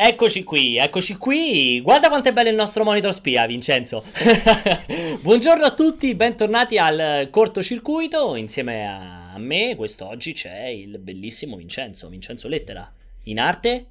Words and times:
Eccoci 0.00 0.44
qui, 0.44 0.76
eccoci 0.76 1.16
qui. 1.16 1.80
Guarda 1.80 2.06
quanto 2.06 2.28
è 2.28 2.32
bello 2.32 2.50
il 2.50 2.54
nostro 2.54 2.84
monitor 2.84 3.12
spia, 3.12 3.46
Vincenzo. 3.46 4.04
Buongiorno 5.20 5.64
a 5.64 5.74
tutti, 5.74 6.14
bentornati 6.14 6.78
al 6.78 7.26
cortocircuito. 7.32 8.36
Insieme 8.36 8.86
a 8.86 9.36
me, 9.38 9.74
quest'oggi 9.74 10.34
c'è 10.34 10.66
il 10.66 11.00
bellissimo 11.00 11.56
Vincenzo, 11.56 12.08
Vincenzo 12.08 12.46
Lettera. 12.46 12.88
In 13.24 13.40
arte? 13.40 13.86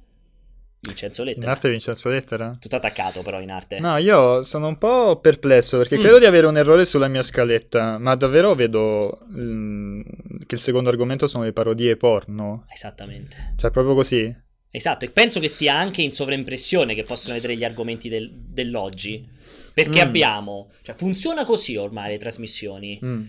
Vincenzo 0.80 1.24
Lettera. 1.24 1.44
In 1.44 1.52
arte 1.52 1.68
Vincenzo 1.68 2.08
Lettera? 2.08 2.56
Tutto 2.58 2.76
attaccato 2.76 3.20
però 3.20 3.38
in 3.42 3.50
arte. 3.50 3.78
No, 3.78 3.98
io 3.98 4.40
sono 4.40 4.68
un 4.68 4.78
po' 4.78 5.20
perplesso 5.20 5.76
perché 5.76 5.98
mm. 5.98 6.00
credo 6.00 6.18
di 6.18 6.24
avere 6.24 6.46
un 6.46 6.56
errore 6.56 6.86
sulla 6.86 7.08
mia 7.08 7.22
scaletta, 7.22 7.98
ma 7.98 8.14
davvero 8.14 8.54
vedo 8.54 9.26
mm, 9.30 10.00
che 10.46 10.54
il 10.54 10.60
secondo 10.62 10.88
argomento 10.88 11.26
sono 11.26 11.44
le 11.44 11.52
parodie 11.52 11.98
porno. 11.98 12.64
Esattamente. 12.72 13.52
Cioè, 13.58 13.70
proprio 13.70 13.94
così. 13.94 14.46
Esatto, 14.70 15.04
e 15.04 15.10
penso 15.10 15.40
che 15.40 15.48
stia 15.48 15.74
anche 15.74 16.02
in 16.02 16.12
sovraimpressione 16.12 16.94
che 16.94 17.02
possono 17.02 17.34
vedere 17.34 17.56
gli 17.56 17.64
argomenti 17.64 18.08
del, 18.08 18.30
dell'oggi. 18.32 19.26
Perché 19.72 20.04
mm. 20.04 20.08
abbiamo, 20.08 20.70
cioè 20.82 20.94
funziona 20.96 21.44
così 21.44 21.76
ormai 21.76 22.10
le 22.10 22.18
trasmissioni. 22.18 22.98
Mm. 23.02 23.22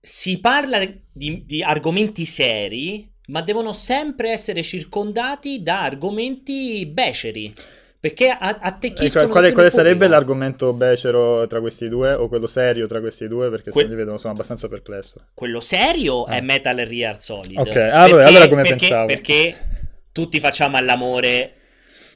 Si 0.00 0.38
parla 0.38 0.80
di, 1.12 1.44
di, 1.46 1.62
argomenti 1.62 2.24
seri, 2.24 3.08
ma 3.26 3.40
devono 3.42 3.72
sempre 3.72 4.30
essere 4.30 4.62
circondati 4.62 5.62
da 5.62 5.82
argomenti 5.82 6.84
beceri. 6.86 7.54
Perché 8.00 8.30
attecchiscono. 8.30 9.24
Ecco, 9.24 9.32
quale, 9.32 9.52
quale 9.52 9.70
sarebbe 9.70 10.08
l'argomento 10.08 10.72
becero 10.72 11.46
tra 11.46 11.60
questi 11.60 11.86
due? 11.86 12.14
O 12.14 12.28
quello 12.28 12.46
serio 12.46 12.86
tra 12.86 12.98
questi 12.98 13.28
due? 13.28 13.50
Perché 13.50 13.70
que- 13.70 13.82
se 13.82 13.88
li 13.88 13.94
vedo 13.94 14.16
sono 14.16 14.32
abbastanza 14.32 14.68
perplesso. 14.68 15.26
Quello 15.34 15.60
serio 15.60 16.26
eh. 16.26 16.38
è 16.38 16.40
Metal 16.40 16.76
Real 16.76 17.20
Solid. 17.20 17.58
Ok, 17.58 17.76
allora, 17.76 18.04
perché, 18.04 18.22
allora 18.22 18.48
come 18.48 18.62
perché, 18.62 18.78
pensavo? 18.78 19.06
Perché 19.06 19.56
tutti 20.12 20.40
facciamo 20.40 20.76
all'amore 20.76 21.54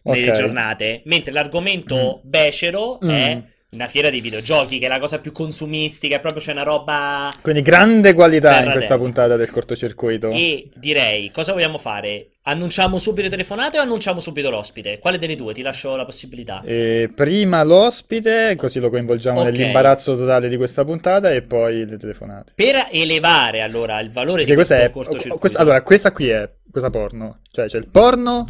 nelle 0.04 0.30
okay. 0.30 0.40
giornate, 0.40 1.02
mentre 1.06 1.32
l'argomento 1.32 2.22
mm. 2.24 2.28
becero 2.28 2.98
mm. 3.02 3.08
è 3.08 3.42
una 3.74 3.88
fiera 3.88 4.10
di 4.10 4.20
videogiochi, 4.20 4.78
che 4.78 4.86
è 4.86 4.88
la 4.88 4.98
cosa 4.98 5.18
più 5.18 5.32
consumistica, 5.32 6.18
proprio 6.20 6.40
c'è 6.40 6.52
una 6.52 6.62
roba... 6.62 7.32
Quindi 7.40 7.62
grande 7.62 8.14
qualità 8.14 8.62
in 8.62 8.70
questa 8.70 8.96
puntata 8.96 9.36
del 9.36 9.50
cortocircuito. 9.50 10.30
E 10.30 10.70
direi, 10.74 11.30
cosa 11.30 11.52
vogliamo 11.52 11.78
fare? 11.78 12.28
Annunciamo 12.46 12.98
subito 12.98 13.22
le 13.22 13.30
telefonate 13.30 13.78
o 13.78 13.80
annunciamo 13.80 14.20
subito 14.20 14.50
l'ospite? 14.50 14.98
Quale 14.98 15.18
delle 15.18 15.34
due? 15.34 15.54
Ti 15.54 15.62
lascio 15.62 15.96
la 15.96 16.04
possibilità. 16.04 16.62
E 16.64 17.10
prima 17.14 17.62
l'ospite, 17.62 18.54
così 18.56 18.80
lo 18.80 18.90
coinvolgiamo 18.90 19.40
okay. 19.40 19.52
nell'imbarazzo 19.52 20.14
totale 20.14 20.48
di 20.48 20.56
questa 20.56 20.84
puntata 20.84 21.32
e 21.32 21.42
poi 21.42 21.86
le 21.86 21.96
telefonate. 21.96 22.52
Per 22.54 22.88
elevare 22.90 23.62
allora 23.62 23.98
il 24.00 24.10
valore 24.10 24.44
Perché 24.44 24.50
di 24.50 24.56
questo 24.56 24.74
è, 24.74 24.90
cortocircuito... 24.90 25.38
Questa, 25.38 25.58
allora, 25.58 25.82
questa 25.82 26.12
qui 26.12 26.28
è 26.28 26.50
cosa 26.70 26.90
porno. 26.90 27.38
Cioè 27.50 27.66
c'è 27.66 27.78
il 27.78 27.88
porno 27.88 28.44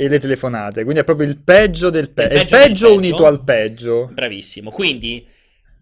e 0.00 0.06
le 0.06 0.20
telefonate. 0.20 0.84
Quindi 0.84 1.00
è 1.00 1.04
proprio 1.04 1.26
il 1.26 1.38
peggio 1.38 1.90
del 1.90 2.10
pe- 2.10 2.22
il 2.22 2.28
peggio, 2.28 2.56
il 2.56 2.62
peggio 2.62 2.94
unito 2.94 3.26
al 3.26 3.42
peggio. 3.42 4.08
Bravissimo. 4.12 4.70
Quindi 4.70 5.26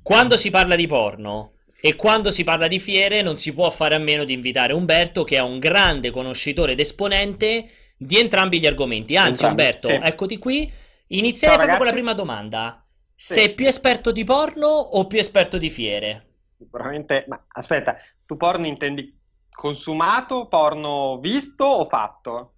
quando 0.01 0.39
si 0.39 0.49
parla 0.49 0.75
di 0.75 0.87
porno 0.87 1.53
e 1.79 1.97
quando 1.97 2.31
si 2.31 2.43
parla 2.43 2.67
di 2.67 2.81
fiere 2.81 3.21
non 3.21 3.37
si 3.37 3.53
può 3.53 3.69
fare 3.71 3.95
a 3.95 3.99
meno 3.99 4.25
di 4.25 4.33
invitare 4.33 4.73
Umberto 4.73 5.23
che 5.23 5.37
è 5.37 5.43
un 5.43 5.59
grande 5.59 6.11
conoscitore 6.11 6.73
ed 6.73 6.81
esponente 6.81 7.69
di 7.95 8.17
entrambi 8.17 8.59
gli 8.59 8.67
argomenti. 8.67 9.17
Anzi, 9.17 9.45
entrambi, 9.45 9.61
Umberto, 9.61 9.89
sì. 9.89 10.01
eccoti 10.03 10.39
qui. 10.39 10.73
Inizierei 11.09 11.59
Ciao, 11.59 11.67
proprio 11.67 11.77
con 11.77 11.87
la 11.87 11.93
prima 11.93 12.15
domanda. 12.15 12.87
Sì. 13.15 13.35
Sei 13.35 13.53
più 13.53 13.67
esperto 13.67 14.13
di 14.13 14.25
porno 14.25 14.67
o 14.67 15.07
più 15.07 15.19
esperto 15.19 15.59
di 15.59 15.69
fiere? 15.69 16.25
Sicuramente, 16.57 17.27
ma 17.29 17.39
aspetta, 17.49 17.97
tu 18.25 18.39
porno 18.39 18.65
intendi 18.65 19.15
consumato, 19.51 20.49
porno 20.49 21.19
visto 21.21 21.65
o 21.65 21.85
fatto? 21.85 22.53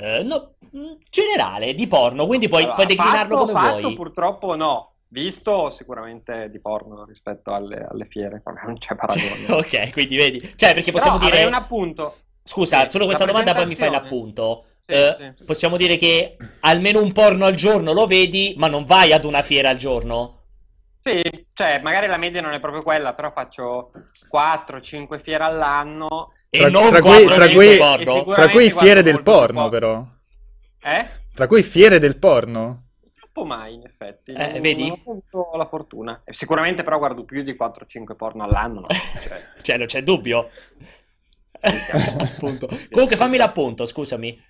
Eh, 0.00 0.22
no, 0.22 0.54
mm, 0.74 0.92
generale, 1.10 1.74
di 1.74 1.86
porno, 1.86 2.26
quindi 2.26 2.48
puoi, 2.48 2.62
allora, 2.62 2.76
puoi 2.76 2.86
declinarlo 2.86 3.36
fatto, 3.36 3.46
come 3.46 3.52
fatto, 3.52 3.80
vuoi. 3.80 3.94
purtroppo 3.94 4.56
no. 4.56 4.94
Visto 5.12 5.70
sicuramente 5.70 6.48
di 6.50 6.60
porno 6.60 7.04
rispetto 7.04 7.52
alle, 7.52 7.84
alle 7.90 8.06
fiere, 8.06 8.42
non 8.64 8.78
c'è 8.78 8.94
paragone. 8.94 9.44
ok, 9.52 9.90
quindi 9.90 10.16
vedi, 10.16 10.52
cioè 10.56 10.72
perché 10.72 10.90
possiamo 10.90 11.18
Però 11.18 11.30
dire... 11.30 11.44
un 11.44 11.54
appunto. 11.54 12.14
Scusa, 12.42 12.88
solo 12.88 13.04
questa 13.04 13.26
domanda 13.26 13.52
poi 13.52 13.66
mi 13.66 13.74
fai 13.74 13.90
l'appunto. 13.90 14.64
Sì, 14.80 14.92
eh, 14.92 15.32
sì. 15.34 15.44
Possiamo 15.44 15.76
dire 15.76 15.96
che 15.96 16.36
almeno 16.60 17.02
un 17.02 17.12
porno 17.12 17.44
al 17.44 17.54
giorno 17.54 17.92
lo 17.92 18.06
vedi, 18.06 18.54
ma 18.56 18.68
non 18.68 18.84
vai 18.84 19.12
ad 19.12 19.24
una 19.24 19.42
fiera 19.42 19.68
al 19.68 19.76
giorno? 19.76 20.38
Sì, 21.00 21.20
cioè 21.52 21.80
magari 21.80 22.06
la 22.06 22.16
media 22.16 22.40
non 22.40 22.52
è 22.52 22.60
proprio 22.60 22.82
quella, 22.82 23.12
però 23.12 23.30
faccio 23.32 23.92
4-5 24.32 25.20
fiere 25.22 25.44
all'anno. 25.44 26.32
E 26.52 26.58
tra, 26.58 26.68
non 26.68 26.90
tra, 26.90 27.00
cui, 27.00 27.24
tra, 27.26 27.48
cui, 27.48 27.78
tra 28.34 28.48
cui 28.50 28.70
fiere 28.72 29.04
del 29.04 29.22
porno, 29.22 29.68
però. 29.68 30.04
Eh? 30.82 31.08
Tra 31.32 31.46
cui 31.46 31.62
fiere 31.62 32.00
del 32.00 32.18
porno. 32.18 32.88
Troppo 33.14 33.44
mai, 33.44 33.74
in 33.74 33.84
effetti. 33.84 34.32
Eh, 34.32 34.52
non, 34.52 34.60
vedi? 34.60 34.88
Non 34.88 35.00
ho 35.04 35.10
avuto 35.10 35.56
la 35.56 35.66
fortuna. 35.66 36.20
Sicuramente 36.26 36.82
però 36.82 36.98
guardo 36.98 37.24
più 37.24 37.42
di 37.42 37.52
4-5 37.52 38.16
porno 38.16 38.42
all'anno. 38.42 38.80
No? 38.80 38.86
Cioè... 38.88 39.42
cioè, 39.62 39.78
non 39.78 39.86
c'è 39.86 40.02
dubbio. 40.02 40.50
Comunque 42.90 43.16
fammi 43.16 43.36
l'appunto, 43.36 43.86
scusami. 43.86 44.48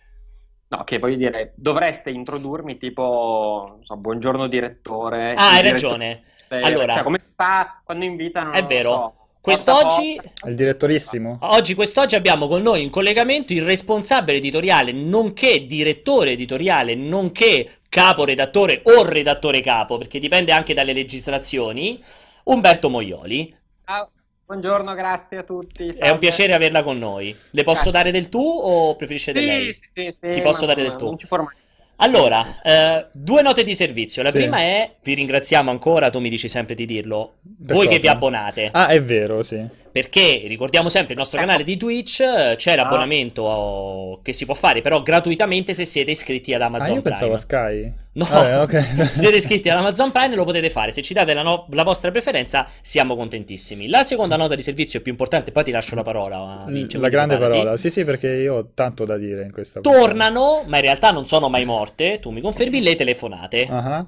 No, 0.69 0.85
che 0.85 0.99
voglio 0.99 1.17
dire, 1.17 1.53
dovreste 1.57 2.11
introdurmi 2.11 2.79
tipo, 2.79 3.81
so, 3.83 3.97
buongiorno 3.97 4.47
direttore. 4.47 5.35
Ah, 5.35 5.51
hai 5.51 5.63
direttore, 5.63 6.23
ragione. 6.49 6.65
Allora, 6.65 6.95
cioè, 6.95 7.03
come 7.03 7.19
si 7.19 7.33
fa 7.35 7.83
quando 7.85 8.05
invitano? 8.07 8.53
È 8.53 8.65
vero. 8.65 8.91
So, 8.91 9.20
Quest'oggi, 9.43 10.21
il 10.47 10.55
direttorissimo. 10.55 11.39
Oggi, 11.41 11.75
quest'oggi 11.75 12.15
abbiamo 12.15 12.47
con 12.47 12.61
noi 12.61 12.83
in 12.83 12.91
collegamento 12.91 13.55
il 13.55 13.63
responsabile 13.63 14.37
editoriale, 14.37 14.93
nonché 14.93 15.65
direttore 15.65 16.33
editoriale, 16.33 16.95
nonché 16.95 17.79
capo 17.89 18.27
redattore 18.27 18.83
o 18.85 19.03
redattore 19.03 19.61
capo, 19.63 19.97
perché 19.97 20.19
dipende 20.19 20.53
anche 20.53 20.75
dalle 20.75 20.93
legislazioni, 20.93 22.03
Umberto 22.45 22.91
Moioli. 22.91 23.57
Ciao. 23.87 24.11
Buongiorno, 24.45 24.95
grazie 24.95 25.39
a 25.39 25.43
tutti. 25.45 25.93
Salve. 25.93 26.09
È 26.09 26.11
un 26.11 26.19
piacere 26.19 26.53
averla 26.53 26.83
con 26.83 26.99
noi. 26.99 27.35
Le 27.51 27.63
posso 27.63 27.91
grazie. 27.91 27.93
dare 27.93 28.11
del 28.11 28.29
tu 28.29 28.43
o 28.43 28.97
preferisce 28.97 29.33
sì, 29.33 29.39
del 29.39 29.47
lei? 29.47 29.73
Sì, 29.73 29.87
sì, 29.87 30.09
sì. 30.11 30.31
Ti 30.33 30.41
posso 30.41 30.67
dare 30.67 30.83
del 30.83 30.97
tu? 30.97 31.05
Non 31.07 31.19
ci 31.19 31.29
forma 31.29 31.55
allora, 32.03 32.61
eh, 32.63 33.07
due 33.13 33.43
note 33.43 33.63
di 33.63 33.75
servizio. 33.75 34.23
La 34.23 34.31
sì. 34.31 34.39
prima 34.39 34.59
è, 34.59 34.91
vi 35.03 35.15
ringraziamo 35.15 35.71
ancora, 35.71 36.11
tu 36.11 36.19
mi 36.19 36.29
dici 36.31 36.49
sempre 36.49 36.75
di 36.75 36.87
dirlo, 36.87 37.35
per 37.65 37.77
voi 37.77 37.87
cosa? 37.87 37.97
che 37.97 38.03
vi 38.03 38.09
abbonate. 38.09 38.69
Ah, 38.73 38.89
è 38.89 39.03
vero, 39.03 39.43
sì. 39.43 39.63
Perché, 39.93 40.43
ricordiamo 40.47 40.89
sempre, 40.89 41.13
il 41.15 41.19
nostro 41.19 41.39
ecco. 41.39 41.47
canale 41.47 41.65
di 41.65 41.77
Twitch 41.77 42.21
eh, 42.21 42.55
c'è 42.57 42.77
l'abbonamento 42.77 44.15
ah. 44.15 44.19
che 44.23 44.33
si 44.33 44.45
può 44.45 44.55
fare, 44.55 44.81
però 44.81 45.03
gratuitamente 45.03 45.75
se 45.75 45.85
siete 45.85 46.13
iscritti 46.13 46.55
ad 46.55 46.63
Amazon 46.63 46.93
ah, 46.93 46.95
io 46.95 47.01
Prime. 47.01 47.17
pensavo 47.17 47.35
a 47.35 47.39
Sky. 47.39 47.93
No, 48.13 48.27
ah, 48.29 48.63
okay. 48.63 48.83
se 49.07 49.21
siete 49.21 49.37
iscritti 49.37 49.69
ad 49.69 49.79
Amazon 49.79 50.11
Prime 50.13 50.35
lo 50.35 50.45
potete 50.45 50.71
fare, 50.71 50.91
se 50.93 51.03
ci 51.03 51.13
date 51.13 51.33
la, 51.35 51.43
no- 51.43 51.67
la, 51.71 51.83
vostra 51.85 52.11
preferenza 52.11 52.67
siamo 52.81 53.17
contentissimi. 53.17 53.89
La 53.89 54.03
seconda 54.03 54.37
nota 54.37 54.55
di 54.55 54.63
servizio 54.63 55.01
più 55.01 55.11
importante, 55.11 55.53
poi 55.53 55.65
ti 55.65 55.71
lascio 55.71 55.95
la 55.95 56.03
parola. 56.03 56.65
Vince, 56.67 56.99
la 56.99 57.09
grande 57.09 57.39
parola, 57.39 57.77
sì 57.77 57.91
sì 57.91 58.05
perché 58.05 58.29
io 58.29 58.55
ho 58.55 58.69
tanto 58.75 59.05
da 59.05 59.17
dire 59.17 59.45
in 59.45 59.53
questa 59.53 59.81
Tornano, 59.81 60.41
puntata. 60.41 60.69
ma 60.69 60.77
in 60.77 60.83
realtà 60.83 61.11
non 61.11 61.25
sono 61.25 61.49
mai 61.49 61.65
morte, 61.65 62.19
tu 62.21 62.31
mi 62.31 62.41
confermi, 62.41 62.81
le 62.81 62.95
telefonate. 62.95 63.67
Uh-huh. 63.69 64.07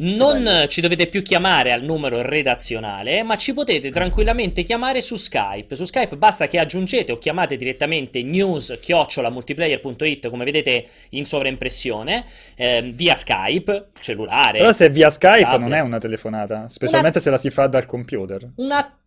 Non 0.00 0.64
ci 0.68 0.80
dovete 0.80 1.08
più 1.08 1.20
chiamare 1.22 1.72
al 1.72 1.82
numero 1.82 2.22
redazionale, 2.22 3.22
ma 3.22 3.36
ci 3.36 3.52
potete 3.52 3.90
tranquillamente 3.90 4.62
chiamare 4.62 5.02
su 5.02 5.16
Skype. 5.16 5.76
Su 5.76 5.84
Skype 5.84 6.16
basta 6.16 6.48
che 6.48 6.58
aggiungete 6.58 7.12
o 7.12 7.18
chiamate 7.18 7.56
direttamente 7.56 8.22
news-multiplayer.it, 8.22 10.28
come 10.28 10.44
vedete 10.44 10.86
in 11.10 11.26
sovraimpressione, 11.26 12.24
eh, 12.54 12.90
via 12.94 13.14
Skype, 13.14 13.88
cellulare. 14.00 14.56
Però 14.58 14.72
se 14.72 14.86
è 14.86 14.90
via 14.90 15.10
Skype 15.10 15.42
tablet. 15.42 15.60
non 15.60 15.74
è 15.74 15.80
una 15.80 15.98
telefonata, 15.98 16.66
specialmente 16.68 17.18
una... 17.18 17.26
se 17.26 17.30
la 17.30 17.36
si 17.36 17.50
fa 17.50 17.66
dal 17.66 17.84
computer. 17.84 18.52
Una 18.56 18.98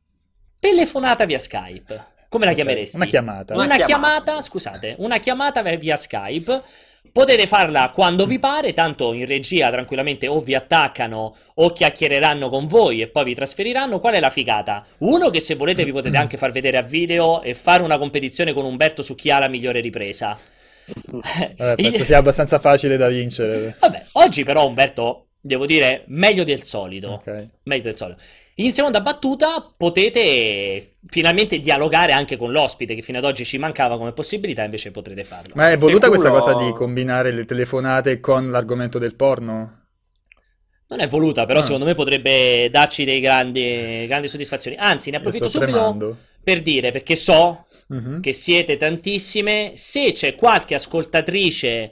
telefonata 0.60 1.26
via 1.26 1.40
Skype. 1.40 2.12
Come 2.30 2.46
la 2.46 2.52
okay. 2.52 2.64
chiameresti? 2.64 2.98
Una 2.98 3.06
chiamata. 3.06 3.56
Una, 3.56 3.66
una 3.66 3.78
chiamata. 3.78 4.22
chiamata, 4.22 4.42
scusate, 4.42 4.94
una 5.00 5.18
chiamata 5.18 5.60
via 5.62 5.96
Skype 5.96 6.62
Potete 7.12 7.46
farla 7.46 7.92
quando 7.94 8.26
vi 8.26 8.40
pare, 8.40 8.74
tanto 8.74 9.14
in 9.14 9.28
regia 9.28 9.70
tranquillamente 9.70 10.28
o 10.28 10.42
vi 10.42 10.56
attaccano 10.56 11.36
o 11.56 11.70
chiacchiereranno 11.72 12.50
con 12.50 12.66
voi 12.66 13.02
e 13.02 13.08
poi 13.08 13.26
vi 13.26 13.36
trasferiranno. 13.36 14.00
Qual 14.00 14.16
è 14.16 14.20
la 14.20 14.32
figata? 14.32 14.84
Uno 15.00 15.30
che 15.30 15.40
se 15.40 15.54
volete 15.56 15.86
vi 15.86 15.92
potete 15.92 16.18
anche 16.18 16.38
far 16.38 16.52
vedere 16.52 16.78
a 16.78 16.82
video 16.82 17.44
e 17.44 17.54
fare 17.54 17.84
una 17.84 18.00
competizione 18.00 18.52
con 18.52 18.66
Umberto 18.66 19.04
su 19.04 19.14
chi 19.14 19.30
ha 19.30 19.38
la 19.38 19.48
migliore 19.48 19.80
ripresa. 19.80 20.36
Vabbè, 20.86 21.76
penso 21.76 22.04
sia 22.04 22.18
abbastanza 22.18 22.58
facile 22.58 22.98
da 22.98 23.10
vincere. 23.10 23.76
Vabbè, 23.80 24.06
oggi 24.14 24.44
però 24.44 24.66
Umberto, 24.66 25.28
devo 25.40 25.68
dire, 25.68 26.06
meglio 26.08 26.44
del 26.44 26.64
solito. 26.64 27.14
Okay. 27.14 27.48
Meglio 27.64 27.84
del 27.84 27.96
solito. 27.96 28.22
In 28.56 28.72
seconda 28.72 29.02
battuta 29.02 29.74
potete 29.76 30.93
finalmente 31.14 31.60
dialogare 31.60 32.12
anche 32.12 32.38
con 32.38 32.52
l'ospite 32.52 32.96
che 32.96 33.04
fino 33.04 33.20
ad 33.20 33.24
oggi 33.24 33.46
ci 33.46 33.60
mancava 33.60 34.00
come 34.00 34.14
possibilità, 34.14 34.64
invece 34.64 34.90
potrete 34.90 35.24
farlo. 35.24 35.54
Ma 35.54 35.70
è 35.70 35.78
voluta 35.78 36.08
questa 36.08 36.32
cosa 36.32 36.56
di 36.56 36.72
combinare 36.74 37.30
le 37.30 37.46
telefonate 37.46 38.20
con 38.20 38.50
l'argomento 38.50 38.98
del 38.98 39.14
porno? 39.14 39.82
Non 40.88 41.02
è 41.02 41.08
voluta, 41.08 41.46
però 41.46 41.60
ah. 41.60 41.62
secondo 41.62 41.86
me 41.86 41.94
potrebbe 41.94 42.68
darci 42.72 43.06
dei 43.06 43.20
grandi, 43.20 44.06
grandi 44.08 44.28
soddisfazioni. 44.28 44.76
Anzi, 44.76 45.12
ne 45.12 45.18
approfitto 45.18 45.50
subito 45.50 45.72
tremando. 45.72 46.18
per 46.44 46.64
dire, 46.64 46.92
perché 46.92 47.16
so 47.16 47.64
uh-huh. 47.90 48.20
che 48.20 48.34
siete 48.34 48.76
tantissime, 48.76 49.74
se 49.76 50.14
c'è 50.14 50.34
qualche 50.34 50.74
ascoltatrice 50.74 51.92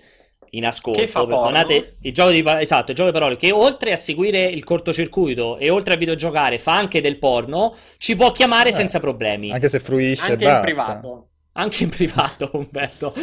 in 0.53 0.65
ascolto, 0.65 1.05
perdonate, 1.25 1.97
il 2.01 2.13
gioco 2.13 2.31
di, 2.31 2.43
esatto, 2.45 2.91
il 2.91 2.97
gioco 2.97 3.09
di 3.09 3.17
parole, 3.17 3.35
che 3.35 3.51
oltre 3.51 3.91
a 3.91 3.95
seguire 3.95 4.45
il 4.45 4.63
cortocircuito 4.63 5.57
e 5.57 5.69
oltre 5.69 5.93
a 5.93 5.97
videogiocare 5.97 6.57
fa 6.57 6.75
anche 6.75 6.99
del 7.01 7.17
porno, 7.17 7.75
ci 7.97 8.15
può 8.15 8.31
chiamare 8.31 8.69
eh, 8.69 8.73
senza 8.73 8.99
problemi. 8.99 9.51
Anche 9.51 9.69
se 9.69 9.79
fruisce 9.79 10.31
anche 10.31 10.45
basta. 10.45 10.57
in 10.57 10.61
privato. 10.63 11.27
Anche 11.53 11.83
in 11.83 11.89
privato, 11.89 12.49
Umberto. 12.57 13.13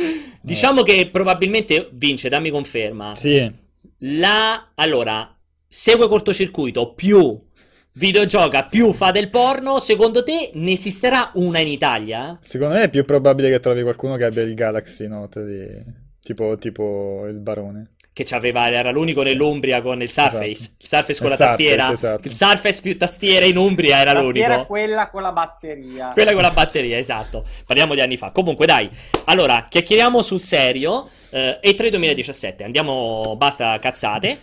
Diciamo 0.41 0.83
che 0.83 1.09
probabilmente 1.11 1.89
vince, 1.93 2.29
dammi 2.29 2.51
conferma. 2.51 3.15
Sì. 3.15 3.51
La... 3.99 4.71
Allora, 4.75 5.35
segue 5.67 6.09
cortocircuito 6.09 6.95
più 6.95 7.47
videogioca 7.93 8.65
più 8.65 8.93
fa 8.93 9.11
del 9.11 9.29
porno, 9.29 9.81
secondo 9.81 10.23
te 10.23 10.53
ne 10.55 10.73
esisterà 10.73 11.31
una 11.35 11.59
in 11.59 11.67
Italia? 11.67 12.39
Secondo 12.41 12.75
me 12.75 12.85
è 12.85 12.89
più 12.89 13.05
probabile 13.05 13.51
che 13.51 13.61
trovi 13.61 13.83
qualcuno 13.83 14.17
che 14.17 14.25
abbia 14.25 14.43
il 14.43 14.55
Galaxy 14.55 15.09
Note 15.09 15.45
di... 15.45 16.07
tipo, 16.23 16.57
tipo 16.59 17.27
il 17.27 17.39
barone 17.39 17.93
che 18.19 18.25
c'aveva, 18.25 18.69
era 18.69 18.91
l'unico 18.91 19.23
nell'Umbria 19.23 19.81
con 19.81 20.03
il 20.03 20.11
Surface, 20.11 20.51
esatto. 20.51 20.75
il 20.81 20.87
Surface 20.89 21.21
con 21.21 21.31
il 21.31 21.39
la 21.39 21.47
Surface, 21.47 21.47
tastiera, 21.47 21.93
esatto. 21.93 22.27
il 22.27 22.35
Surface 22.35 22.81
più 22.81 22.99
tastiera 22.99 23.45
in 23.45 23.57
Umbria 23.57 23.99
era 23.99 24.21
l'unico. 24.21 24.45
Era 24.45 24.65
quella 24.65 25.09
con 25.09 25.23
la 25.23 25.31
batteria. 25.31 26.11
Quella 26.11 26.33
con 26.33 26.43
la 26.43 26.51
batteria, 26.51 26.99
esatto. 26.99 27.47
Parliamo 27.65 27.95
di 27.95 28.01
anni 28.01 28.17
fa. 28.17 28.33
Comunque 28.33 28.67
dai, 28.67 28.91
allora, 29.27 29.67
chiacchieriamo 29.69 30.21
sul 30.23 30.41
serio. 30.41 31.09
Eh, 31.31 31.61
E3 31.63 31.91
2017, 31.91 32.65
andiamo, 32.65 33.37
basta 33.37 33.79
cazzate. 33.79 34.37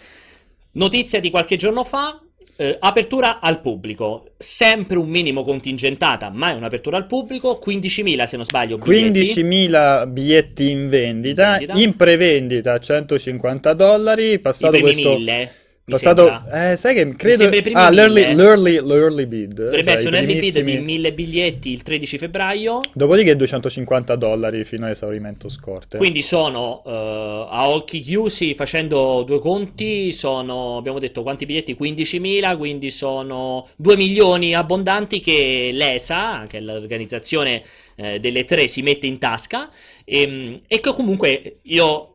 Notizia 0.72 1.20
di 1.20 1.30
qualche 1.30 1.58
giorno 1.58 1.84
fa, 1.84 2.18
eh, 2.58 2.78
apertura 2.80 3.40
al 3.40 3.62
pubblico, 3.62 4.32
sempre 4.38 4.98
un 4.98 5.10
minimo 5.10 5.44
contingentata, 5.44 6.30
ma 6.30 6.52
è 6.52 6.54
un'apertura 6.54 6.98
al 6.98 7.06
pubblico, 7.06 7.60
15.000 7.64 8.24
se 8.26 8.36
non 8.38 8.46
sbaglio 8.46 8.78
biglietti. 8.78 9.42
15.000 9.42 10.08
biglietti 10.08 10.70
in 10.70 10.90
vendita, 10.90 11.54
in, 11.54 11.58
vendita. 11.58 11.80
in 11.80 11.96
prevendita 11.96 12.78
150 12.78 13.74
dollari, 13.74 14.40
passato 14.40 14.80
questo... 14.80 15.18
1000 15.18 15.64
passato, 15.86 16.44
eh, 16.52 16.76
sai 16.76 16.96
che 16.96 17.16
credo. 17.16 17.50
Ah, 17.74 17.90
l'early, 17.90 18.34
l'early, 18.34 18.80
l'early 18.82 19.26
bid. 19.26 19.54
Dovrebbe 19.54 19.84
cioè, 19.84 19.94
essere 19.94 20.18
un 20.18 20.24
early 20.24 20.40
bid 20.40 20.60
di 20.60 20.78
1000 20.80 21.14
biglietti 21.14 21.72
il 21.72 21.84
13 21.84 22.18
febbraio. 22.18 22.82
Dopodiché 22.94 23.36
250 23.36 24.16
dollari 24.16 24.64
fino 24.64 24.86
all'esaurimento 24.86 25.48
scorte. 25.48 25.98
Quindi 25.98 26.22
sono 26.24 26.82
uh, 26.84 26.90
a 26.90 27.70
occhi 27.70 28.00
chiusi, 28.00 28.56
facendo 28.56 29.24
due 29.24 29.40
conti, 29.40 30.12
sono 30.12 30.78
abbiamo 30.78 31.00
detto 31.00 31.22
quanti 31.22 31.46
biglietti? 31.46 31.78
15.000, 31.80 32.58
quindi 32.58 32.90
sono 32.90 33.68
2 33.76 33.96
milioni 33.96 34.56
abbondanti 34.56 35.20
che 35.20 35.70
l'ESA, 35.72 36.46
che 36.48 36.58
è 36.58 36.62
l'organizzazione 36.62 37.62
eh, 37.96 38.20
delle 38.20 38.44
tre, 38.44 38.68
si 38.68 38.82
mette 38.82 39.06
in 39.08 39.20
tasca. 39.20 39.70
E, 40.04 40.22
ehm, 40.22 40.62
e 40.68 40.80
che 40.80 40.94
comunque 40.94 41.58
io 41.62 42.15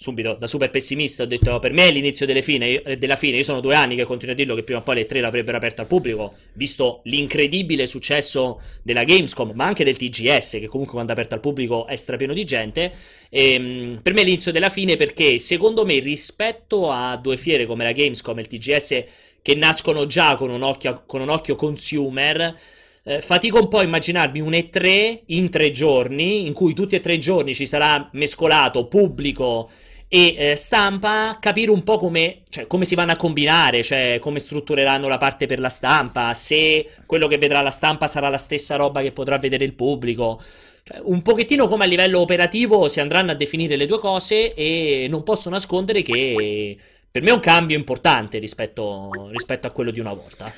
subito 0.00 0.34
da 0.40 0.46
super 0.46 0.70
pessimista 0.70 1.24
ho 1.24 1.26
detto 1.26 1.58
per 1.58 1.74
me 1.74 1.88
è 1.88 1.92
l'inizio 1.92 2.24
fine, 2.40 2.80
della 2.98 3.16
fine. 3.16 3.36
Io 3.36 3.42
sono 3.42 3.60
due 3.60 3.74
anni 3.74 3.96
che 3.96 4.04
continuo 4.04 4.32
a 4.32 4.36
dirlo 4.36 4.54
che 4.54 4.62
prima 4.62 4.80
o 4.80 4.82
poi 4.82 4.94
le 4.94 5.04
tre 5.04 5.20
l'avrebbero 5.20 5.58
aperto 5.58 5.82
al 5.82 5.86
pubblico 5.86 6.32
visto 6.54 7.02
l'incredibile 7.04 7.86
successo 7.86 8.62
della 8.82 9.04
Gamescom 9.04 9.52
ma 9.54 9.66
anche 9.66 9.84
del 9.84 9.98
TGS 9.98 10.52
che 10.52 10.68
comunque 10.68 10.94
quando 10.94 11.10
è 11.10 11.14
aperto 11.14 11.34
al 11.34 11.40
pubblico 11.40 11.86
è 11.86 11.96
strapieno 11.96 12.32
di 12.32 12.44
gente. 12.44 12.92
E, 13.28 13.52
ehm, 13.52 14.00
per 14.02 14.14
me 14.14 14.22
è 14.22 14.24
l'inizio 14.24 14.52
della 14.52 14.70
fine 14.70 14.96
perché 14.96 15.38
secondo 15.38 15.84
me 15.84 15.98
rispetto 15.98 16.90
a 16.90 17.18
due 17.18 17.36
fiere 17.36 17.66
come 17.66 17.84
la 17.84 17.92
Gamescom 17.92 18.38
e 18.38 18.40
il 18.40 18.46
TGS 18.46 19.04
che 19.42 19.54
nascono 19.54 20.06
già 20.06 20.34
con 20.36 20.48
un 20.48 20.62
occhio, 20.62 21.02
con 21.04 21.20
un 21.20 21.28
occhio 21.28 21.56
consumer 21.56 22.56
eh, 23.02 23.20
fatico 23.20 23.58
un 23.58 23.68
po' 23.68 23.78
a 23.78 23.82
immaginarmi 23.82 24.40
un 24.40 24.52
E3 24.52 25.20
in 25.26 25.50
tre 25.50 25.70
giorni, 25.72 26.46
in 26.46 26.54
cui 26.54 26.72
tutti 26.72 26.94
e 26.94 27.00
tre 27.00 27.14
i 27.14 27.20
giorni 27.20 27.54
ci 27.54 27.66
sarà 27.66 28.08
mescolato 28.12 28.86
pubblico 28.86 29.68
e 30.12 30.34
eh, 30.36 30.56
stampa 30.56 31.38
capire 31.40 31.70
un 31.70 31.84
po' 31.84 31.96
come, 31.96 32.42
cioè, 32.48 32.66
come, 32.66 32.84
si 32.84 32.96
vanno 32.96 33.12
a 33.12 33.16
combinare, 33.16 33.84
cioè 33.84 34.18
come 34.20 34.40
struttureranno 34.40 35.06
la 35.06 35.18
parte 35.18 35.46
per 35.46 35.60
la 35.60 35.68
stampa, 35.68 36.34
se 36.34 36.84
quello 37.06 37.28
che 37.28 37.38
vedrà 37.38 37.62
la 37.62 37.70
stampa 37.70 38.08
sarà 38.08 38.28
la 38.28 38.36
stessa 38.36 38.74
roba 38.74 39.02
che 39.02 39.12
potrà 39.12 39.38
vedere 39.38 39.64
il 39.64 39.74
pubblico. 39.74 40.42
Cioè, 40.82 40.98
un 41.04 41.22
pochettino 41.22 41.68
come 41.68 41.84
a 41.84 41.86
livello 41.86 42.18
operativo 42.18 42.88
si 42.88 42.98
andranno 42.98 43.30
a 43.30 43.34
definire 43.34 43.76
le 43.76 43.86
due 43.86 44.00
cose 44.00 44.52
e 44.52 45.06
non 45.08 45.22
posso 45.22 45.48
nascondere 45.48 46.02
che 46.02 46.76
per 47.08 47.22
me 47.22 47.30
è 47.30 47.34
un 47.34 47.40
cambio 47.40 47.76
importante 47.76 48.38
rispetto, 48.38 49.28
rispetto 49.30 49.68
a 49.68 49.70
quello 49.70 49.92
di 49.92 50.00
una 50.00 50.12
volta. 50.12 50.52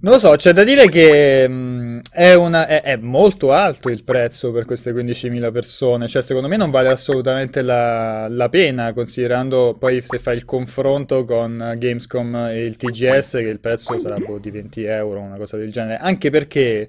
Non 0.00 0.12
lo 0.12 0.18
so, 0.18 0.36
c'è 0.36 0.52
da 0.52 0.64
dire 0.64 0.88
che 0.88 1.48
mh, 1.48 1.52
mm, 1.52 1.98
è, 2.12 2.34
una, 2.34 2.66
è, 2.66 2.82
è, 2.82 2.96
molto 2.96 3.52
alto 3.52 3.88
il 3.88 4.04
prezzo 4.04 4.52
per 4.52 4.66
queste 4.66 4.92
15.000 4.92 5.50
persone, 5.50 6.08
cioè 6.08 6.20
secondo 6.20 6.46
me 6.48 6.56
non 6.56 6.70
vale 6.70 6.88
assolutamente 6.88 7.62
la, 7.62 8.28
la, 8.28 8.48
pena, 8.50 8.92
considerando 8.92 9.76
poi 9.78 10.02
se 10.02 10.18
fai 10.18 10.36
il 10.36 10.44
confronto 10.44 11.24
con 11.24 11.74
Gamescom 11.78 12.34
e 12.50 12.64
il 12.64 12.76
TGS 12.76 13.30
che 13.30 13.48
il 13.48 13.60
prezzo 13.60 13.96
sarà 13.96 14.18
boh, 14.18 14.38
di 14.38 14.50
20 14.50 14.84
euro, 14.84 15.20
una 15.20 15.36
cosa 15.36 15.56
del 15.56 15.72
genere, 15.72 15.96
anche 15.96 16.28
perché 16.28 16.86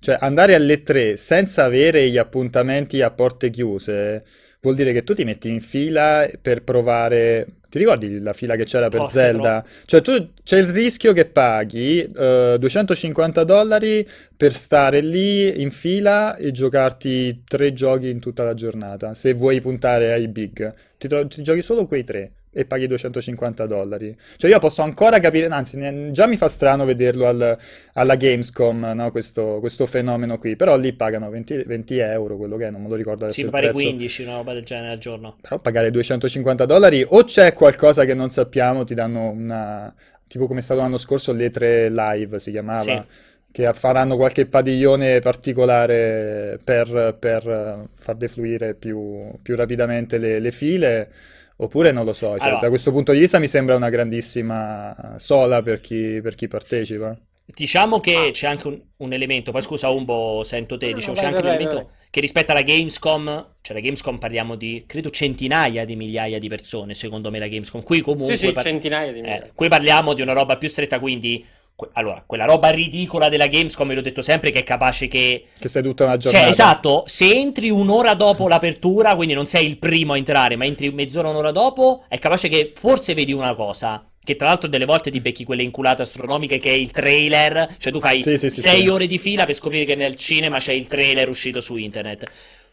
cioè, 0.00 0.18
andare 0.20 0.54
alle 0.54 0.82
3 0.82 1.16
senza 1.16 1.64
avere 1.64 2.08
gli 2.10 2.18
appuntamenti 2.18 3.00
a 3.00 3.10
porte 3.10 3.48
chiuse 3.48 4.24
vuol 4.60 4.74
dire 4.74 4.92
che 4.92 5.04
tu 5.04 5.14
ti 5.14 5.24
metti 5.24 5.48
in 5.48 5.60
fila 5.60 6.28
per 6.40 6.62
provare 6.62 7.57
ti 7.68 7.78
ricordi 7.78 8.20
la 8.20 8.32
fila 8.32 8.56
che 8.56 8.64
c'era 8.64 8.88
per 8.88 9.00
Forte 9.00 9.12
Zelda? 9.12 9.62
Troppo. 9.62 9.84
Cioè, 9.84 10.00
tu 10.00 10.30
c'è 10.42 10.58
il 10.58 10.68
rischio 10.68 11.12
che 11.12 11.26
paghi 11.26 12.00
eh, 12.02 12.56
250 12.58 13.44
dollari 13.44 14.08
per 14.36 14.52
stare 14.52 15.00
lì 15.00 15.60
in 15.60 15.70
fila 15.70 16.36
e 16.36 16.50
giocarti 16.50 17.42
tre 17.46 17.72
giochi 17.72 18.08
in 18.08 18.20
tutta 18.20 18.44
la 18.44 18.54
giornata. 18.54 19.14
Se 19.14 19.34
vuoi 19.34 19.60
puntare 19.60 20.12
ai 20.12 20.28
big, 20.28 20.74
ti, 20.96 21.08
tro- 21.08 21.26
ti 21.26 21.42
giochi 21.42 21.62
solo 21.62 21.86
quei 21.86 22.04
tre 22.04 22.32
e 22.50 22.64
paghi 22.64 22.86
250 22.86 23.66
dollari. 23.66 24.16
Cioè 24.36 24.50
io 24.50 24.58
posso 24.58 24.82
ancora 24.82 25.20
capire, 25.20 25.46
anzi 25.46 26.10
già 26.12 26.26
mi 26.26 26.36
fa 26.36 26.48
strano 26.48 26.84
vederlo 26.84 27.26
al, 27.26 27.56
alla 27.94 28.14
Gamescom, 28.16 28.92
no? 28.94 29.10
questo, 29.10 29.58
questo, 29.60 29.86
fenomeno 29.86 30.38
qui, 30.38 30.56
però 30.56 30.76
lì 30.76 30.92
pagano 30.92 31.30
20, 31.30 31.62
20, 31.64 31.98
euro, 31.98 32.36
quello 32.36 32.56
che 32.56 32.66
è, 32.66 32.70
non 32.70 32.82
me 32.82 32.88
lo 32.88 32.94
ricordo 32.94 33.24
adesso 33.24 33.40
Sì, 33.40 33.48
pare 33.48 33.70
15, 33.70 34.22
una 34.22 34.36
roba 34.36 34.52
del 34.54 34.64
genere 34.64 34.92
al 34.92 34.98
giorno. 34.98 35.36
Però 35.40 35.58
pagare 35.58 35.90
250 35.90 36.64
dollari 36.64 37.04
o 37.06 37.24
c'è 37.24 37.52
qualcosa 37.52 38.04
che 38.04 38.14
non 38.14 38.30
sappiamo, 38.30 38.84
ti 38.84 38.94
danno 38.94 39.28
una... 39.30 39.94
tipo 40.26 40.46
come 40.46 40.60
è 40.60 40.62
stato 40.62 40.80
l'anno 40.80 40.96
scorso 40.96 41.32
l'E3 41.32 41.92
Live 41.92 42.38
si 42.38 42.50
chiamava. 42.50 42.80
Sì 42.80 43.02
che 43.50 43.72
faranno 43.72 44.16
qualche 44.16 44.44
padiglione 44.44 45.20
particolare 45.20 46.60
per, 46.62 47.16
per 47.18 47.88
far 47.96 48.14
defluire 48.14 48.74
più, 48.74 49.32
più 49.40 49.56
rapidamente 49.56 50.18
le, 50.18 50.38
le 50.38 50.50
file 50.52 51.10
Oppure 51.60 51.90
non 51.90 52.04
lo 52.04 52.12
so, 52.12 52.36
cioè, 52.36 52.46
allora, 52.46 52.60
da 52.60 52.68
questo 52.68 52.92
punto 52.92 53.12
di 53.12 53.18
vista 53.18 53.40
mi 53.40 53.48
sembra 53.48 53.74
una 53.74 53.88
grandissima 53.88 55.14
sola 55.16 55.60
per 55.60 55.80
chi, 55.80 56.20
per 56.22 56.36
chi 56.36 56.46
partecipa. 56.46 57.18
Diciamo 57.44 57.98
che 57.98 58.14
ah. 58.14 58.30
c'è 58.30 58.46
anche 58.46 58.68
un, 58.68 58.80
un, 58.98 59.12
elemento, 59.12 59.50
poi 59.50 59.62
scusa 59.62 59.88
Umbo, 59.88 60.42
sento 60.44 60.76
te, 60.76 60.92
diciamo, 60.92 61.14
no, 61.14 61.20
c'è 61.20 61.26
anche 61.26 61.40
vai, 61.40 61.50
un 61.50 61.56
elemento 61.56 61.86
vai. 61.86 61.94
che 62.10 62.20
rispetto 62.20 62.52
alla 62.52 62.62
Gamescom, 62.62 63.54
cioè 63.60 63.74
la 63.74 63.82
Gamescom 63.82 64.18
parliamo 64.18 64.54
di, 64.54 64.84
credo, 64.86 65.10
centinaia 65.10 65.84
di 65.84 65.96
migliaia 65.96 66.38
di 66.38 66.48
persone, 66.48 66.94
secondo 66.94 67.30
me 67.30 67.38
la 67.38 67.48
Gamescom. 67.48 67.82
Qui 67.82 68.02
comunque... 68.02 68.36
Sì, 68.36 68.46
sì, 68.46 68.52
par- 68.52 68.64
centinaia 68.64 69.10
di 69.10 69.20
migliaia. 69.20 69.46
Eh, 69.46 69.52
qui 69.54 69.68
parliamo 69.68 70.12
di 70.12 70.22
una 70.22 70.34
roba 70.34 70.58
più 70.58 70.68
stretta, 70.68 71.00
quindi 71.00 71.44
allora, 71.92 72.24
quella 72.26 72.44
roba 72.44 72.70
ridicola 72.70 73.28
della 73.28 73.46
Gamescom, 73.46 73.94
l'ho 73.94 74.00
detto 74.00 74.22
sempre, 74.22 74.50
che 74.50 74.60
è 74.60 74.64
capace 74.64 75.06
che... 75.06 75.44
Che 75.58 75.68
sei 75.68 75.82
tutta 75.82 76.04
una 76.04 76.16
giornata. 76.16 76.44
Cioè, 76.44 76.52
esatto, 76.52 77.04
se 77.06 77.30
entri 77.30 77.70
un'ora 77.70 78.14
dopo 78.14 78.48
l'apertura, 78.48 79.14
quindi 79.14 79.34
non 79.34 79.46
sei 79.46 79.66
il 79.66 79.78
primo 79.78 80.14
a 80.14 80.16
entrare, 80.16 80.56
ma 80.56 80.64
entri 80.64 80.90
mezz'ora, 80.90 81.28
un'ora 81.28 81.52
dopo, 81.52 82.04
è 82.08 82.18
capace 82.18 82.48
che 82.48 82.72
forse 82.74 83.14
vedi 83.14 83.32
una 83.32 83.54
cosa. 83.54 84.04
Che 84.22 84.36
tra 84.36 84.48
l'altro 84.48 84.68
delle 84.68 84.84
volte 84.84 85.10
ti 85.10 85.20
becchi 85.20 85.44
quelle 85.44 85.62
inculate 85.62 86.02
astronomiche 86.02 86.58
che 86.58 86.68
è 86.68 86.74
il 86.74 86.90
trailer. 86.90 87.76
Cioè 87.78 87.92
tu 87.92 87.98
fai 87.98 88.22
sì, 88.22 88.36
sì, 88.36 88.50
sì, 88.50 88.60
sei 88.60 88.86
ore 88.88 89.06
di 89.06 89.18
fila 89.18 89.46
per 89.46 89.54
scoprire 89.54 89.86
che 89.86 89.94
nel 89.94 90.16
cinema 90.16 90.58
c'è 90.58 90.72
il 90.72 90.86
trailer 90.86 91.30
uscito 91.30 91.62
su 91.62 91.76
internet. 91.76 92.30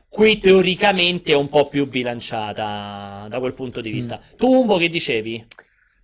Qui 0.09 0.39
teoricamente 0.39 1.31
è 1.31 1.35
un 1.35 1.47
po' 1.47 1.67
più 1.67 1.87
bilanciata 1.87 3.27
da 3.29 3.39
quel 3.39 3.53
punto 3.53 3.79
di 3.79 3.89
vista. 3.89 4.19
Mm. 4.19 4.37
Tu, 4.37 4.47
Umbo, 4.53 4.77
che 4.77 4.89
dicevi? 4.89 5.45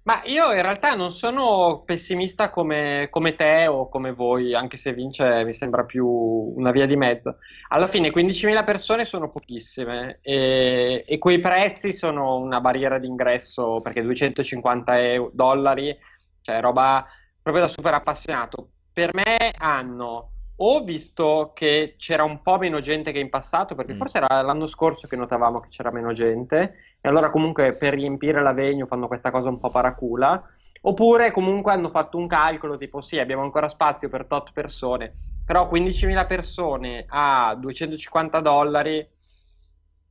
Ma 0.03 0.21
io 0.25 0.51
in 0.51 0.63
realtà 0.63 0.95
non 0.95 1.11
sono 1.11 1.83
pessimista 1.85 2.49
come, 2.49 3.07
come, 3.11 3.35
te 3.35 3.67
o 3.67 3.87
come 3.87 4.13
voi, 4.13 4.55
anche 4.55 4.75
se 4.75 4.93
vince 4.93 5.43
mi 5.43 5.53
sembra 5.53 5.83
più 5.83 6.07
una 6.07 6.71
via 6.71 6.87
di 6.87 6.95
mezzo. 6.95 7.37
Alla 7.67 7.87
fine 7.87 8.11
15.000 8.11 8.63
persone 8.63 9.05
sono 9.05 9.29
pochissime 9.29 10.17
e, 10.21 11.03
e 11.07 11.17
quei 11.19 11.39
prezzi 11.39 11.93
sono 11.93 12.37
una 12.37 12.59
barriera 12.59 12.97
d'ingresso 12.97 13.79
perché 13.81 14.01
250 14.01 15.01
euro, 15.01 15.31
dollari, 15.35 15.95
cioè 16.41 16.59
roba 16.61 17.05
proprio 17.39 17.65
da 17.65 17.69
super 17.69 17.93
appassionato. 17.93 18.69
Per 18.91 19.13
me 19.13 19.53
hanno 19.55 20.31
o 20.63 20.83
visto 20.83 21.51
che 21.55 21.95
c'era 21.97 22.23
un 22.23 22.41
po' 22.41 22.57
meno 22.59 22.79
gente 22.79 23.11
che 23.11 23.19
in 23.19 23.29
passato, 23.29 23.73
perché 23.73 23.93
mm. 23.93 23.97
forse 23.97 24.17
era 24.17 24.41
l'anno 24.41 24.67
scorso 24.67 25.07
che 25.07 25.15
notavamo 25.15 25.59
che 25.59 25.69
c'era 25.69 25.91
meno 25.91 26.13
gente, 26.13 26.75
e 27.01 27.09
allora 27.09 27.31
comunque 27.31 27.73
per 27.73 27.93
riempire 27.93 28.41
la 28.41 28.53
venue 28.53 28.85
fanno 28.85 29.07
questa 29.07 29.31
cosa 29.31 29.49
un 29.49 29.59
po' 29.59 29.71
paracula, 29.71 30.41
oppure 30.81 31.31
comunque 31.31 31.71
hanno 31.71 31.89
fatto 31.89 32.17
un 32.17 32.27
calcolo 32.27 32.77
tipo 32.77 33.01
sì, 33.01 33.17
abbiamo 33.17 33.41
ancora 33.41 33.69
spazio 33.69 34.07
per 34.07 34.25
tot 34.25 34.51
persone, 34.53 35.13
però 35.43 35.67
15.000 35.67 36.27
persone 36.27 37.05
a 37.07 37.55
250 37.59 38.39
dollari 38.39 39.07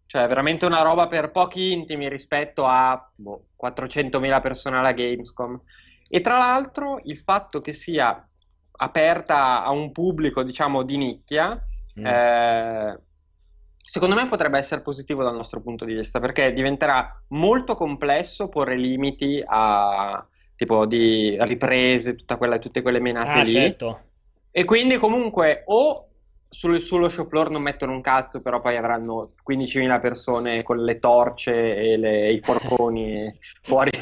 Cioè, 0.07 0.27
veramente 0.27 0.67
una 0.67 0.83
roba 0.83 1.07
per 1.07 1.31
pochi 1.31 1.71
intimi 1.73 2.09
rispetto 2.09 2.67
a 2.67 3.09
boh, 3.15 3.51
400.000 3.63 4.41
persone 4.41 4.79
alla 4.79 4.91
Gamescom. 4.91 5.61
E 6.09 6.21
tra 6.21 6.39
l'altro 6.39 6.99
il 7.05 7.19
fatto 7.19 7.61
che 7.61 7.73
sia 7.73 8.29
aperta 8.83 9.63
a 9.63 9.71
un 9.71 9.93
pubblico, 9.93 10.43
diciamo, 10.43 10.83
di 10.83 10.97
nicchia, 10.97 11.63
mm. 11.99 12.07
eh, 12.07 12.99
secondo 13.77 14.15
me 14.15 14.27
potrebbe 14.27 14.59
essere 14.59 14.81
positivo 14.81 15.23
dal 15.23 15.35
nostro 15.35 15.61
punto 15.61 15.85
di 15.85 15.95
vista, 15.95 16.19
perché 16.19 16.53
diventerà 16.53 17.23
molto 17.29 17.75
complesso 17.75 18.49
porre 18.49 18.77
limiti 18.77 19.43
a 19.45 20.25
tipo 20.57 20.87
di 20.87 21.37
riprese, 21.41 22.17
quella, 22.39 22.59
tutte 22.59 22.83
quelle 22.83 23.01
menate 23.01 23.41
ah, 23.41 23.43
lì. 23.43 23.53
Certo. 23.53 24.01
E 24.51 24.65
quindi 24.65 24.97
comunque 24.97 25.63
o 25.67 26.10
sul, 26.53 26.81
sullo 26.81 27.09
show 27.09 27.29
floor 27.29 27.49
non 27.49 27.63
mettono 27.63 27.93
un 27.93 28.01
cazzo, 28.01 28.41
però 28.41 28.61
poi 28.61 28.77
avranno 28.77 29.35
15.000 29.49 30.01
persone 30.01 30.63
con 30.65 30.83
le 30.83 30.99
torce 30.99 31.77
e 31.77 31.97
le, 31.97 32.33
i 32.33 32.41
forconi 32.41 33.33
fuori, 33.63 33.93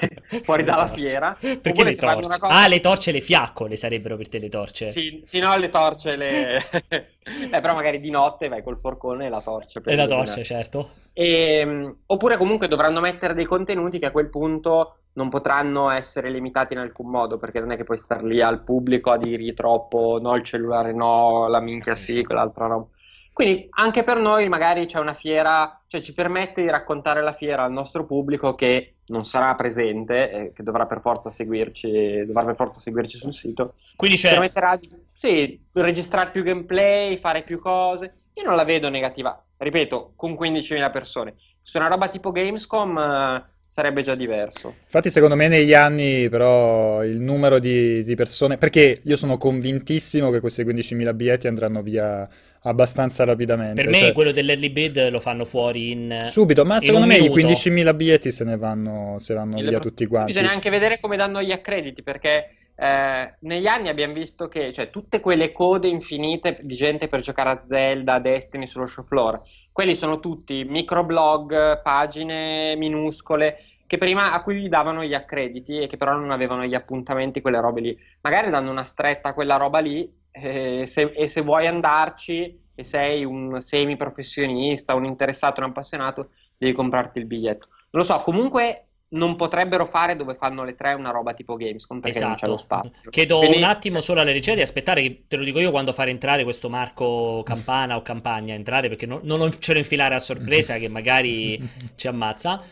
fuori 0.43 0.64
dalla 0.64 0.88
fiera. 0.88 1.37
Perché 1.38 1.69
Oppure 1.69 1.90
le 1.90 1.97
torce? 1.97 2.38
Cosa... 2.38 2.62
Ah, 2.62 2.67
le 2.67 2.81
torce 2.81 3.11
e 3.11 3.12
le 3.12 3.21
fiaccole 3.21 3.76
sarebbero 3.76 4.17
per 4.17 4.28
te 4.31 4.38
le 4.38 4.49
torce. 4.49 4.88
Sì, 4.88 5.21
sì 5.25 5.38
no, 5.38 5.57
le 5.59 5.69
torce, 5.69 6.17
le... 6.17 6.64
eh, 7.52 7.61
però 7.61 7.75
magari 7.75 8.00
di 8.00 8.11
notte 8.11 8.49
vai 8.49 8.62
col 8.62 8.78
forcone 8.81 9.26
e 9.26 9.28
la 9.28 9.40
torcia. 9.40 9.81
E 9.85 9.95
la 9.95 10.07
torcia, 10.07 10.43
certo. 10.43 10.90
E, 11.19 11.59
ehm, 11.59 11.97
oppure 12.07 12.37
comunque 12.37 12.69
dovranno 12.69 13.01
mettere 13.01 13.35
dei 13.35 13.45
contenuti 13.45 13.99
che 13.99 14.07
a 14.07 14.13
quel 14.13 14.29
punto 14.29 14.99
non 15.15 15.29
potranno 15.29 15.91
essere 15.91 16.31
limitati 16.31 16.75
in 16.75 16.79
alcun 16.79 17.11
modo, 17.11 17.39
perché 17.39 17.59
non 17.59 17.73
è 17.73 17.77
che 17.77 17.83
puoi 17.83 17.99
star 17.99 18.23
lì 18.23 18.41
al 18.41 18.63
pubblico 18.63 19.11
a 19.11 19.19
dirgli 19.19 19.53
troppo 19.53 20.21
no, 20.23 20.37
il 20.37 20.45
cellulare 20.45 20.93
no, 20.93 21.49
la 21.49 21.59
minchia 21.59 21.97
sì, 21.97 22.13
sì 22.13 22.23
quell'altra 22.23 22.67
roba. 22.67 22.87
Quindi 23.33 23.67
anche 23.71 24.05
per 24.05 24.19
noi 24.19 24.49
magari 24.49 24.87
c'è 24.87 25.01
una 25.01 25.13
fiera, 25.13 25.81
cioè 25.89 26.01
ci 26.01 26.15
permette 26.15 26.63
di 26.63 26.71
raccontare 26.71 27.21
la 27.21 27.33
fiera 27.33 27.65
al 27.65 27.73
nostro 27.73 28.05
pubblico 28.05 28.55
che 28.55 28.95
non 29.07 29.25
sarà 29.25 29.57
presente, 29.57 30.31
eh, 30.31 30.53
che 30.53 30.63
dovrà 30.63 30.87
per 30.87 31.01
forza 31.01 31.31
seguirci, 31.31 32.27
dovrà 32.27 32.45
per 32.45 32.55
forza 32.55 32.79
seguirci 32.79 33.19
sul 33.19 33.35
sito. 33.35 33.75
Quindi 33.97 34.17
c'è... 34.17 34.31
Permetterà 34.31 34.77
di 34.77 34.89
sì, 35.13 35.61
registrare 35.73 36.31
più 36.31 36.45
gameplay, 36.45 37.17
fare 37.17 37.43
più 37.43 37.59
cose. 37.59 38.15
Io 38.38 38.45
non 38.45 38.57
la 38.57 38.64
vedo 38.64 38.88
negativa, 38.88 39.45
ripeto, 39.57 40.12
con 40.16 40.33
15.000 40.33 40.90
persone. 40.90 41.35
Su 41.62 41.76
una 41.76 41.88
roba 41.88 42.09
tipo 42.09 42.30
Gamescom... 42.33 42.99
Eh, 42.99 43.57
sarebbe 43.68 44.02
già 44.02 44.14
diverso. 44.14 44.75
Infatti, 44.85 45.11
secondo 45.11 45.37
me, 45.37 45.47
negli 45.47 45.75
anni, 45.75 46.28
però, 46.28 47.04
il 47.04 47.21
numero 47.21 47.59
di, 47.59 48.02
di 48.02 48.14
persone. 48.16 48.57
Perché 48.57 48.97
io 49.02 49.14
sono 49.14 49.37
convintissimo 49.37 50.30
che 50.30 50.40
questi 50.40 50.64
15.000 50.64 51.14
biglietti 51.14 51.47
andranno 51.47 51.83
via 51.83 52.26
abbastanza 52.62 53.25
rapidamente. 53.25 53.83
Per 53.83 53.90
me, 53.90 53.99
cioè... 53.99 54.12
quello 54.12 54.33
dell'early 54.33 54.71
bid 54.71 55.11
lo 55.11 55.21
fanno 55.21 55.45
fuori 55.45 55.90
in. 55.90 56.23
Subito, 56.25 56.64
ma 56.64 56.80
secondo 56.80 57.07
me 57.07 57.21
minuto. 57.21 57.38
i 57.38 57.45
15.000 57.45 57.95
biglietti 57.95 58.33
se 58.33 58.45
ne 58.45 58.57
vanno, 58.57 59.16
se 59.18 59.35
vanno 59.35 59.61
via 59.61 59.78
tutti 59.78 60.07
quanti. 60.07 60.33
Bisogna 60.33 60.50
anche 60.50 60.71
vedere 60.71 60.99
come 60.99 61.16
danno 61.16 61.42
gli 61.42 61.52
accrediti 61.52 62.02
perché. 62.02 62.49
Eh, 62.80 63.35
negli 63.40 63.66
anni 63.66 63.88
abbiamo 63.88 64.12
visto 64.12 64.47
che 64.47 64.73
cioè, 64.73 64.90
tutte 64.90 65.18
quelle 65.18 65.50
code 65.50 65.88
infinite 65.88 66.58
di 66.62 66.75
gente 66.75 67.08
per 67.08 67.20
giocare 67.20 67.50
a 67.50 67.64
Zelda, 67.66 68.14
a 68.14 68.20
Destiny 68.20 68.68
sullo 68.68 68.87
show 68.87 69.04
floor 69.04 69.42
quelli 69.78 69.94
sono 69.94 70.18
tutti 70.18 70.64
microblog, 70.64 71.82
pagine 71.82 72.75
minuscole 72.75 73.62
che 73.87 73.97
prima 73.97 74.32
a 74.32 74.42
cui 74.42 74.66
davano 74.66 75.04
gli 75.04 75.14
accrediti 75.14 75.78
e 75.78 75.87
che 75.87 75.97
però 75.97 76.14
non 76.14 76.32
avevano 76.32 76.64
gli 76.64 76.75
appuntamenti, 76.75 77.40
quelle 77.40 77.61
robe 77.61 77.80
lì. 77.80 77.99
Magari 78.23 78.50
danno 78.50 78.73
una 78.73 78.82
stretta 78.82 79.28
a 79.28 79.35
quella 79.35 79.54
roba 79.54 79.78
lì 79.78 80.12
eh, 80.32 80.82
se, 80.85 81.02
e 81.14 81.28
se 81.28 81.42
vuoi 81.42 81.68
andarci 81.68 82.61
e 82.75 82.82
sei 82.82 83.25
un 83.25 83.61
semi 83.61 83.97
professionista, 83.97 84.97
un 84.97 85.04
interessato, 85.04 85.61
un 85.61 85.68
appassionato, 85.68 86.30
devi 86.56 86.73
comprarti 86.73 87.20
il 87.20 87.26
biglietto. 87.26 87.68
Non 87.90 88.02
lo 88.02 88.02
so, 88.02 88.20
comunque 88.23 88.88
non 89.11 89.37
potrebbero 89.37 89.87
fare 89.87 90.17
dove 90.17 90.35
fanno 90.35 90.65
le 90.65 90.75
tre 90.75 90.93
una 90.93 91.11
roba 91.11 91.33
tipo 91.33 91.57
Gamescom 91.57 92.00
perché 92.00 92.19
esatto. 92.19 92.31
non 92.31 92.38
c'è 92.38 92.47
lo 92.47 92.55
esatto. 92.55 92.88
spazio. 92.91 93.11
Chiedo 93.11 93.38
Quindi... 93.38 93.57
un 93.57 93.65
attimo 93.65 94.00
solo 94.00 94.21
alla 94.21 94.33
regia 94.33 94.55
di 94.55 94.61
aspettare 94.61 95.00
che 95.00 95.23
te 95.27 95.37
lo 95.37 95.45
dico 95.45 95.61
io 95.61 95.71
quando 95.71 95.93
fare 95.93 96.11
entrare 96.11 96.45
questo 96.45 96.69
Marco 96.69 97.43
Campana 97.45 97.97
o 97.97 98.03
Campagna 98.03 98.55
entrare 98.55 98.88
perché 98.88 99.07
non, 99.07 99.21
non 99.23 99.50
ce 99.59 99.73
lo 99.73 99.79
infilare 99.79 100.15
a 100.15 100.19
sorpresa 100.19 100.77
che 100.77 100.88
magari 100.88 101.59
ci 101.97 102.07
ammazza. 102.07 102.62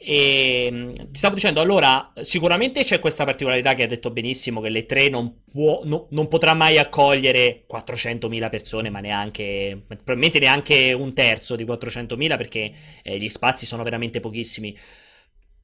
E 0.00 0.68
mm, 0.70 0.92
ti 0.92 1.06
stavo 1.18 1.34
dicendo, 1.34 1.60
allora, 1.60 2.12
sicuramente 2.20 2.84
c'è 2.84 3.00
questa 3.00 3.24
particolarità 3.24 3.74
che 3.74 3.82
hai 3.82 3.88
detto 3.88 4.10
benissimo, 4.10 4.60
che 4.60 4.68
le 4.68 4.86
tre 4.86 5.08
non, 5.08 5.42
può, 5.50 5.80
no, 5.84 6.06
non 6.10 6.28
potrà 6.28 6.54
mai 6.54 6.78
accogliere 6.78 7.64
400.000 7.70 8.48
persone, 8.48 8.90
ma 8.90 9.00
neanche, 9.00 9.82
probabilmente 9.86 10.38
neanche 10.38 10.92
un 10.92 11.12
terzo 11.14 11.56
di 11.56 11.64
400.000 11.64 12.36
perché 12.36 12.72
eh, 13.02 13.18
gli 13.18 13.28
spazi 13.28 13.66
sono 13.66 13.82
veramente 13.82 14.20
pochissimi. 14.20 14.76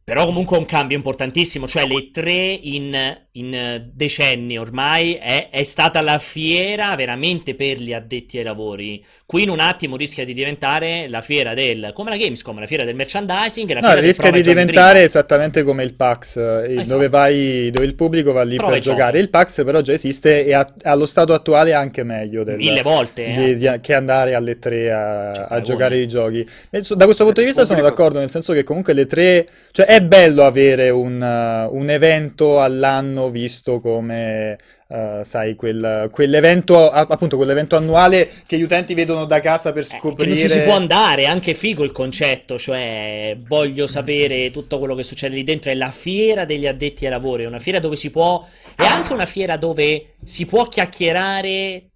Però 0.05 0.27
comunque 0.27 0.59
è 0.59 0.61
un 0.61 0.67
cambio 0.67 0.99
importantissimo, 0.99 1.67
cioè 1.67 1.87
le 1.87 2.11
tre 2.13 2.33
in, 2.33 2.95
in 3.33 3.89
decenni 3.91 4.59
ormai 4.59 5.15
è, 5.15 5.49
è, 5.49 5.63
stata 5.63 6.03
la 6.03 6.19
fiera 6.19 6.95
veramente 6.95 7.55
per 7.55 7.79
gli 7.79 7.95
addetti 7.95 8.37
ai 8.37 8.45
lavori. 8.45 9.03
Qui 9.25 9.45
in 9.45 9.49
un 9.49 9.61
attimo 9.61 9.97
rischia 9.97 10.27
di 10.27 10.35
diventare 10.35 11.09
la 11.09 11.23
fiera 11.23 11.55
del, 11.55 11.93
come 11.95 12.11
la 12.11 12.19
Gamescom, 12.19 12.61
la 12.61 12.67
fiera 12.67 12.85
del 12.85 12.95
merchandising. 12.95 13.73
La 13.73 13.95
no, 13.95 13.99
rischia 13.99 14.31
di 14.31 14.43
diventare 14.43 15.05
esattamente 15.05 15.63
come 15.63 15.83
il 15.85 15.95
PAX, 15.95 16.37
eh, 16.37 16.75
esatto. 16.75 16.89
dove, 16.91 17.09
vai, 17.09 17.71
dove 17.71 17.87
il 17.87 17.95
pubblico 17.95 18.33
va 18.33 18.43
lì 18.43 18.57
prova 18.57 18.73
per 18.73 18.83
giocare. 18.83 19.19
Il 19.19 19.31
PAX 19.31 19.65
però 19.65 19.81
già 19.81 19.95
esiste 19.95 20.45
e 20.45 20.53
ha, 20.53 20.71
allo 20.83 21.07
stato 21.07 21.33
attuale 21.33 21.71
è 21.71 21.75
anche 21.75 22.03
meglio 22.03 22.45
del, 22.45 22.57
Mille 22.57 22.83
volte 22.83 23.25
di, 23.25 23.51
eh. 23.51 23.57
di, 23.57 23.81
che 23.81 23.95
andare 23.95 24.35
alle 24.35 24.59
tre 24.59 24.93
a, 24.93 25.33
cioè, 25.35 25.47
a 25.49 25.61
giocare 25.63 25.97
i 25.97 26.07
giochi. 26.07 26.47
Da 26.69 27.05
questo 27.07 27.25
punto 27.25 27.41
di 27.41 27.47
vista 27.47 27.65
sono 27.65 27.81
d'accordo, 27.81 28.19
nel 28.19 28.29
senso 28.29 28.53
che 28.53 28.65
comunque 28.65 28.93
le 28.93 29.07
tre... 29.07 29.47
Cioè, 29.71 29.94
è 29.95 30.03
bello 30.03 30.45
avere 30.45 30.91
un, 30.91 31.21
uh, 31.21 31.75
un 31.75 31.89
evento 31.89 32.61
all'anno 32.61 33.31
visto 33.31 33.79
come, 33.79 34.59
uh, 34.89 35.23
sai, 35.23 35.55
quel, 35.55 36.09
quell'evento, 36.11 36.91
appunto, 36.91 37.37
quell'evento 37.37 37.77
annuale 37.77 38.29
che 38.47 38.59
gli 38.59 38.63
utenti 38.63 38.95
vedono 38.95 39.25
da 39.25 39.39
casa 39.39 39.73
per 39.73 39.85
scoprire. 39.85 40.33
Eh, 40.33 40.35
non 40.35 40.43
ci 40.43 40.49
si 40.49 40.61
può 40.63 40.75
andare, 40.75 41.23
è 41.23 41.27
anche 41.27 41.55
figo 41.55 41.85
il 41.85 41.93
concetto, 41.93 42.59
cioè 42.59 43.37
voglio 43.47 43.87
sapere 43.87 44.51
tutto 44.51 44.81
quello 44.81 44.97
che 44.97 45.05
succede 45.05 45.37
lì 45.37 45.45
dentro. 45.45 45.71
È 45.71 45.75
la 45.75 45.91
fiera 45.91 46.45
degli 46.45 46.67
addetti 46.67 47.05
ai 47.05 47.13
lavori, 47.13 47.45
è 47.45 47.47
una 47.47 47.61
fiera 47.61 47.79
dove 47.79 47.95
si 47.95 48.11
può. 48.11 48.45
È 48.75 48.85
anche 48.85 49.13
una 49.13 49.27
fiera 49.27 49.57
dove 49.57 50.15
si 50.25 50.45
può 50.47 50.67
chiacchierare 50.67 51.91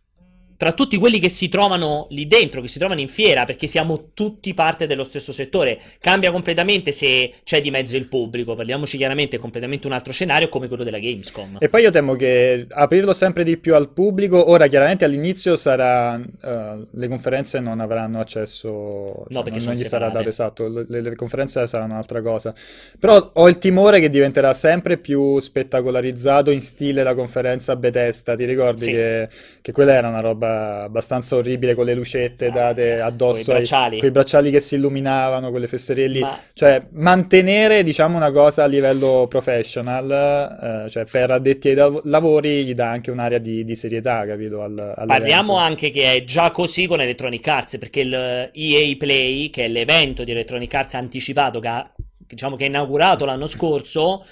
tra 0.59 0.73
tutti 0.73 0.97
quelli 0.97 1.21
che 1.21 1.29
si 1.29 1.49
trovano 1.49 2.09
lì 2.11 2.27
dentro, 2.27 2.61
che 2.61 2.67
si 2.67 2.81
trovano 2.81 2.99
in 2.99 3.07
fiera, 3.07 3.45
perché 3.45 3.69
siamo 3.69 4.11
tutti 4.12 4.53
parte 4.55 4.88
dello 4.88 5.05
stesso 5.05 5.33
settore. 5.33 5.79
Cambia 6.00 6.33
completamente 6.33 6.91
se 6.91 7.33
c'è 7.45 7.61
di 7.61 7.71
mezzo 7.71 7.97
il 7.97 8.09
pubblico, 8.09 8.57
parliamoci 8.57 8.97
chiaramente, 8.97 9.37
è 9.37 9.38
completamente 9.38 9.87
un 9.87 9.93
altro 9.93 10.12
scenario 10.12 10.49
come 10.49 10.67
quello 10.67 10.83
della 10.83 10.99
Gamescom. 10.99 11.59
E 11.61 11.69
poi 11.69 11.83
io 11.83 11.91
temo 11.91 12.17
che 12.17 12.67
aprirlo 12.71 13.12
sempre 13.12 13.45
di 13.45 13.57
più 13.57 13.77
al 13.77 13.91
pubblico, 13.91 14.50
ora 14.50 14.67
chiaramente 14.67 15.05
all'inizio 15.05 15.55
sarà, 15.55 16.15
uh, 16.17 16.88
le 16.91 17.09
conferenze 17.09 17.61
non 17.61 17.79
avranno 17.79 18.19
accesso, 18.19 18.67
cioè 18.69 19.27
no, 19.29 19.43
perché 19.43 19.61
non, 19.61 19.69
non 19.69 19.75
gli 19.77 19.85
sarà 19.85 20.09
dato 20.09 20.29
esatto, 20.29 20.67
le, 20.67 21.00
le, 21.00 21.15
conferenze 21.15 21.65
saranno 21.69 21.93
un'altra 21.93 22.21
cosa. 22.21 22.53
Però 22.99 23.31
ho 23.33 23.49
il 23.49 23.59
timore 23.59 24.00
che 24.00 24.11
diventerà 24.11 24.53
sempre 24.55 24.99
più 24.99 25.38
spettacolarizzato 25.38 26.50
in 26.50 26.61
stile 26.61 27.05
la 27.05 27.15
conferenza 27.15 27.77
Bethesda, 27.77 28.35
ti 28.35 28.45
ricordi 28.45 28.83
sì. 28.83 28.91
che, 28.91 29.29
che 29.62 29.71
quella 29.71 29.93
era 29.93 30.09
una 30.09 30.19
roba 30.21 30.47
abbastanza 30.49 31.37
orribile 31.37 31.75
con 31.75 31.85
le 31.85 31.95
lucette 31.95 32.47
ah, 32.47 32.50
date 32.50 33.00
addosso, 33.00 33.45
con 33.45 33.55
bracciali. 33.55 33.99
quei 33.99 34.11
bracciali 34.11 34.50
che 34.50 34.61
si 34.61 34.76
illuminavano, 34.76 35.50
quelle 35.50 35.67
fesserie 35.67 36.09
Ma... 36.21 36.38
Cioè, 36.52 36.87
mantenere, 36.93 37.83
diciamo, 37.83 38.17
una 38.17 38.31
cosa 38.31 38.64
a 38.64 38.67
livello 38.67 39.26
professional, 39.28 40.87
eh, 40.87 40.90
cioè 40.90 41.05
per 41.05 41.31
addetti 41.31 41.69
ai 41.69 42.00
lavori, 42.05 42.64
gli 42.64 42.75
dà 42.75 42.90
anche 42.90 43.11
un'area 43.11 43.38
di, 43.38 43.64
di 43.64 43.75
serietà, 43.75 44.26
capito? 44.26 44.62
Al, 44.62 45.05
Parliamo 45.07 45.57
anche 45.57 45.90
che 45.90 46.14
è 46.14 46.25
già 46.25 46.50
così 46.50 46.87
con 46.87 47.00
Electronic 47.00 47.47
Arts, 47.47 47.78
perché 47.78 48.00
il 48.00 48.50
EA 48.52 48.97
Play, 48.97 49.50
che 49.50 49.64
è 49.64 49.69
l'evento 49.69 50.25
di 50.25 50.31
Electronic 50.31 50.73
Arts 50.75 50.95
anticipato 50.95 51.61
che 51.61 51.69
ha, 51.69 51.90
diciamo 52.17 52.57
che 52.57 52.64
è 52.64 52.69
inaugurato 52.69 53.25
l'anno 53.25 53.47
scorso 53.47 54.25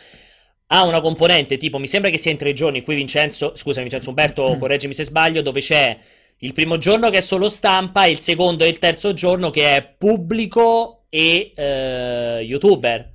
ha 0.69 0.85
una 0.85 1.01
componente 1.01 1.57
tipo, 1.57 1.79
mi 1.79 1.87
sembra 1.87 2.11
che 2.11 2.19
sia 2.19 2.31
in 2.31 2.39
tre 2.39 2.53
giorni, 2.53 2.83
qui 2.83 2.97
Vincenzo, 2.97 3.55
scusa 3.55 3.81
Vincenzo 3.81 4.09
Umberto, 4.09 4.57
correggimi 4.59 4.95
se 4.95 5.05
sbaglio, 5.05 5.43
dove 5.43 5.61
c'è 5.61 5.97
il 6.39 6.53
primo 6.53 6.77
giorno 6.77 7.09
che 7.09 7.19
è 7.19 7.23
solo 7.23 7.49
stampa, 7.49 8.07
il 8.07 8.19
secondo 8.19 8.65
e 8.65 8.69
il 8.69 8.79
terzo 8.79 9.13
giorno 9.13 9.51
che 9.51 9.77
è 9.77 9.95
pubblico 9.97 11.05
e 11.09 11.53
eh, 11.55 12.43
youtuber. 12.43 13.15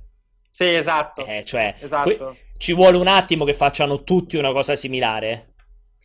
Sì, 0.50 0.74
esatto. 0.74 1.24
Eh, 1.26 1.44
cioè, 1.44 1.74
esatto. 1.80 2.36
ci 2.56 2.72
vuole 2.72 2.96
un 2.96 3.06
attimo 3.06 3.44
che 3.44 3.54
facciano 3.54 4.02
tutti 4.02 4.36
una 4.36 4.52
cosa 4.52 4.74
similare. 4.74 5.54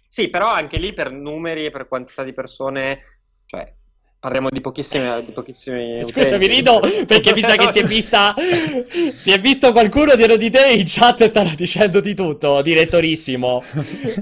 Sì, 0.09 0.29
però 0.29 0.47
anche 0.47 0.77
lì 0.77 0.93
per 0.93 1.11
numeri 1.11 1.65
e 1.65 1.71
per 1.71 1.87
quantità 1.87 2.23
di 2.23 2.33
persone, 2.33 3.01
cioè 3.45 3.71
Parliamo 4.19 4.49
di 4.49 4.61
pochissime, 4.61 5.23
di 5.23 5.31
pochissimi 5.31 6.01
Scusa, 6.07 6.37
mi 6.37 6.47
rido 6.47 6.79
perché 7.05 7.33
mi 7.33 7.41
sa 7.41 7.55
che 7.55 7.71
si 7.71 7.79
è 7.79 7.83
vista. 7.83 8.33
si 9.15 9.31
è 9.31 9.39
visto 9.39 9.71
qualcuno 9.71 10.15
dietro 10.15 10.37
di 10.37 10.49
te 10.49 10.71
in 10.71 10.83
chat 10.85 11.23
stanno 11.25 11.53
dicendo 11.55 11.99
di 11.99 12.15
tutto, 12.15 12.61
direttorissimo. 12.63 13.63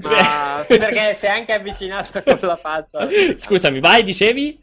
Ma 0.02 0.64
perché 0.66 1.16
sei 1.18 1.30
anche 1.30 1.54
avvicinato 1.54 2.22
con 2.22 2.38
la 2.42 2.56
faccia. 2.56 3.08
Scusami, 3.36 3.80
vai, 3.80 4.02
dicevi? 4.02 4.60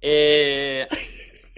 E... 0.00 0.86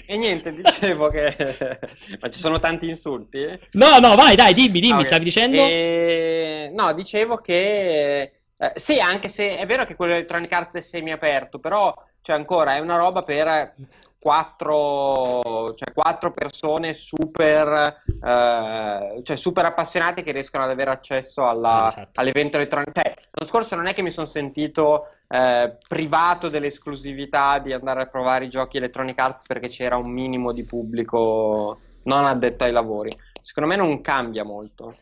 e 0.07 0.17
niente, 0.17 0.53
dicevo 0.53 1.09
che... 1.09 1.35
Ma 2.21 2.29
ci 2.29 2.39
sono 2.39 2.61
tanti 2.61 2.89
insulti? 2.89 3.45
No, 3.73 3.99
no, 3.99 4.15
vai, 4.15 4.37
dai, 4.37 4.53
dimmi, 4.53 4.79
dimmi, 4.79 4.93
ah, 4.93 4.97
okay. 4.97 5.07
stavi 5.07 5.25
dicendo? 5.25 5.57
E... 5.57 6.71
No, 6.73 6.93
dicevo 6.93 7.39
che... 7.39 8.33
Eh, 8.59 8.73
sì, 8.75 9.01
anche 9.01 9.29
se 9.29 9.57
è 9.57 9.67
vero 9.67 9.85
che 9.85 9.97
quello 9.97 10.13
Electronic 10.13 10.53
Arts 10.53 10.75
è 10.77 10.81
semi-aperto, 10.81 11.59
però 11.59 11.95
c'è 12.27 12.33
ancora, 12.33 12.75
è 12.75 12.81
una 12.81 12.97
roba 12.97 13.23
per 13.23 13.73
quattro, 14.19 15.73
cioè 15.77 15.93
quattro 15.95 16.33
persone 16.33 16.93
super, 16.93 18.03
eh, 18.21 19.21
cioè 19.23 19.37
super 19.37 19.65
appassionate 19.65 20.25
che 20.25 20.33
riescono 20.33 20.65
ad 20.65 20.71
avere 20.71 20.91
accesso 20.91 21.47
alla, 21.47 21.87
esatto. 21.87 22.21
all'evento 22.21 22.57
elettronico. 22.57 22.91
Cioè, 22.95 23.15
l'anno 23.15 23.49
scorso 23.49 23.77
non 23.77 23.87
è 23.87 23.95
che 23.95 24.03
mi 24.03 24.11
sono 24.11 24.27
sentito 24.27 25.07
eh, 25.29 25.77
privato 25.87 26.49
dell'esclusività 26.49 27.61
di 27.61 27.73
andare 27.73 28.03
a 28.03 28.07
provare 28.07 28.47
i 28.47 28.49
giochi 28.49 28.79
Electronic 28.79 29.17
Arts 29.17 29.43
perché 29.47 29.69
c'era 29.69 29.97
un 29.97 30.11
minimo 30.11 30.51
di 30.51 30.65
pubblico 30.65 31.79
non 32.03 32.25
addetto 32.25 32.65
ai 32.65 32.73
lavori. 32.73 33.11
Secondo 33.41 33.69
me 33.69 33.77
non 33.77 34.01
cambia 34.01 34.43
molto. 34.43 34.97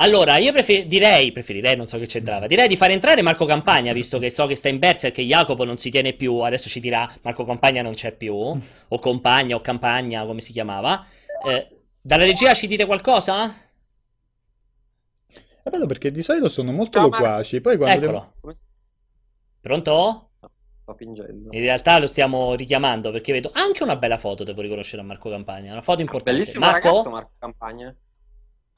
Allora, 0.00 0.36
io 0.38 0.52
prefer- 0.52 0.86
direi, 0.86 1.32
preferirei, 1.32 1.74
non 1.76 1.86
so 1.86 1.98
che 1.98 2.06
c'entrava, 2.06 2.46
direi 2.46 2.68
di 2.68 2.76
fare 2.76 2.92
entrare 2.92 3.20
Marco 3.20 3.46
Campagna, 3.46 3.92
visto 3.92 4.20
che 4.20 4.30
so 4.30 4.46
che 4.46 4.54
sta 4.54 4.68
in 4.68 4.78
Berserk 4.78 5.12
e 5.12 5.22
che 5.22 5.26
Jacopo 5.26 5.64
non 5.64 5.76
si 5.76 5.90
tiene 5.90 6.12
più, 6.12 6.38
adesso 6.38 6.68
ci 6.68 6.78
dirà 6.78 7.10
Marco 7.22 7.44
Campagna 7.44 7.82
non 7.82 7.94
c'è 7.94 8.12
più, 8.12 8.34
o 8.34 8.98
Compagna 9.00 9.56
o 9.56 9.60
Campagna, 9.60 10.24
come 10.24 10.40
si 10.40 10.52
chiamava. 10.52 11.04
Eh, 11.44 11.68
dalla 12.00 12.24
regia 12.24 12.54
ci 12.54 12.68
dite 12.68 12.86
qualcosa? 12.86 13.52
È 15.62 15.68
bello 15.68 15.86
perché 15.86 16.12
di 16.12 16.22
solito 16.22 16.48
sono 16.48 16.70
molto 16.70 17.00
Ciao, 17.00 17.08
loquaci, 17.08 17.60
poi 17.60 17.76
quando... 17.76 18.04
Eccolo. 18.04 18.34
Devo... 18.40 18.56
Pronto? 19.60 20.30
Sto 20.82 20.94
pingendo. 20.94 21.48
In 21.50 21.60
realtà 21.60 21.98
lo 21.98 22.06
stiamo 22.06 22.54
richiamando 22.54 23.10
perché 23.10 23.32
vedo 23.32 23.50
anche 23.52 23.82
una 23.82 23.96
bella 23.96 24.16
foto, 24.16 24.44
devo 24.44 24.62
riconoscere 24.62 25.02
a 25.02 25.04
Marco 25.04 25.28
Campagna, 25.28 25.72
una 25.72 25.82
foto 25.82 26.02
importante. 26.02 26.38
Bellissimo 26.38 26.66
Marco? 26.66 26.86
ragazzo 26.86 27.10
Marco 27.10 27.32
Campagna. 27.36 27.96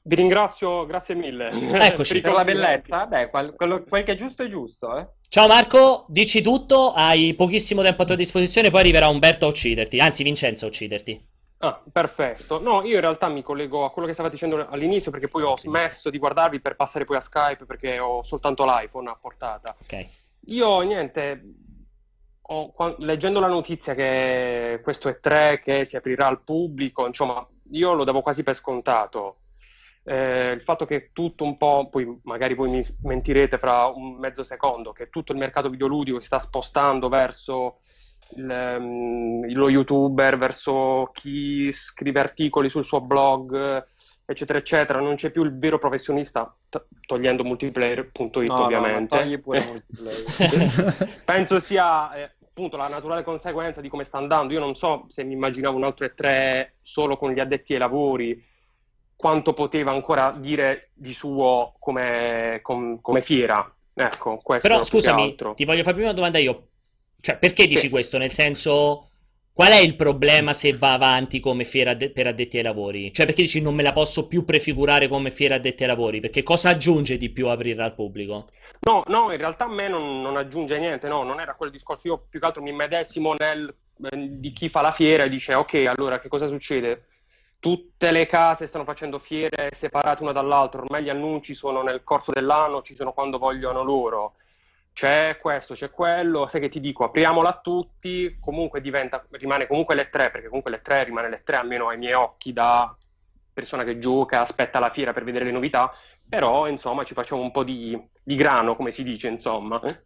Vi 0.03 0.15
ringrazio, 0.15 0.85
grazie 0.87 1.13
mille. 1.13 1.51
Eccoci. 1.51 2.21
per 2.21 2.33
la 2.33 2.43
bellezza, 2.43 3.05
beh, 3.05 3.29
quel, 3.29 3.53
quello, 3.53 3.83
quel, 3.83 4.03
che 4.03 4.13
è 4.13 4.15
giusto 4.15 4.41
è 4.41 4.47
giusto, 4.47 4.97
eh. 4.97 5.07
Ciao 5.29 5.47
Marco, 5.47 6.05
dici 6.09 6.41
tutto, 6.41 6.91
hai 6.91 7.35
pochissimo 7.35 7.83
tempo 7.83 8.01
a 8.01 8.05
tua 8.05 8.15
disposizione, 8.15 8.71
poi 8.71 8.79
arriverà 8.81 9.07
Umberto 9.07 9.45
a 9.45 9.49
ucciderti, 9.49 9.99
anzi 9.99 10.23
Vincenzo 10.23 10.65
a 10.65 10.69
ucciderti. 10.69 11.29
Ah, 11.59 11.79
perfetto. 11.91 12.59
No, 12.59 12.83
io 12.83 12.95
in 12.95 13.01
realtà 13.01 13.29
mi 13.29 13.43
collego 13.43 13.85
a 13.85 13.91
quello 13.91 14.07
che 14.07 14.13
stava 14.13 14.29
dicendo 14.29 14.67
all'inizio 14.67 15.11
perché 15.11 15.27
poi 15.27 15.43
ho 15.43 15.55
smesso 15.55 16.09
di 16.09 16.17
guardarvi 16.17 16.59
per 16.59 16.75
passare 16.75 17.05
poi 17.05 17.17
a 17.17 17.21
Skype 17.21 17.65
perché 17.65 17.99
ho 17.99 18.23
soltanto 18.23 18.65
l'iPhone 18.65 19.09
a 19.09 19.17
portata. 19.21 19.75
Ok. 19.79 20.05
Io 20.47 20.81
niente, 20.81 21.43
ho, 22.41 22.73
leggendo 22.97 23.39
la 23.39 23.47
notizia 23.47 23.93
che 23.93 24.79
questo 24.81 25.07
è 25.07 25.19
3 25.19 25.61
che 25.63 25.85
si 25.85 25.95
aprirà 25.95 26.25
al 26.25 26.41
pubblico, 26.41 27.05
insomma, 27.05 27.47
io 27.73 27.93
lo 27.93 28.03
davo 28.03 28.21
quasi 28.21 28.41
per 28.41 28.55
scontato 28.55 29.40
eh, 30.03 30.51
il 30.51 30.61
fatto 30.61 30.85
che 30.85 31.11
tutto 31.13 31.43
un 31.43 31.57
po', 31.57 31.87
poi 31.89 32.19
magari 32.23 32.55
voi 32.55 32.69
mi 32.69 32.81
mentirete 33.03 33.57
fra 33.57 33.85
un 33.85 34.17
mezzo 34.17 34.43
secondo, 34.43 34.91
che 34.91 35.07
tutto 35.07 35.31
il 35.31 35.37
mercato 35.37 35.69
videoludico 35.69 36.19
si 36.19 36.25
sta 36.25 36.39
spostando 36.39 37.07
verso 37.09 37.79
il, 38.35 38.77
um, 38.79 39.53
lo 39.53 39.69
youtuber, 39.69 40.37
verso 40.37 41.09
chi 41.13 41.71
scrive 41.71 42.19
articoli 42.19 42.69
sul 42.69 42.83
suo 42.83 43.01
blog, 43.01 43.83
eccetera, 44.25 44.57
eccetera, 44.57 44.99
non 44.99 45.15
c'è 45.15 45.31
più 45.31 45.43
il 45.43 45.57
vero 45.57 45.77
professionista, 45.77 46.55
t- 46.69 46.83
togliendo 47.05 47.43
multiplayer.it 47.43 48.35
no, 48.47 48.63
ovviamente. 48.63 49.23
No, 49.23 49.39
pure 49.39 49.65
multiplayer. 49.65 51.21
Penso 51.25 51.59
sia... 51.59 52.13
Eh, 52.13 52.31
appunto 52.51 52.75
la 52.75 52.89
naturale 52.89 53.23
conseguenza 53.23 53.79
di 53.79 53.87
come 53.87 54.03
sta 54.03 54.17
andando. 54.17 54.53
Io 54.53 54.59
non 54.59 54.75
so 54.75 55.05
se 55.07 55.23
mi 55.23 55.33
immaginavo 55.33 55.77
un 55.77 55.85
altro 55.85 56.05
E3 56.05 56.71
solo 56.81 57.15
con 57.15 57.31
gli 57.31 57.39
addetti 57.39 57.73
ai 57.73 57.79
lavori, 57.79 58.43
quanto 59.21 59.53
poteva 59.53 59.91
ancora 59.91 60.35
dire 60.35 60.89
di 60.95 61.13
suo 61.13 61.75
come, 61.77 62.57
com, 62.63 62.99
come 63.01 63.21
fiera. 63.21 63.71
Ecco, 63.93 64.39
questo 64.41 64.67
Però 64.67 64.83
scusami, 64.83 65.35
ti 65.53 65.63
voglio 65.63 65.83
fare 65.83 65.93
prima 65.93 66.07
una 66.07 66.13
domanda 66.13 66.39
io. 66.39 66.69
Cioè, 67.21 67.37
perché 67.37 67.67
dici 67.67 67.81
sì. 67.81 67.89
questo? 67.89 68.17
Nel 68.17 68.31
senso, 68.31 69.09
qual 69.53 69.73
è 69.73 69.77
il 69.77 69.95
problema 69.95 70.53
se 70.53 70.73
va 70.73 70.93
avanti 70.93 71.39
come 71.39 71.65
fiera 71.65 71.93
de- 71.93 72.09
per 72.09 72.25
addetti 72.25 72.57
ai 72.57 72.63
lavori? 72.63 73.13
Cioè, 73.13 73.27
perché 73.27 73.43
dici 73.43 73.61
non 73.61 73.75
me 73.75 73.83
la 73.83 73.93
posso 73.93 74.25
più 74.25 74.43
prefigurare 74.43 75.07
come 75.07 75.29
fiera 75.29 75.55
addetti 75.55 75.83
ai 75.83 75.89
lavori? 75.89 76.19
Perché 76.19 76.41
cosa 76.41 76.69
aggiunge 76.69 77.17
di 77.17 77.29
più 77.29 77.47
aprirla 77.47 77.85
al 77.85 77.93
pubblico? 77.93 78.49
No, 78.79 79.03
no, 79.05 79.31
in 79.31 79.37
realtà 79.37 79.65
a 79.65 79.71
me 79.71 79.87
non, 79.87 80.19
non 80.21 80.35
aggiunge 80.35 80.79
niente, 80.79 81.07
no, 81.07 81.21
non 81.21 81.39
era 81.39 81.53
quel 81.53 81.69
discorso. 81.69 82.07
Io 82.07 82.25
più 82.27 82.39
che 82.39 82.45
altro 82.47 82.63
mi 82.63 82.73
medesimo 82.73 83.35
nel 83.37 83.71
eh, 84.09 84.27
di 84.31 84.51
chi 84.51 84.67
fa 84.67 84.81
la 84.81 84.91
fiera 84.91 85.25
e 85.25 85.29
dice 85.29 85.53
ok, 85.53 85.85
allora 85.85 86.19
che 86.19 86.27
cosa 86.27 86.47
succede? 86.47 87.05
Tutte 87.61 88.09
le 88.11 88.25
case 88.25 88.65
stanno 88.65 88.83
facendo 88.83 89.19
fiere 89.19 89.69
separate 89.71 90.23
una 90.23 90.31
dall'altra, 90.31 90.81
ormai 90.81 91.03
gli 91.03 91.09
annunci 91.09 91.53
sono 91.53 91.83
nel 91.83 92.03
corso 92.03 92.31
dell'anno, 92.31 92.81
ci 92.81 92.95
sono 92.95 93.13
quando 93.13 93.37
vogliono 93.37 93.83
loro. 93.83 94.33
C'è 94.93 95.37
questo, 95.39 95.75
c'è 95.75 95.91
quello, 95.91 96.47
sai 96.47 96.59
che 96.59 96.69
ti 96.69 96.79
dico, 96.79 97.03
apriamola 97.03 97.49
a 97.49 97.59
tutti, 97.61 98.35
comunque 98.41 98.81
diventa, 98.81 99.23
rimane 99.29 99.67
comunque 99.67 99.93
le 99.93 100.09
tre, 100.09 100.31
perché 100.31 100.47
comunque 100.47 100.71
le 100.71 100.81
tre 100.81 101.03
rimane 101.03 101.29
le 101.29 101.43
tre, 101.43 101.57
almeno 101.57 101.87
ai 101.87 101.99
miei 101.99 102.13
occhi 102.13 102.51
da 102.51 102.93
persona 103.53 103.83
che 103.83 103.99
gioca, 103.99 104.41
aspetta 104.41 104.79
la 104.79 104.89
fiera 104.89 105.13
per 105.13 105.23
vedere 105.23 105.45
le 105.45 105.51
novità, 105.51 105.93
però 106.27 106.67
insomma 106.67 107.03
ci 107.03 107.13
facciamo 107.13 107.41
un 107.41 107.51
po' 107.51 107.63
di, 107.63 107.95
di 108.23 108.35
grano, 108.35 108.75
come 108.75 108.89
si 108.91 109.03
dice, 109.03 109.27
insomma. 109.27 109.79
Eh? 109.81 110.03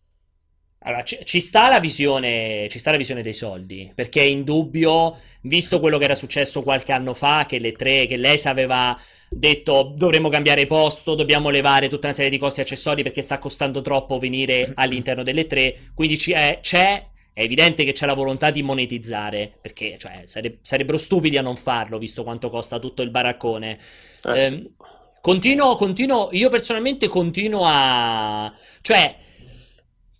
Allora, 0.86 1.04
ci, 1.04 1.18
ci, 1.24 1.40
sta 1.40 1.68
la 1.68 1.80
visione, 1.80 2.68
ci 2.70 2.78
sta 2.78 2.92
la 2.92 2.98
visione 2.98 3.24
dei 3.24 3.34
soldi, 3.34 3.92
perché 3.94 4.22
è 4.22 4.26
indubbio, 4.26 5.18
visto 5.42 5.80
quello 5.80 5.98
che 5.98 6.04
era 6.04 6.16
successo 6.16 6.62
qualche 6.62 6.92
anno 6.92 7.16
fa, 7.16 7.46
che 7.48 7.58
le 7.58 7.72
tre, 7.72 8.06
che 8.06 8.18
l'ESA 8.18 8.52
aveva 8.52 8.98
detto 9.28 9.94
dovremmo 9.96 10.30
cambiare 10.30 10.68
posto, 10.68 11.16
dobbiamo 11.16 11.50
levare 11.50 11.90
tutta 11.90 12.06
una 12.08 12.16
serie 12.16 12.30
di 12.30 12.38
costi 12.38 12.62
accessori 12.62 13.02
perché 13.02 13.24
sta 13.24 13.40
costando 13.40 13.82
troppo 13.82 14.20
venire 14.20 14.72
all'interno 14.76 15.24
delle 15.24 15.48
tre, 15.48 15.76
quindi 15.96 16.18
c'è, 16.18 16.60
c'è 16.62 17.04
è 17.34 17.42
evidente 17.42 17.84
che 17.84 17.92
c'è 17.92 18.06
la 18.06 18.14
volontà 18.14 18.50
di 18.50 18.64
monetizzare, 18.64 19.52
perché 19.60 19.98
cioè, 19.98 20.22
sare- 20.24 20.60
sarebbero 20.62 20.98
stupidi 20.98 21.36
a 21.38 21.42
non 21.42 21.58
farlo, 21.58 21.98
visto 21.98 22.24
quanto 22.24 22.48
costa 22.50 22.80
tutto 22.80 23.02
il 23.02 23.10
baraccone. 23.10 23.78
Eh, 24.24 24.40
eh, 24.40 24.72
continuo, 25.20 25.76
continuo, 25.76 26.30
io 26.32 26.48
personalmente 26.48 27.10
continuo 27.10 27.64
a... 27.66 28.54
cioè 28.82 29.18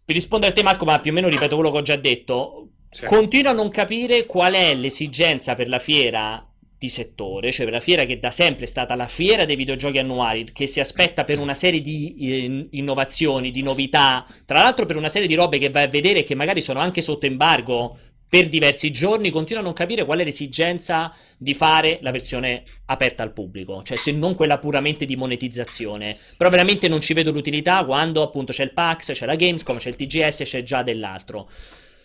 per 0.06 0.16
rispondere 0.16 0.52
a 0.52 0.56
te 0.56 0.62
Marco, 0.62 0.86
ma 0.86 1.00
più 1.00 1.12
o 1.12 1.14
meno 1.16 1.28
ripeto 1.28 1.56
quello 1.56 1.72
che 1.72 1.78
ho 1.80 1.82
già 1.82 1.96
detto, 1.96 2.70
sì. 2.92 3.06
continuo 3.06 3.52
a 3.52 3.56
non 3.56 3.70
capire 3.70 4.26
qual 4.28 4.54
è 4.54 4.76
l'esigenza 4.76 5.56
per 5.56 5.68
la 5.68 5.80
fiera 5.80 6.48
di 6.78 6.90
settore, 6.90 7.52
cioè 7.52 7.66
per 7.66 7.74
la 7.74 7.80
fiera 7.80 8.04
che 8.06 8.20
da 8.20 8.30
sempre 8.30 8.66
è 8.66 8.68
stata 8.68 8.96
la 8.96 9.08
fiera 9.08 9.46
dei 9.46 9.56
videogiochi 9.56 9.98
annuali, 9.98 10.46
che 10.54 10.68
si 10.68 10.80
aspetta 10.80 11.24
per 11.24 11.40
una 11.40 11.56
serie 11.56 11.82
di 11.82 12.16
eh, 12.20 12.68
innovazioni, 12.72 13.50
di 13.50 13.64
novità, 13.64 14.26
tra 14.46 14.62
l'altro 14.62 14.86
per 14.86 14.96
una 14.96 15.10
serie 15.10 15.28
di 15.28 15.34
robe 15.34 15.58
che 15.58 15.72
vai 15.72 15.84
a 15.84 15.88
vedere 15.88 16.24
che 16.24 16.36
magari 16.36 16.62
sono 16.62 16.80
anche 16.80 17.02
sotto 17.02 17.26
embargo 17.26 17.98
per 18.28 18.50
diversi 18.50 18.92
giorni, 18.92 19.30
continuo 19.30 19.62
a 19.62 19.66
non 19.66 19.74
capire 19.74 20.04
qual 20.06 20.20
è 20.20 20.24
l'esigenza 20.24 21.14
di 21.38 21.54
fare 21.54 22.00
la 22.02 22.12
versione 22.12 22.64
aperta 22.86 23.24
al 23.24 23.34
pubblico, 23.34 23.82
cioè 23.84 23.98
se 23.98 24.12
non 24.12 24.36
quella 24.36 24.58
puramente 24.58 25.06
di 25.06 25.16
monetizzazione. 25.16 26.18
Però 26.36 26.50
veramente 26.50 26.88
non 26.88 27.02
ci 27.02 27.14
vedo 27.14 27.32
l'utilità 27.32 27.86
quando 27.86 28.22
appunto 28.22 28.52
c'è 28.52 28.64
il 28.64 28.74
PAX, 28.74 29.12
c'è 29.14 29.26
la 29.26 29.36
Gamescom, 29.36 29.78
c'è 29.78 29.90
il 29.90 29.96
TGS, 29.96 30.44
c'è 30.44 30.64
già 30.64 30.84
dell'altro. 30.84 31.48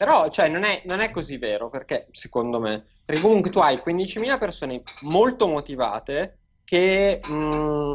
Però, 0.00 0.30
cioè, 0.30 0.48
non 0.48 0.62
è, 0.62 0.80
non 0.86 1.00
è 1.00 1.10
così 1.10 1.36
vero, 1.36 1.68
perché 1.68 2.06
secondo 2.12 2.58
me, 2.58 2.84
perché 3.04 3.20
comunque 3.20 3.50
tu 3.50 3.58
hai 3.58 3.76
15.000 3.84 4.38
persone 4.38 4.82
molto 5.02 5.46
motivate 5.46 6.38
che 6.64 7.20
mh, 7.22 7.34
mm, 7.34 7.92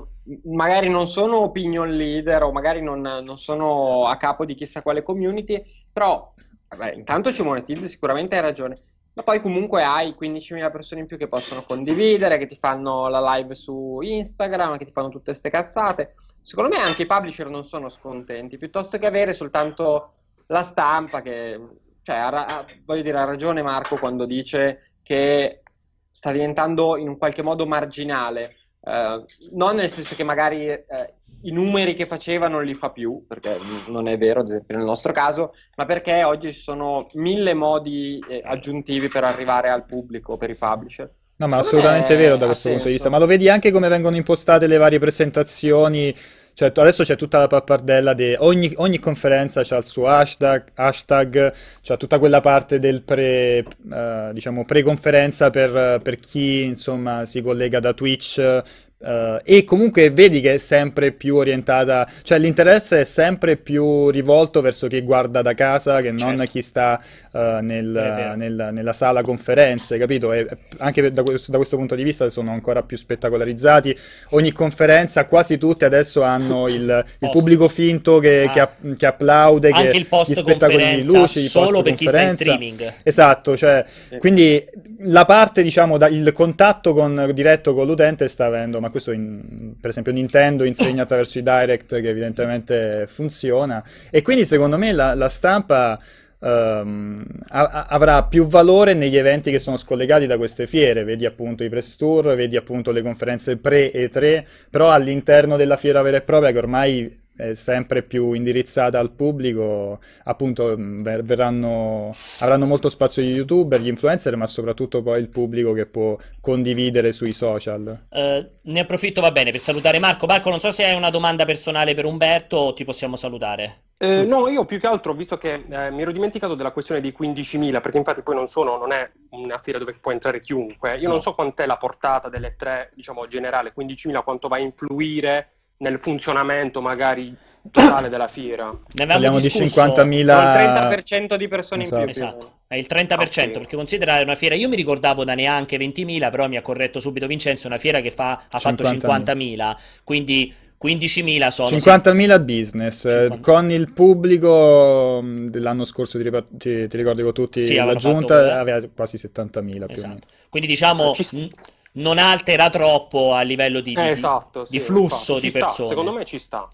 magari 0.53 0.87
non 0.87 1.07
sono 1.07 1.37
opinion 1.37 1.89
leader 1.95 2.43
o 2.43 2.51
magari 2.51 2.81
non, 2.81 2.99
non 3.01 3.37
sono 3.39 4.05
a 4.05 4.17
capo 4.17 4.45
di 4.45 4.53
chissà 4.53 4.83
quale 4.83 5.01
community, 5.01 5.63
però 5.91 6.33
Vabbè, 6.75 6.93
intanto 6.93 7.31
ci 7.31 7.41
monetizzi, 7.41 7.87
sicuramente 7.87 8.35
hai 8.35 8.41
ragione. 8.41 8.77
Ma 9.13 9.23
poi 9.23 9.39
comunque 9.39 9.83
hai 9.83 10.13
15.000 10.19 10.71
persone 10.71 11.01
in 11.01 11.07
più 11.07 11.17
che 11.17 11.27
possono 11.27 11.63
condividere, 11.63 12.37
che 12.37 12.47
ti 12.47 12.57
fanno 12.57 13.07
la 13.07 13.35
live 13.35 13.55
su 13.55 13.99
Instagram, 14.01 14.77
che 14.77 14.85
ti 14.85 14.91
fanno 14.91 15.07
tutte 15.07 15.31
queste 15.31 15.49
cazzate. 15.49 16.15
Secondo 16.41 16.75
me 16.75 16.81
anche 16.81 17.03
i 17.03 17.07
publisher 17.07 17.49
non 17.49 17.63
sono 17.63 17.87
scontenti, 17.87 18.57
piuttosto 18.57 18.97
che 18.97 19.05
avere 19.05 19.33
soltanto 19.33 20.13
la 20.47 20.63
stampa 20.63 21.21
che... 21.21 21.59
Cioè, 22.01 22.15
ha, 22.15 22.65
voglio 22.83 23.01
dire, 23.01 23.17
ha 23.17 23.23
ragione 23.23 23.63
Marco 23.63 23.95
quando 23.97 24.25
dice 24.25 24.91
che 25.01 25.63
sta 26.11 26.31
diventando 26.31 26.97
in 26.97 27.17
qualche 27.17 27.41
modo 27.41 27.65
marginale. 27.65 28.55
Uh, 28.79 29.25
non 29.53 29.77
nel 29.77 29.89
senso 29.89 30.13
che 30.13 30.23
magari 30.23 30.67
uh, 30.69 31.24
i 31.41 31.51
numeri 31.51 31.93
che 31.93 32.07
faceva 32.07 32.47
non 32.47 32.63
li 32.63 32.73
fa 32.73 32.89
più, 32.89 33.25
perché 33.27 33.57
non 33.87 34.07
è 34.07 34.17
vero, 34.17 34.41
ad 34.41 34.47
esempio 34.47 34.77
nel 34.77 34.85
nostro 34.85 35.13
caso, 35.13 35.53
ma 35.75 35.85
perché 35.85 36.23
oggi 36.23 36.51
ci 36.51 36.61
sono 36.61 37.07
mille 37.13 37.53
modi 37.53 38.23
eh, 38.27 38.41
aggiuntivi 38.43 39.07
per 39.07 39.23
arrivare 39.23 39.69
al 39.69 39.85
pubblico, 39.85 40.37
per 40.37 40.49
i 40.49 40.55
publisher. 40.55 41.11
No, 41.37 41.47
ma 41.47 41.57
assolutamente 41.57 42.15
vero 42.15 42.37
da 42.37 42.45
questo 42.45 42.69
punto 42.69 42.85
di 42.85 42.93
vista, 42.93 43.09
ma 43.09 43.19
lo 43.19 43.25
vedi 43.25 43.49
anche 43.49 43.71
come 43.71 43.89
vengono 43.89 44.15
impostate 44.15 44.67
le 44.67 44.77
varie 44.77 44.99
presentazioni 44.99 46.15
cioè, 46.55 46.71
adesso 46.73 47.03
c'è 47.03 47.17
tutta 47.17 47.39
la 47.39 47.47
pappardella 47.47 48.13
di 48.13 48.33
ogni, 48.39 48.71
ogni 48.77 48.97
conferenza 48.97 49.61
c'ha 49.61 49.75
il 49.75 49.83
suo 49.83 50.07
hashtag, 50.07 50.71
hashtag 50.75 51.53
c'ha 51.81 51.97
tutta 51.97 52.17
quella 52.17 52.39
parte 52.39 52.79
del 52.79 53.01
pre, 53.01 53.65
uh, 53.89 54.31
diciamo, 54.31 54.63
pre-conferenza 54.63 55.49
per, 55.49 55.99
per 56.01 56.17
chi 56.17 56.63
insomma 56.63 57.25
si 57.25 57.41
collega 57.41 57.81
da 57.81 57.91
Twitch 57.91 58.61
Uh, 58.97 59.39
e 59.43 59.65
comunque 59.65 60.09
vedi 60.09 60.39
che 60.39 60.53
è 60.53 60.57
sempre 60.57 61.11
più 61.11 61.35
orientata, 61.35 62.09
cioè 62.23 62.39
l'interesse 62.39 63.01
è 63.01 63.03
sempre 63.03 63.57
più 63.57 64.09
rivolto 64.09 64.61
verso 64.61 64.87
chi 64.87 65.01
guarda 65.01 65.41
da 65.41 65.53
casa 65.53 65.99
che 65.99 66.11
non 66.11 66.37
certo. 66.37 66.43
chi 66.45 66.61
sta 66.61 67.03
uh, 67.31 67.37
nel, 67.59 68.33
nel, 68.37 68.69
nella 68.71 68.93
sala 68.93 69.21
conferenze, 69.21 69.97
capito? 69.97 70.31
E 70.31 70.47
anche 70.77 71.11
da 71.11 71.23
questo, 71.23 71.51
da 71.51 71.57
questo, 71.57 71.75
punto 71.75 71.93
di 71.93 72.03
vista 72.03 72.29
sono 72.29 72.51
ancora 72.51 72.83
più 72.83 72.95
spettacolarizzati. 72.95 73.95
Ogni 74.29 74.53
conferenza, 74.53 75.25
quasi 75.25 75.57
tutte 75.57 75.83
adesso 75.83 76.23
hanno 76.23 76.69
il, 76.69 77.05
il 77.19 77.29
pubblico 77.29 77.67
finto 77.67 78.19
che, 78.19 78.49
ah. 78.49 78.51
che, 78.81 78.95
che 78.95 79.05
applaude, 79.05 79.71
anche 79.71 79.89
che 79.89 79.97
il 79.97 80.05
post 80.05 80.31
gli 80.31 80.35
spettacoli 80.35 81.01
di 81.01 81.05
luci, 81.05 81.41
solo 81.41 81.81
per 81.81 81.95
chi 81.95 82.07
sta 82.07 82.21
in 82.21 82.29
streaming. 82.29 82.93
Esatto, 83.03 83.57
cioè, 83.57 83.83
quindi 84.19 84.65
la 84.99 85.25
parte, 85.25 85.61
diciamo, 85.63 85.97
da, 85.97 86.07
il 86.07 86.31
contatto 86.31 86.93
con, 86.93 87.31
diretto 87.33 87.73
con 87.73 87.85
l'utente 87.85 88.29
sta 88.29 88.45
avendo 88.45 88.79
ma 88.85 88.91
questo 88.91 89.11
in, 89.11 89.73
per 89.81 89.89
esempio 89.89 90.11
Nintendo 90.11 90.63
insegna 90.63 91.03
attraverso 91.03 91.39
i 91.39 91.41
direct 91.41 91.99
che 91.99 92.07
evidentemente 92.07 93.07
funziona. 93.07 93.83
E 94.11 94.21
quindi 94.21 94.45
secondo 94.45 94.77
me 94.77 94.91
la, 94.91 95.15
la 95.15 95.27
stampa 95.27 95.99
um, 96.37 97.25
a, 97.47 97.87
avrà 97.89 98.23
più 98.25 98.45
valore 98.45 98.93
negli 98.93 99.17
eventi 99.17 99.49
che 99.49 99.57
sono 99.57 99.75
scollegati 99.75 100.27
da 100.27 100.37
queste 100.37 100.67
fiere, 100.67 101.03
vedi 101.03 101.25
appunto 101.25 101.63
i 101.63 101.69
press 101.69 101.95
tour, 101.95 102.35
vedi 102.35 102.57
appunto 102.57 102.91
le 102.91 103.01
conferenze 103.01 103.57
pre-E3, 103.57 104.45
però 104.69 104.91
all'interno 104.91 105.57
della 105.57 105.77
fiera 105.77 106.03
vera 106.03 106.17
e 106.17 106.21
propria 106.21 106.51
che 106.51 106.57
ormai 106.59 107.23
è 107.35 107.53
sempre 107.53 108.03
più 108.03 108.33
indirizzata 108.33 108.99
al 108.99 109.11
pubblico, 109.11 109.99
appunto 110.23 110.75
mm, 110.77 111.01
verranno, 111.23 112.11
avranno 112.39 112.65
molto 112.65 112.89
spazio 112.89 113.21
gli 113.21 113.35
youtuber, 113.35 113.81
gli 113.81 113.87
influencer, 113.87 114.35
ma 114.35 114.47
soprattutto 114.47 115.01
poi 115.01 115.19
il 115.19 115.29
pubblico 115.29 115.73
che 115.73 115.85
può 115.85 116.17
condividere 116.39 117.11
sui 117.11 117.31
social. 117.31 118.05
Uh, 118.09 118.47
ne 118.63 118.79
approfitto, 118.79 119.21
va 119.21 119.31
bene, 119.31 119.51
per 119.51 119.59
salutare 119.59 119.99
Marco. 119.99 120.25
Marco, 120.25 120.49
non 120.49 120.59
so 120.59 120.71
se 120.71 120.85
hai 120.85 120.95
una 120.95 121.09
domanda 121.09 121.45
personale 121.45 121.93
per 121.93 122.05
Umberto 122.05 122.57
o 122.57 122.73
ti 122.73 122.85
possiamo 122.85 123.15
salutare. 123.15 123.83
Eh, 123.97 124.25
no, 124.25 124.49
io 124.49 124.65
più 124.65 124.77
che 124.77 124.87
altro, 124.87 125.13
visto 125.13 125.37
che 125.37 125.53
eh, 125.53 125.89
mi 125.91 126.01
ero 126.01 126.11
dimenticato 126.11 126.55
della 126.55 126.71
questione 126.71 126.99
dei 126.99 127.15
15.000, 127.17 127.81
perché 127.81 127.97
infatti 127.97 128.23
poi 128.23 128.35
non 128.35 128.45
sono, 128.45 128.77
non 128.77 128.91
è 128.91 129.09
una 129.29 129.57
fiera 129.57 129.79
dove 129.79 129.93
può 129.93 130.11
entrare 130.11 130.39
chiunque. 130.39 130.97
Io 130.97 131.07
no. 131.07 131.13
non 131.13 131.21
so 131.21 131.33
quant'è 131.33 131.65
la 131.65 131.77
portata 131.77 132.27
delle 132.27 132.55
tre, 132.57 132.91
diciamo, 132.93 133.25
generale, 133.27 133.73
15.000, 133.75 134.23
quanto 134.23 134.47
va 134.49 134.57
a 134.57 134.59
influire 134.59 135.54
nel 135.77 135.99
funzionamento 136.01 136.81
magari 136.81 137.35
totale 137.71 138.09
della 138.09 138.27
fiera. 138.27 138.71
Ne 138.93 139.05
Parliamo 139.05 139.39
di 139.39 139.47
50.000... 139.47 140.13
Il 140.13 140.25
30% 140.25 141.35
di 141.35 141.47
persone 141.47 141.83
esatto. 141.83 141.99
in 141.99 142.03
più. 142.03 142.11
Esatto, 142.11 142.51
è 142.67 142.75
il 142.75 142.87
30%, 142.89 143.13
okay. 143.13 143.51
perché 143.51 143.75
considera 143.75 144.21
una 144.21 144.35
fiera, 144.35 144.55
io 144.55 144.69
mi 144.69 144.75
ricordavo 144.75 145.23
da 145.23 145.33
neanche 145.33 145.77
20.000, 145.77 146.31
però 146.31 146.47
mi 146.47 146.57
ha 146.57 146.61
corretto 146.61 146.99
subito 146.99 147.27
Vincenzo, 147.27 147.67
una 147.67 147.77
fiera 147.77 148.01
che 148.01 148.11
fa, 148.11 148.43
ha 148.49 148.59
50 148.59 149.07
fatto 149.07 149.33
50.000, 149.33 149.75
quindi 150.03 150.53
15.000 150.83 151.47
sono... 151.47 151.69
50.000 151.69 152.43
business, 152.43 153.01
50. 153.01 153.39
con 153.39 153.71
il 153.71 153.91
pubblico 153.93 155.19
mm, 155.23 155.47
dell'anno 155.47 155.85
scorso, 155.85 156.19
ti, 156.21 156.29
ti, 156.57 156.87
ti 156.87 156.97
ricordi 156.97 157.23
con 157.23 157.33
tutti, 157.33 157.63
sì, 157.63 157.75
la 157.75 157.95
giunta 157.95 158.35
fatto... 158.35 158.59
aveva 158.59 158.87
quasi 158.93 159.17
70.000 159.17 159.85
esatto. 159.87 160.27
Quindi 160.49 160.67
diciamo... 160.67 161.13
Ci 161.13 161.49
non 161.95 162.17
altera 162.17 162.69
troppo 162.69 163.33
a 163.33 163.41
livello 163.41 163.81
di, 163.81 163.93
di, 163.93 164.01
eh, 164.01 164.09
esatto, 164.09 164.65
sì, 164.65 164.71
di 164.71 164.79
flusso 164.79 165.39
di 165.39 165.51
persone. 165.51 165.73
Sta, 165.73 165.87
secondo 165.87 166.13
me 166.13 166.25
ci 166.25 166.39
sta. 166.39 166.69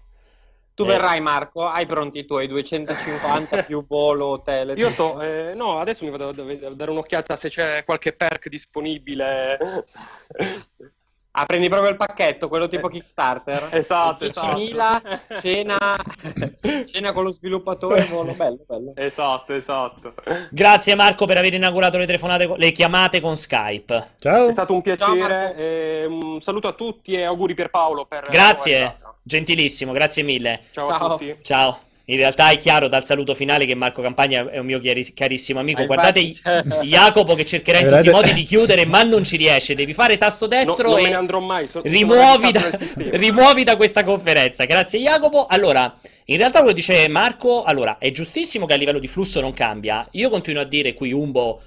Tu 0.74 0.84
eh. 0.84 0.86
verrai 0.86 1.20
Marco, 1.20 1.66
hai 1.66 1.84
pronti 1.86 2.20
i 2.20 2.24
tuoi 2.24 2.48
250 2.48 3.62
più 3.64 3.84
volo 3.86 4.26
hotel? 4.26 4.76
Io 4.76 4.88
sto, 4.88 5.20
eh, 5.20 5.52
no, 5.54 5.78
adesso 5.78 6.04
mi 6.04 6.10
vado 6.10 6.28
a 6.28 6.70
dare 6.74 6.90
un'occhiata 6.90 7.36
se 7.36 7.48
c'è 7.48 7.84
qualche 7.84 8.12
perk 8.12 8.48
disponibile. 8.48 9.58
Ah, 11.34 11.46
prendi 11.46 11.68
proprio 11.70 11.90
il 11.90 11.96
pacchetto, 11.96 12.48
quello 12.48 12.68
tipo 12.68 12.88
Kickstarter. 12.88 13.68
Esatto, 13.82 14.26
10.000, 14.26 14.68
esatto. 14.68 15.40
cena, 15.40 15.78
cena 16.86 17.12
con 17.12 17.24
lo 17.24 17.30
sviluppatore, 17.30 18.04
volo, 18.04 18.32
bello, 18.32 18.64
bello. 18.66 18.92
Esatto, 18.96 19.54
esatto. 19.54 20.14
Grazie 20.50 20.94
Marco 20.94 21.24
per 21.26 21.38
aver 21.38 21.54
inaugurato 21.54 21.96
le 21.96 22.06
telefonate, 22.06 22.52
le 22.56 22.72
chiamate 22.72 23.20
con 23.20 23.36
Skype. 23.36 24.10
Ciao. 24.18 24.48
È 24.48 24.52
stato 24.52 24.74
un 24.74 24.82
piacere, 24.82 25.54
eh, 25.56 26.04
un 26.04 26.40
saluto 26.40 26.68
a 26.68 26.72
tutti 26.72 27.14
e 27.14 27.22
auguri 27.22 27.54
per 27.54 27.70
Paolo. 27.70 28.04
Per 28.04 28.24
grazie, 28.30 28.98
gentilissimo, 29.22 29.92
grazie 29.92 30.22
mille. 30.22 30.64
Ciao, 30.70 30.88
Ciao. 30.90 31.06
a 31.06 31.10
tutti. 31.10 31.36
Ciao. 31.42 31.78
In 32.06 32.16
realtà 32.16 32.50
è 32.50 32.56
chiaro 32.56 32.88
dal 32.88 33.04
saluto 33.04 33.34
finale 33.34 33.64
che 33.64 33.74
Marco 33.74 34.02
Campagna 34.02 34.50
è 34.50 34.58
un 34.58 34.66
mio 34.66 34.80
carissimo 35.14 35.60
amico. 35.60 35.86
Guardate 35.86 36.20
infatti... 36.20 36.88
Jacopo 36.88 37.34
che 37.34 37.44
cercherà 37.44 37.78
in 37.78 37.88
tutti 37.88 38.08
i 38.08 38.10
modi 38.10 38.34
di 38.34 38.42
chiudere, 38.42 38.84
ma 38.86 39.02
non 39.02 39.22
ci 39.24 39.36
riesce. 39.36 39.74
Devi 39.74 39.94
fare 39.94 40.16
tasto 40.16 40.46
destro 40.46 40.90
no, 40.90 40.96
e 40.96 41.00
non 41.00 41.02
me 41.02 41.08
ne 41.10 41.14
andrò 41.14 41.38
mai. 41.38 41.68
So, 41.68 41.80
rimuovi, 41.84 42.50
da, 42.50 42.70
rimuovi 43.12 43.62
da 43.62 43.76
questa 43.76 44.02
conferenza. 44.02 44.64
Grazie 44.64 44.98
Jacopo. 44.98 45.46
Allora, 45.46 45.96
in 46.24 46.36
realtà 46.36 46.58
quello 46.58 46.74
dice 46.74 47.06
Marco, 47.08 47.62
allora, 47.62 47.98
è 47.98 48.10
giustissimo 48.10 48.66
che 48.66 48.72
a 48.72 48.76
livello 48.76 48.98
di 48.98 49.08
flusso 49.08 49.40
non 49.40 49.52
cambia. 49.52 50.06
Io 50.12 50.28
continuo 50.28 50.62
a 50.62 50.66
dire 50.66 50.94
qui 50.94 51.12
Umbo 51.12 51.60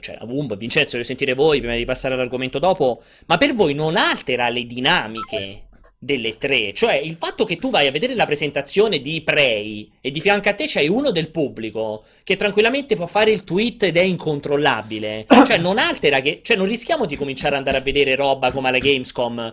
cioè 0.00 0.18
Umbo, 0.20 0.54
Vincenzo, 0.54 0.92
voglio 0.92 1.04
sentire 1.04 1.34
voi 1.34 1.58
prima 1.58 1.74
di 1.74 1.84
passare 1.84 2.14
all'argomento 2.14 2.58
dopo, 2.58 3.02
ma 3.26 3.36
per 3.38 3.54
voi 3.54 3.74
non 3.74 3.96
altera 3.96 4.48
le 4.48 4.64
dinamiche 4.64 5.64
delle 6.02 6.38
tre. 6.38 6.72
Cioè, 6.72 6.94
il 6.94 7.16
fatto 7.16 7.44
che 7.44 7.56
tu 7.56 7.68
vai 7.68 7.86
a 7.86 7.90
vedere 7.90 8.14
la 8.14 8.24
presentazione 8.24 9.00
di 9.00 9.20
Prey 9.20 9.92
e 10.00 10.10
di 10.10 10.20
fianco 10.20 10.48
a 10.48 10.54
te 10.54 10.64
c'hai 10.66 10.88
uno 10.88 11.10
del 11.10 11.30
pubblico 11.30 12.04
che 12.24 12.36
tranquillamente 12.36 12.96
può 12.96 13.04
fare 13.04 13.30
il 13.30 13.44
tweet 13.44 13.82
ed 13.82 13.96
è 13.96 14.02
incontrollabile. 14.02 15.26
Cioè, 15.50 15.58
non 15.58 15.78
altera 15.78 16.20
che... 16.20 16.40
Cioè, 16.42 16.56
non 16.56 16.66
rischiamo 16.66 17.04
di 17.04 17.16
cominciare 17.16 17.50
ad 17.50 17.58
andare 17.58 17.76
a 17.78 17.80
vedere 17.80 18.16
roba 18.16 18.50
come 18.50 18.68
alla 18.68 18.78
Gamescom 18.78 19.52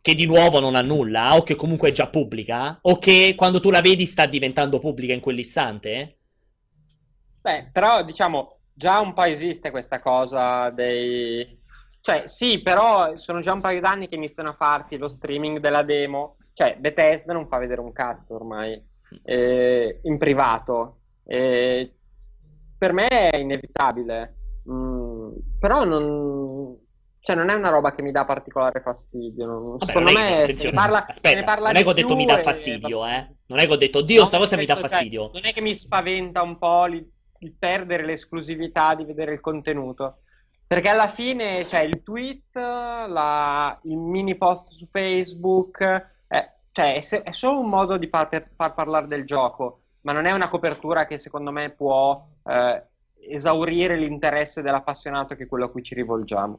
che 0.00 0.14
di 0.14 0.26
nuovo 0.26 0.60
non 0.60 0.74
ha 0.74 0.82
nulla, 0.82 1.34
o 1.34 1.42
che 1.42 1.54
comunque 1.54 1.88
è 1.88 1.92
già 1.92 2.08
pubblica, 2.08 2.78
o 2.82 2.98
che 2.98 3.32
quando 3.34 3.58
tu 3.58 3.70
la 3.70 3.80
vedi 3.80 4.04
sta 4.04 4.26
diventando 4.26 4.78
pubblica 4.78 5.14
in 5.14 5.20
quell'istante? 5.20 6.18
Beh, 7.40 7.70
però, 7.72 8.04
diciamo, 8.04 8.58
già 8.74 9.00
un 9.00 9.14
po' 9.14 9.22
esiste 9.22 9.70
questa 9.70 10.00
cosa 10.00 10.68
dei 10.68 11.58
cioè, 12.04 12.26
sì, 12.26 12.60
però 12.60 13.16
sono 13.16 13.40
già 13.40 13.54
un 13.54 13.62
paio 13.62 13.80
d'anni 13.80 14.06
che 14.06 14.14
iniziano 14.14 14.50
a 14.50 14.52
farti 14.54 14.98
lo 14.98 15.08
streaming 15.08 15.58
della 15.58 15.82
demo. 15.82 16.36
Cioè, 16.52 16.76
Bethesda 16.78 17.32
non 17.32 17.48
fa 17.48 17.56
vedere 17.56 17.80
un 17.80 17.92
cazzo 17.92 18.34
ormai 18.34 18.78
eh, 19.22 20.00
in 20.02 20.18
privato. 20.18 20.98
Eh, 21.24 21.94
per 22.76 22.92
me 22.92 23.08
è 23.08 23.38
inevitabile. 23.38 24.34
Mm, 24.70 25.32
però 25.58 25.84
non, 25.84 26.76
cioè, 27.20 27.36
non 27.36 27.48
è 27.48 27.54
una 27.54 27.70
roba 27.70 27.94
che 27.94 28.02
mi 28.02 28.12
dà 28.12 28.26
particolare 28.26 28.82
fastidio. 28.82 29.78
Vabbè, 29.78 29.84
Secondo 29.86 30.12
me 30.12 30.46
se 30.52 30.66
ne 30.66 30.74
parla, 30.74 31.06
aspetta, 31.06 31.38
ne 31.38 31.44
parla 31.44 31.66
non 31.68 31.76
è 31.76 31.82
che 31.82 31.88
ho 31.88 31.94
detto 31.94 32.16
mi 32.16 32.26
dà 32.26 32.36
fastidio, 32.36 33.06
e... 33.06 33.14
eh. 33.14 33.34
Non 33.46 33.60
è 33.60 33.64
che 33.64 33.72
ho 33.72 33.76
detto, 33.76 34.00
oddio, 34.00 34.20
no, 34.20 34.26
sta 34.26 34.36
cosa 34.36 34.56
mi 34.58 34.66
dà 34.66 34.76
fastidio. 34.76 35.30
Cioè, 35.30 35.40
non 35.40 35.48
è 35.48 35.54
che 35.54 35.62
mi 35.62 35.74
spaventa 35.74 36.42
un 36.42 36.58
po' 36.58 36.84
il, 36.84 37.10
il 37.38 37.54
perdere 37.58 38.04
l'esclusività 38.04 38.94
di 38.94 39.06
vedere 39.06 39.32
il 39.32 39.40
contenuto. 39.40 40.18
Perché 40.74 40.88
alla 40.88 41.06
fine, 41.06 41.64
cioè, 41.68 41.82
il 41.82 42.02
tweet, 42.02 42.56
la, 42.56 43.78
il 43.84 43.96
mini 43.96 44.36
post 44.36 44.72
su 44.72 44.88
Facebook, 44.90 45.80
è, 46.26 46.52
cioè, 46.72 46.94
è, 46.96 47.22
è 47.22 47.30
solo 47.30 47.60
un 47.60 47.68
modo 47.68 47.96
di 47.96 48.08
far, 48.08 48.48
far, 48.56 48.74
parlare 48.74 49.06
del 49.06 49.24
gioco, 49.24 49.82
ma 50.00 50.10
non 50.10 50.26
è 50.26 50.32
una 50.32 50.48
copertura 50.48 51.06
che 51.06 51.16
secondo 51.16 51.52
me 51.52 51.70
può 51.70 52.26
eh, 52.44 52.82
esaurire 53.20 53.96
l'interesse 53.96 54.62
dell'appassionato 54.62 55.36
che 55.36 55.44
è 55.44 55.46
quello 55.46 55.66
a 55.66 55.70
cui 55.70 55.84
ci 55.84 55.94
rivolgiamo. 55.94 56.58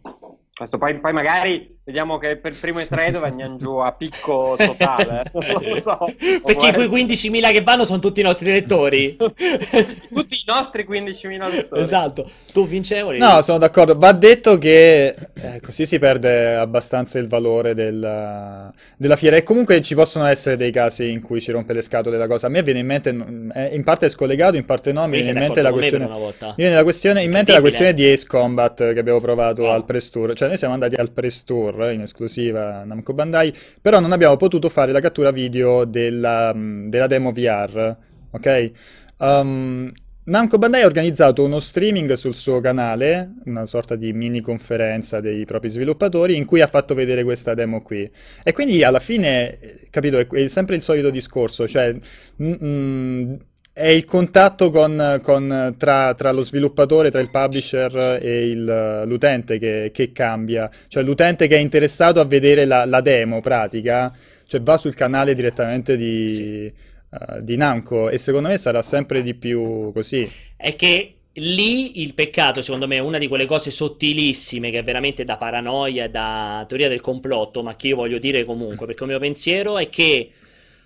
Questo 0.58 0.78
poi, 0.78 0.98
poi, 1.00 1.12
magari 1.12 1.76
vediamo 1.84 2.18
che 2.18 2.38
per 2.38 2.54
il 2.54 2.58
primo 2.58 2.80
e 2.80 2.88
tre 2.88 3.12
dove 3.12 3.28
andiamo 3.28 3.58
giù 3.58 3.76
a 3.76 3.92
picco 3.92 4.56
totale. 4.58 5.26
non 5.34 5.62
lo 5.62 5.82
so. 5.82 5.98
Perché 6.44 6.72
quei 6.74 6.88
15.000 6.88 7.52
che 7.52 7.62
vanno 7.62 7.84
sono 7.84 8.00
tutti 8.00 8.22
i 8.22 8.24
nostri 8.24 8.54
lettori. 8.54 9.18
tutti 9.20 10.36
i 10.36 10.44
nostri 10.46 10.88
15.000 10.88 11.52
lettori. 11.52 11.82
Esatto. 11.82 12.30
Tu 12.54 12.66
vincevoli? 12.66 13.20
No, 13.20 13.42
sono 13.42 13.58
d'accordo. 13.58 13.98
Va 13.98 14.14
detto 14.14 14.58
che 14.58 15.08
eh, 15.34 15.60
così 15.62 15.86
si 15.86 16.00
perde 16.00 16.56
abbastanza 16.56 17.20
il 17.20 17.28
valore 17.28 17.74
della, 17.74 18.74
della, 18.96 19.18
fiera. 19.18 19.36
E 19.36 19.44
comunque 19.44 19.82
ci 19.82 19.94
possono 19.94 20.26
essere 20.26 20.56
dei 20.56 20.72
casi 20.72 21.10
in 21.10 21.22
cui 21.22 21.42
ci 21.42 21.52
rompe 21.52 21.74
le 21.74 21.82
scatole 21.82 22.18
la 22.18 22.28
cosa. 22.28 22.48
A 22.48 22.50
me 22.50 22.64
viene 22.64 22.80
in 22.80 22.86
mente, 22.86 23.10
in 23.10 23.82
parte 23.84 24.06
è 24.06 24.10
scollegato, 24.10 24.56
in 24.56 24.64
parte 24.64 24.94
no, 24.94 25.06
mi 25.06 25.18
viene 25.18 25.32
in 25.32 25.38
mente 25.38 25.62
la 25.62 25.74
questione... 25.74 26.08
Mi 26.08 26.54
viene 26.56 26.76
la 26.76 26.84
questione, 26.84 27.22
in 27.22 27.32
mente 27.32 27.52
la 27.52 27.60
questione 27.60 27.94
di 27.94 28.10
Ace 28.10 28.26
Combat 28.26 28.94
che 28.94 29.00
abbiamo 29.00 29.20
provato 29.20 29.64
oh. 29.64 29.72
al 29.72 29.84
press 29.84 30.10
tour. 30.10 30.34
Cioè, 30.34 30.45
cioè 30.46 30.48
noi 30.48 30.58
siamo 30.58 30.74
andati 30.74 30.96
al 30.96 31.12
press 31.12 31.44
tour 31.44 31.92
in 31.92 32.02
esclusiva 32.02 32.84
Namco 32.84 33.14
Bandai, 33.14 33.54
però 33.82 34.00
non 34.00 34.12
abbiamo 34.12 34.38
potuto 34.38 34.70
fare 34.70 34.92
la 34.92 35.00
cattura 35.00 35.32
video 35.32 35.86
della, 35.86 36.54
della 36.56 37.08
demo 37.08 37.32
VR, 37.32 37.96
ok? 38.32 38.72
Um, 39.18 39.92
Namco 40.26 40.58
Bandai 40.58 40.82
ha 40.82 40.86
organizzato 40.86 41.44
uno 41.44 41.60
streaming 41.60 42.14
sul 42.14 42.34
suo 42.34 42.60
canale, 42.60 43.36
una 43.46 43.66
sorta 43.66 43.96
di 43.96 44.12
mini 44.14 44.42
conferenza 44.42 45.20
dei 45.20 45.46
propri 45.46 45.70
sviluppatori, 45.70 46.36
in 46.36 46.46
cui 46.46 46.62
ha 46.62 46.68
fatto 46.68 46.96
vedere 46.96 47.24
questa 47.24 47.54
demo 47.54 47.82
qui. 47.82 48.10
E 48.44 48.52
quindi 48.52 48.84
alla 48.84 49.00
fine, 49.00 49.60
capito, 49.92 50.18
è, 50.18 50.48
sempre 50.48 50.76
il 50.76 50.82
solito 50.82 51.10
discorso, 51.10 51.68
cioè... 51.68 51.96
Mm, 52.42 52.54
mm, 52.64 53.34
è 53.78 53.88
il 53.88 54.06
contatto 54.06 54.72
con, 54.72 55.20
con, 55.22 55.76
tra, 55.78 56.14
tra, 56.14 56.32
lo 56.32 56.44
sviluppatore, 56.44 57.12
tra 57.12 57.20
il 57.20 57.30
publisher 57.30 58.20
e 58.22 58.48
il, 58.48 59.04
l'utente 59.06 59.60
che, 59.60 59.92
che, 59.94 60.14
cambia. 60.14 60.72
Cioè 60.88 61.04
l'utente 61.04 61.48
che 61.48 61.58
è 61.58 61.60
interessato 61.60 62.22
a 62.22 62.26
vedere 62.26 62.64
la, 62.64 62.86
la 62.86 63.02
demo 63.02 63.42
pratica, 63.42 64.16
cioè 64.48 64.62
va 64.62 64.78
sul 64.78 64.96
canale 64.96 65.34
direttamente 65.34 65.98
di... 65.98 66.30
Sì 66.30 66.74
uh, 67.10 67.42
di 67.42 67.56
Namco 67.56 68.10
e 68.10 68.18
secondo 68.18 68.50
me 68.50 68.58
sarà 68.58 68.82
sempre 68.82 69.22
di 69.22 69.34
più 69.34 69.92
così. 69.94 70.30
È 70.56 70.76
che 70.76 71.14
lì 71.34 72.02
il 72.02 72.14
peccato, 72.14 72.62
secondo 72.62 72.88
me, 72.88 72.98
è 72.98 73.00
una 73.00 73.18
di 73.18 73.28
quelle 73.28 73.46
cose 73.46 73.72
sottilissime 73.72 74.72
che 74.72 74.80
è 74.80 74.84
veramente 74.84 75.24
da 75.24 75.38
paranoia 75.38 76.10
da 76.10 76.66
teoria 76.68 76.90
del 76.90 77.02
complotto, 77.02 77.64
ma 77.64 77.76
che 77.76 77.88
io 77.88 77.96
voglio 77.96 78.20
dire 78.20 78.46
comunque, 78.46 78.86
perché 78.86 79.04
il 79.04 79.10
mio 79.10 79.20
pensiero 79.20 79.78
è 79.78 79.90
che 79.90 80.30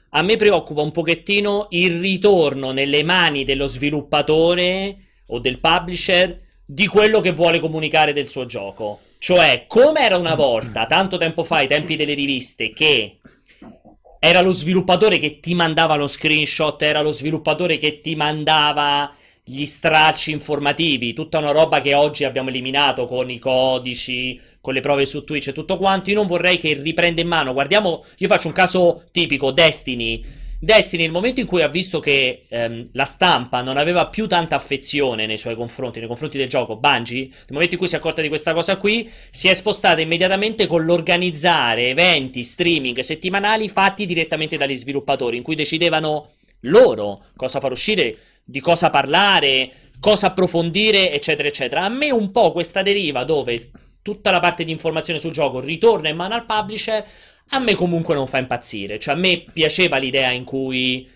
a 0.10 0.22
me 0.22 0.36
preoccupa 0.36 0.82
un 0.82 0.92
pochettino 0.92 1.68
il 1.72 2.00
ritorno 2.00 2.72
nelle 2.72 3.04
mani 3.04 3.44
dello 3.44 3.68
sviluppatore 3.68 4.98
o 5.28 5.40
del 5.40 5.60
publisher 5.60 6.38
di 6.66 6.88
quello 6.88 7.22
che 7.22 7.32
vuole 7.32 7.60
comunicare 7.60 8.14
del 8.14 8.28
suo 8.28 8.46
gioco. 8.46 9.00
Cioè, 9.20 9.66
come 9.68 10.02
era 10.02 10.18
una 10.18 10.36
volta, 10.36 10.86
tanto 10.86 11.18
tempo 11.18 11.44
fa, 11.44 11.58
ai 11.58 11.68
tempi 11.68 11.96
delle 11.96 12.14
riviste, 12.14 12.72
che 12.72 13.18
era 14.20 14.42
lo 14.42 14.52
sviluppatore 14.52 15.18
che 15.18 15.40
ti 15.40 15.54
mandava 15.56 15.96
lo 15.96 16.08
screenshot, 16.08 16.82
era 16.82 17.02
lo 17.02 17.12
sviluppatore 17.12 17.78
che 17.78 18.02
ti 18.02 18.16
mandava 18.16 19.14
gli 19.50 19.66
stracci 19.66 20.32
informativi, 20.32 21.14
tutta 21.14 21.40
una 21.40 21.52
roba 21.52 21.82
che 21.82 21.96
oggi 21.96 22.24
abbiamo 22.24 22.50
eliminato 22.50 23.06
con 23.06 23.30
i 23.30 23.40
codici, 23.40 24.40
con 24.62 24.74
le 24.74 24.80
prove 24.82 25.06
su 25.08 25.24
Twitch 25.24 25.48
e 25.48 25.54
tutto 25.54 25.78
quanto. 25.78 26.12
Io 26.12 26.16
non 26.16 26.28
vorrei 26.28 26.58
che 26.58 26.74
riprenda 26.74 27.22
in 27.22 27.28
mano. 27.28 27.54
Guardiamo, 27.54 28.06
io 28.18 28.28
faccio 28.28 28.48
un 28.48 28.54
caso 28.54 29.06
tipico, 29.12 29.52
Destiny. 29.52 30.24
Destiny, 30.62 31.04
nel 31.04 31.12
momento 31.12 31.40
in 31.40 31.48
cui 31.48 31.62
ha 31.62 31.70
visto 31.70 32.00
che 32.00 32.44
ehm, 32.48 32.90
la 32.92 33.06
stampa 33.06 33.62
non 33.62 33.78
aveva 33.78 34.08
più 34.08 34.28
tanta 34.28 34.58
affezione 34.58 35.26
nei 35.26 35.38
suoi 35.38 35.56
confronti, 35.56 36.00
nei 36.00 36.08
confronti 36.08 36.38
del 36.38 36.50
gioco, 36.50 36.76
Bungie, 36.76 37.28
nel 37.30 37.46
momento 37.52 37.74
in 37.74 37.80
cui 37.80 37.88
si 37.88 37.96
è 37.96 37.98
accorta 37.98 38.22
di 38.22 38.28
questa 38.28 38.54
cosa 38.54 38.76
qui, 38.76 39.10
si 39.32 39.48
è 39.48 39.54
spostata 39.54 40.02
immediatamente 40.02 40.68
con 40.68 40.84
l'organizzare 40.84 41.88
eventi, 41.88 42.44
streaming 42.44 43.00
settimanali 43.00 43.70
fatti 43.70 44.06
direttamente 44.06 44.58
dagli 44.58 44.76
sviluppatori, 44.76 45.38
in 45.38 45.44
cui 45.44 45.56
decidevano 45.56 46.32
loro 46.64 47.24
cosa 47.38 47.62
far 47.62 47.72
uscire, 47.72 48.18
di 48.50 48.60
cosa 48.62 48.90
parlare, 48.90 49.72
cosa 50.00 50.28
approfondire, 50.28 51.12
eccetera, 51.12 51.48
eccetera. 51.48 51.84
A 51.84 51.90
me 51.90 52.12
un 52.12 52.32
po' 52.32 52.52
questa 52.52 52.82
deriva 52.82 53.24
dove 53.24 53.72
tutta 54.02 54.32
la 54.32 54.40
parte 54.40 54.64
di 54.64 54.72
informazione 54.72 55.20
sul 55.20 55.32
gioco 55.32 55.60
ritorna 55.60 56.10
in 56.10 56.16
mano 56.16 56.34
al 56.34 56.46
publisher 56.46 57.06
a 57.52 57.60
me 57.60 57.74
comunque 57.76 58.16
non 58.16 58.28
fa 58.28 58.38
impazzire. 58.38 59.00
Cioè, 59.00 59.16
a 59.16 59.18
me 59.18 59.44
piaceva 59.52 59.98
l'idea 59.98 60.30
in 60.32 60.44
cui 60.44 61.10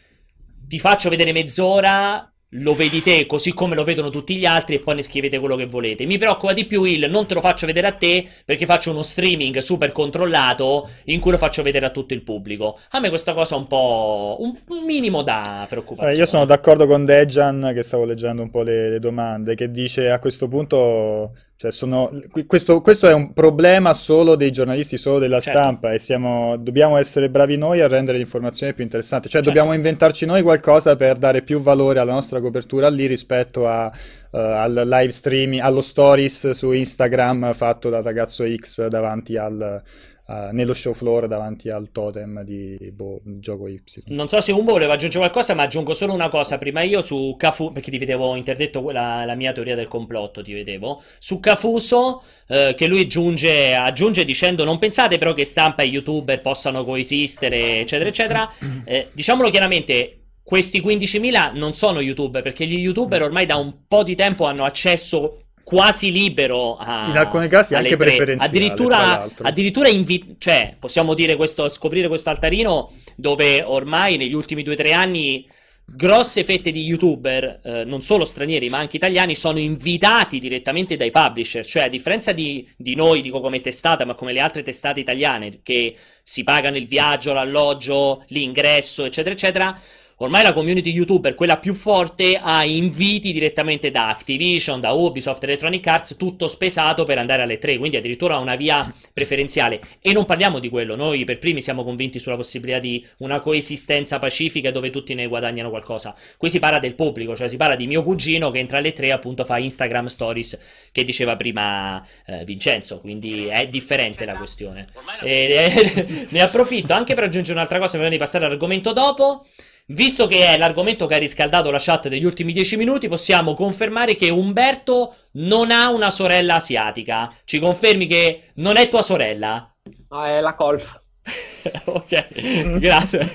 ti 0.68 0.80
faccio 0.80 1.10
vedere 1.10 1.32
mezz'ora, 1.32 2.33
lo 2.54 2.74
vedi 2.74 3.02
te 3.02 3.26
così 3.26 3.54
come 3.54 3.76
lo 3.76 3.84
vedono 3.84 4.10
tutti 4.10 4.36
gli 4.36 4.46
altri 4.46 4.76
e 4.76 4.80
poi 4.80 4.96
ne 4.96 5.02
scrivete 5.02 5.40
quello 5.40 5.56
che 5.56 5.66
volete. 5.66 6.06
Mi 6.06 6.18
preoccupa 6.18 6.54
di 6.54 6.66
più 6.66 6.84
il 6.84 7.10
non 7.10 7.26
te 7.26 7.34
lo 7.34 7.42
faccio 7.42 7.66
vedere 7.66 7.88
a 7.88 7.94
te 7.94 8.28
perché 8.46 8.66
faccio 8.66 8.92
uno 8.92 9.02
streaming 9.02 9.58
super 9.60 9.92
controllato 9.92 10.90
in 11.06 11.20
cui 11.20 11.32
lo 11.32 11.38
faccio 11.38 11.64
vedere 11.64 11.86
a 11.86 11.90
tutto 11.90 12.14
il 12.14 12.22
pubblico. 12.22 12.78
A 12.92 13.00
me 13.00 13.10
questa 13.10 13.34
cosa 13.34 13.56
è 13.56 13.58
un 13.58 13.68
po' 13.68 14.38
un, 14.40 14.58
minimo 14.86 15.22
da 15.22 15.66
preoccupazione. 15.68 16.14
Eh, 16.14 16.18
io 16.18 16.26
sono 16.26 16.46
d'accordo 16.46 16.86
con 16.86 17.06
Dejan 17.06 17.72
che 17.74 17.84
stavo 17.84 18.06
leggendo 18.06 18.42
un 18.42 18.50
po' 18.50 18.62
le, 18.62 18.90
le 18.90 19.00
domande 19.00 19.56
che 19.56 19.72
dice 19.72 20.10
a 20.10 20.20
questo 20.20 20.48
punto 20.48 21.32
cioè 21.56 21.72
sono, 21.72 22.12
questo, 22.46 22.82
questo, 22.82 23.08
è 23.08 23.14
un 23.14 23.32
problema 23.32 23.94
solo 23.94 24.36
dei 24.36 24.52
giornalisti, 24.52 24.98
solo 24.98 25.20
della 25.20 25.40
certo. 25.40 25.60
stampa 25.60 25.94
e 25.94 26.00
siamo, 26.00 26.58
dobbiamo 26.58 26.98
essere 26.98 27.30
bravi 27.30 27.58
noi 27.58 27.80
a 27.80 27.88
rendere 27.88 28.18
l'informazione 28.18 28.74
più 28.74 28.84
interessante. 28.84 29.30
Cioè 29.30 29.42
certo. 29.42 29.58
dobbiamo 29.58 29.76
inventarci 29.76 30.26
noi 30.26 30.42
qualcosa 30.42 30.96
per 30.96 31.18
dare 31.18 31.42
più 31.42 31.62
valore 31.62 32.00
alla 32.00 32.12
nostra 32.12 32.42
copertura 32.42 32.90
lì 32.90 33.06
rispetto 33.06 33.68
a, 33.68 33.86
uh, 33.86 34.38
al 34.38 34.74
live 34.74 35.12
streaming, 35.12 35.62
allo 35.62 35.82
stories 35.82 36.50
su 36.50 36.72
Instagram 36.72 37.54
fatto 37.54 37.90
dal 37.90 38.04
ragazzo 38.04 38.44
X 38.46 38.88
davanti 38.88 39.38
al, 39.38 39.82
uh, 40.26 40.50
nello 40.52 40.74
show 40.74 40.94
floor 40.94 41.28
davanti 41.28 41.70
al 41.70 41.92
totem 41.92 42.44
di 42.44 42.78
boh, 42.94 43.22
gioco 43.24 43.68
Y. 43.68 43.82
Non 44.06 44.28
so 44.28 44.40
se 44.42 44.52
Umbo 44.52 44.72
voleva 44.72 44.94
aggiungere 44.94 45.24
qualcosa, 45.24 45.54
ma 45.54 45.64
aggiungo 45.64 45.94
solo 45.94 46.14
una 46.14 46.30
cosa. 46.30 46.58
Prima 46.58 46.82
io 46.82 47.02
su 47.02 47.36
Cafu, 47.38 47.72
perché 47.72 47.92
ti 47.92 47.98
vedevo 47.98 48.36
interdetto 48.36 48.90
la, 48.92 49.26
la 49.26 49.36
mia 49.36 49.52
teoria 49.52 49.76
del 49.76 49.88
complotto, 49.88 50.42
ti 50.42 50.54
vedevo. 50.54 51.02
Su 51.20 51.40
Cafuso, 51.40 52.24
eh, 52.48 52.74
che 52.76 52.88
lui 52.88 53.02
aggiunge, 53.02 53.74
aggiunge, 53.76 54.24
dicendo: 54.24 54.64
Non 54.64 54.80
pensate 54.80 55.18
però 55.18 55.34
che 55.34 55.46
stampa 55.46 55.84
e 55.84 55.88
youtuber 55.88 56.42
possano 56.42 56.84
coesistere, 56.84 57.80
eccetera, 57.82 58.10
eccetera. 58.10 58.52
Eh, 58.86 59.10
diciamolo 59.14 59.50
chiaramente. 59.50 60.18
Questi 60.44 60.82
15.000 60.82 61.56
non 61.56 61.74
sono 61.74 62.02
youtuber 62.02 62.42
perché 62.42 62.66
gli 62.66 62.78
youtuber 62.78 63.22
ormai 63.22 63.46
da 63.46 63.56
un 63.56 63.88
po' 63.88 64.04
di 64.04 64.14
tempo 64.14 64.44
hanno 64.44 64.66
accesso 64.66 65.43
quasi 65.64 66.12
libero 66.12 66.76
a, 66.76 67.08
in 67.10 67.18
alcuni 67.18 67.48
casi 67.48 67.74
anche 67.74 67.96
tre. 67.96 67.98
preferenziale 67.98 68.46
addirittura, 68.46 69.30
addirittura 69.42 69.88
invi- 69.88 70.36
cioè 70.38 70.76
possiamo 70.78 71.14
dire 71.14 71.36
questo 71.36 71.68
scoprire 71.70 72.08
questo 72.08 72.30
altarino 72.30 72.92
dove 73.16 73.64
ormai 73.66 74.18
negli 74.18 74.34
ultimi 74.34 74.64
due 74.64 74.74
o 74.74 74.78
tre 74.78 74.94
anni 74.94 75.48
grosse 75.86 76.44
fette 76.44 76.72
di 76.72 76.84
youtuber 76.84 77.60
eh, 77.64 77.84
non 77.86 78.02
solo 78.02 78.24
stranieri 78.24 78.70
ma 78.70 78.78
anche 78.78 78.96
italiani 78.96 79.36
sono 79.36 79.60
invitati 79.60 80.40
direttamente 80.40 80.96
dai 80.96 81.12
publisher 81.12 81.66
cioè 81.66 81.84
a 81.84 81.90
differenza 81.90 82.32
di, 82.32 82.68
di 82.78 82.96
noi 82.96 83.22
dico 83.22 83.42
come 83.42 83.60
testata 83.60 84.06
ma 84.06 84.16
come 84.16 84.32
le 84.32 84.40
altre 84.40 84.64
testate 84.64 85.02
italiane 85.02 85.60
che 85.62 85.96
si 86.22 86.44
pagano 86.44 86.78
il 86.78 86.88
viaggio 86.88 87.34
l'alloggio 87.34 88.24
l'ingresso 88.28 89.04
eccetera 89.04 89.34
eccetera 89.34 89.80
Ormai 90.18 90.44
la 90.44 90.54
community 90.54 90.92
YouTuber, 90.92 91.34
quella 91.34 91.58
più 91.58 91.74
forte, 91.74 92.40
ha 92.40 92.64
inviti 92.64 93.32
direttamente 93.32 93.90
da 93.90 94.10
Activision, 94.10 94.80
da 94.80 94.92
Ubisoft, 94.92 95.44
Electronic 95.44 95.86
Arts, 95.88 96.16
tutto 96.18 96.48
spesato 96.48 97.04
per 97.04 97.18
andare 97.18 97.42
alle 97.42 97.58
tre, 97.58 97.78
quindi 97.78 97.98
addirittura 97.98 98.38
una 98.38 98.56
via 98.56 98.94
preferenziale. 99.12 99.82
E 100.00 100.14
non 100.14 100.26
parliamo 100.26 100.60
di 100.60 100.70
quello, 100.70 100.96
noi 100.96 101.24
per 101.24 101.40
primi 101.40 101.62
siamo 101.62 101.84
convinti 101.84 102.20
sulla 102.20 102.36
possibilità 102.36 102.80
di 102.80 103.06
una 103.18 103.40
coesistenza 103.40 104.20
pacifica 104.20 104.70
dove 104.70 104.92
tutti 104.92 105.14
ne 105.16 105.26
guadagnano 105.28 105.70
qualcosa. 105.70 106.16
Qui 106.38 106.50
si 106.50 106.60
parla 106.60 106.80
del 106.80 106.94
pubblico, 106.94 107.36
cioè 107.36 107.48
si 107.48 107.58
parla 107.58 107.76
di 107.76 107.88
mio 107.88 108.04
cugino 108.04 108.52
che 108.52 108.60
entra 108.60 108.78
alle 108.78 108.94
tre 108.94 109.12
appunto 109.12 109.44
fa 109.44 109.58
Instagram 109.58 110.06
Stories, 110.06 110.58
che 110.92 111.04
diceva 111.04 111.36
prima 111.36 112.06
eh, 112.28 112.44
Vincenzo, 112.46 113.00
quindi 113.00 113.48
è 113.48 113.68
differente 113.68 114.26
la 114.26 114.36
questione. 114.36 114.86
E, 115.24 115.30
eh, 115.76 116.28
ne 116.30 116.42
approfitto 116.42 116.94
anche 116.94 117.16
per 117.16 117.24
aggiungere 117.24 117.58
un'altra 117.58 117.80
cosa 117.80 117.94
prima 117.94 118.10
di 118.10 118.18
passare 118.18 118.46
all'argomento 118.46 118.94
dopo. 118.94 119.46
Visto 119.88 120.28
che 120.28 120.48
è 120.48 120.58
l'argomento 120.58 121.06
che 121.08 121.16
ha 121.16 121.20
riscaldato 121.20 121.70
la 121.70 121.80
chat 121.80 122.08
degli 122.08 122.24
ultimi 122.24 122.54
dieci 122.54 122.78
minuti, 122.78 123.10
possiamo 123.10 123.54
confermare 123.54 124.16
che 124.16 124.30
Umberto 124.30 125.16
non 125.34 125.72
ha 125.72 125.90
una 125.90 126.10
sorella 126.10 126.56
asiatica. 126.56 127.34
Ci 127.44 127.60
confermi 127.60 128.06
che 128.06 128.52
non 128.56 128.78
è 128.78 128.88
tua 128.88 129.02
sorella? 129.02 129.70
No, 130.10 130.24
è 130.24 130.40
la 130.40 130.56
Colf. 130.56 131.02
ok, 131.86 132.80
grazie. 132.80 133.32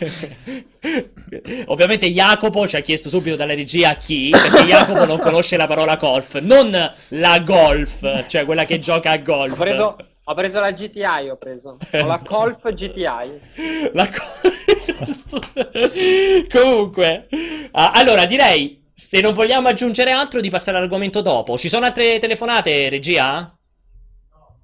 Ovviamente 1.67 2.11
Jacopo 2.11 2.67
ci 2.67 2.77
ha 2.77 2.81
chiesto 2.81 3.09
subito 3.09 3.37
dalla 3.37 3.55
regia 3.55 3.95
chi, 3.95 4.31
perché 4.31 4.65
Jacopo 4.65 5.05
non 5.05 5.19
conosce 5.19 5.57
la 5.57 5.67
parola 5.67 5.97
golf, 5.97 6.39
non 6.39 6.71
la 7.09 7.39
golf, 7.41 8.27
cioè 8.27 8.45
quella 8.45 8.65
che 8.65 8.79
gioca 8.79 9.11
a 9.11 9.19
golf. 9.19 9.53
Ho 9.53 9.63
preso, 9.63 9.97
ho 10.31 10.35
preso 10.35 10.61
la 10.61 10.73
GTI, 10.73 11.31
ho 11.31 11.37
preso. 11.37 11.79
Ho 11.93 12.07
la 12.07 12.21
Golf 12.23 12.71
GTI. 12.71 13.41
La 13.95 14.07
Golf... 14.07 14.47
Comunque, 16.53 17.29
allora 17.73 18.27
direi, 18.27 18.85
se 18.93 19.23
non 19.23 19.33
vogliamo 19.33 19.69
aggiungere 19.69 20.11
altro, 20.11 20.43
di 20.43 20.51
passare 20.51 20.77
all'argomento 20.77 21.23
dopo. 21.23 21.57
Ci 21.57 21.71
sono 21.71 21.87
altre 21.87 22.19
telefonate, 22.19 22.91
regia? 22.91 23.57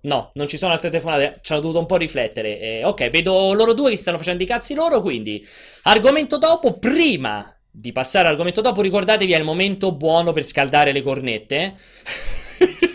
No, 0.03 0.31
non 0.35 0.49
ci 0.49 0.59
sono 0.59 0.73
altre 0.73 0.91
telefonate, 0.91 1.39
ci 1.41 1.53
hanno 1.53 1.63
dovuto 1.63 1.81
un 1.81 1.87
po' 1.87 1.97
riflettere. 1.97 2.61
Eh, 2.61 2.85
ok, 2.85 3.09
vedo 3.09 3.55
loro 3.55 3.73
due 3.73 3.89
che 3.89 3.97
stanno 3.97 4.19
facendo 4.19 4.43
i 4.43 4.47
cazzi 4.47 4.75
loro, 4.75 5.01
quindi 5.01 5.43
argomento 5.85 6.37
dopo, 6.37 6.79
prima 6.79 7.57
di 7.71 7.91
passare 7.91 8.27
all'argomento 8.27 8.61
dopo, 8.61 8.83
ricordatevi 8.83 9.33
è 9.33 9.39
il 9.39 9.45
momento 9.45 9.93
buono 9.93 10.33
per 10.33 10.45
scaldare 10.45 10.93
le 10.93 11.01
cornette. 11.01 11.75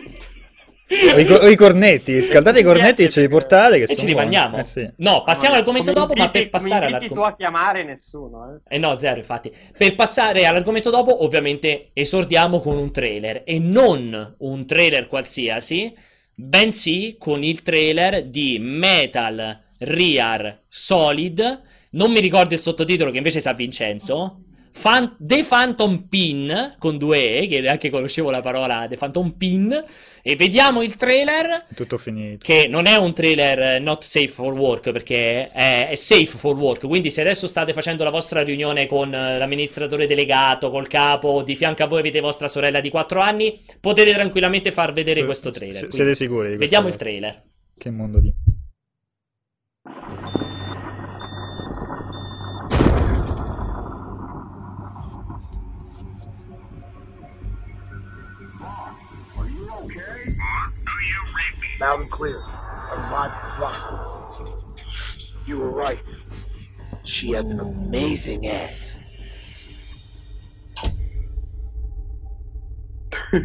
O 0.88 1.19
i, 1.19 1.32
o 1.32 1.48
i, 1.48 1.56
cornetti, 1.56 2.21
scaldate 2.21 2.60
i 2.60 2.63
cornetti 2.63 3.04
e 3.04 3.10
ce 3.10 3.21
li 3.21 3.28
portate 3.28 3.78
che 3.84 3.91
e 3.91 3.95
ci 3.95 4.06
rimaniamo. 4.06 4.60
Eh, 4.60 4.63
sì. 4.63 4.88
No, 4.98 5.24
passiamo 5.24 5.56
no, 5.56 5.62
all'argomento 5.62 5.91
dopo, 5.91 6.13
inviti, 6.15 6.21
ma 6.21 6.30
per 6.30 6.50
passare 6.50 6.86
all'argomento... 6.86 7.13
tu 7.13 7.21
a 7.21 7.36
chiamare 7.36 7.84
nessuno, 7.84 8.62
eh. 8.67 8.76
eh 8.76 8.78
no, 8.78 8.95
zero, 8.98 9.17
infatti. 9.17 9.52
Per 9.76 9.95
passare 9.95 10.45
all'argomento 10.45 10.91
dopo, 10.91 11.24
ovviamente 11.24 11.89
esordiamo 11.93 12.60
con 12.60 12.78
un 12.78 12.91
trailer 12.91 13.41
e 13.45 13.58
non 13.58 14.36
un 14.38 14.65
trailer 14.67 15.08
qualsiasi, 15.08 15.91
bensì 16.36 17.15
con 17.17 17.43
il 17.43 17.63
trailer 17.63 18.26
di 18.26 18.60
Metal 18.60 19.60
Rear 19.80 20.62
Solid. 20.67 21.62
Non 21.91 22.12
mi 22.12 22.19
ricordo 22.19 22.54
il 22.54 22.62
sottotitolo 22.62 23.10
che 23.10 23.17
invece 23.17 23.39
sa 23.39 23.54
Vincenzo. 23.54 24.41
Fan- 24.78 25.16
The 25.18 25.46
Phantom 25.48 26.06
Pin 26.10 26.76
con 26.78 26.98
due 26.98 27.40
E, 27.40 27.48
che 27.48 27.62
neanche 27.62 27.90
conoscevo 27.90 28.30
la 28.30 28.42
parola 28.42 28.86
The 28.90 28.98
Phantom 28.98 29.32
Pin, 29.32 29.84
e 30.22 30.36
vediamo 30.36 30.82
il 30.82 30.98
trailer. 30.98 31.66
Tutto 31.74 31.98
finito. 31.98 32.40
Che 32.44 32.68
non 32.68 32.86
è 32.86 32.98
un 32.98 33.14
trailer 33.14 33.82
not 33.82 34.04
safe 34.04 34.28
for 34.28 34.54
work, 34.54 34.92
perché 34.92 35.50
è, 35.50 35.88
è 35.88 35.96
safe 35.96 36.26
for 36.26 36.58
work. 36.58 36.86
Quindi, 36.88 37.10
se 37.10 37.22
adesso 37.22 37.48
state 37.48 37.72
facendo 37.72 38.04
la 38.04 38.10
vostra 38.10 38.44
riunione 38.44 38.86
con 38.86 39.14
eh, 39.14 39.38
l'amministratore 39.38 40.08
delegato, 40.08 40.70
col 40.70 40.88
capo, 40.88 41.42
di 41.42 41.56
fianco 41.56 41.84
a 41.84 41.88
voi 41.88 42.00
avete 42.00 42.20
vostra 42.20 42.50
sorella 42.50 42.82
di 42.82 42.90
4 42.90 43.22
anni, 43.22 43.58
potete 43.80 44.12
tranquillamente 44.12 44.74
far 44.74 44.92
vedere 44.92 45.24
questo 45.24 45.52
trailer. 45.52 45.88
S- 45.88 45.96
siete 45.96 46.14
sicuri? 46.14 46.50
Di 46.52 46.58
Vediamo 46.58 46.90
il 46.90 46.98
trailer. 46.98 47.44
Che 47.78 47.90
mondo 47.90 48.20
di. 48.20 48.34
Loud 61.80 62.02
and 62.02 62.12
clear. 62.12 62.42
My 62.42 63.28
block. 63.58 64.38
You 65.46 65.58
were 65.58 65.70
right. 65.72 66.00
She 67.20 67.32
has 67.32 67.46
an 67.46 67.60
amazing 67.60 68.48
ass. 68.48 68.74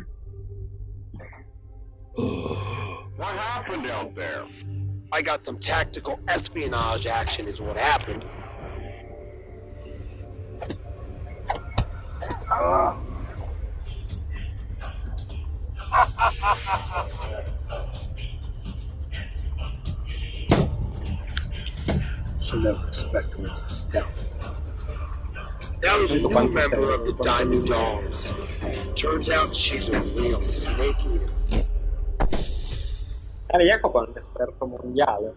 what 3.17 3.37
happened 3.37 3.87
out 3.87 4.15
there? 4.15 4.47
I 5.13 5.23
got 5.23 5.45
some 5.45 5.59
tactical 5.61 6.21
espionage 6.29 7.07
action 7.07 7.49
is 7.49 7.61
what 7.61 7.77
happened. 7.77 8.25
She'll 12.51 13.20
never 22.61 22.89
expect 22.89 23.35
a 23.37 23.39
little 23.39 23.59
stealth. 23.59 24.27
That 25.81 25.99
was 25.99 26.13
a 26.13 26.19
new 26.19 26.29
member 26.29 26.93
of 26.93 27.07
the 27.07 27.17
Diamond 27.25 27.67
Dogs. 27.67 29.01
Turns 29.01 29.29
out 29.31 29.55
she's 29.57 29.89
a 29.89 30.01
real 30.01 30.41
snake 30.43 30.97
eater. 31.07 31.31
Jacopo 33.67 34.05
è 34.05 34.09
un 34.09 34.17
esperto 34.17 34.67
mondiale. 34.67 35.35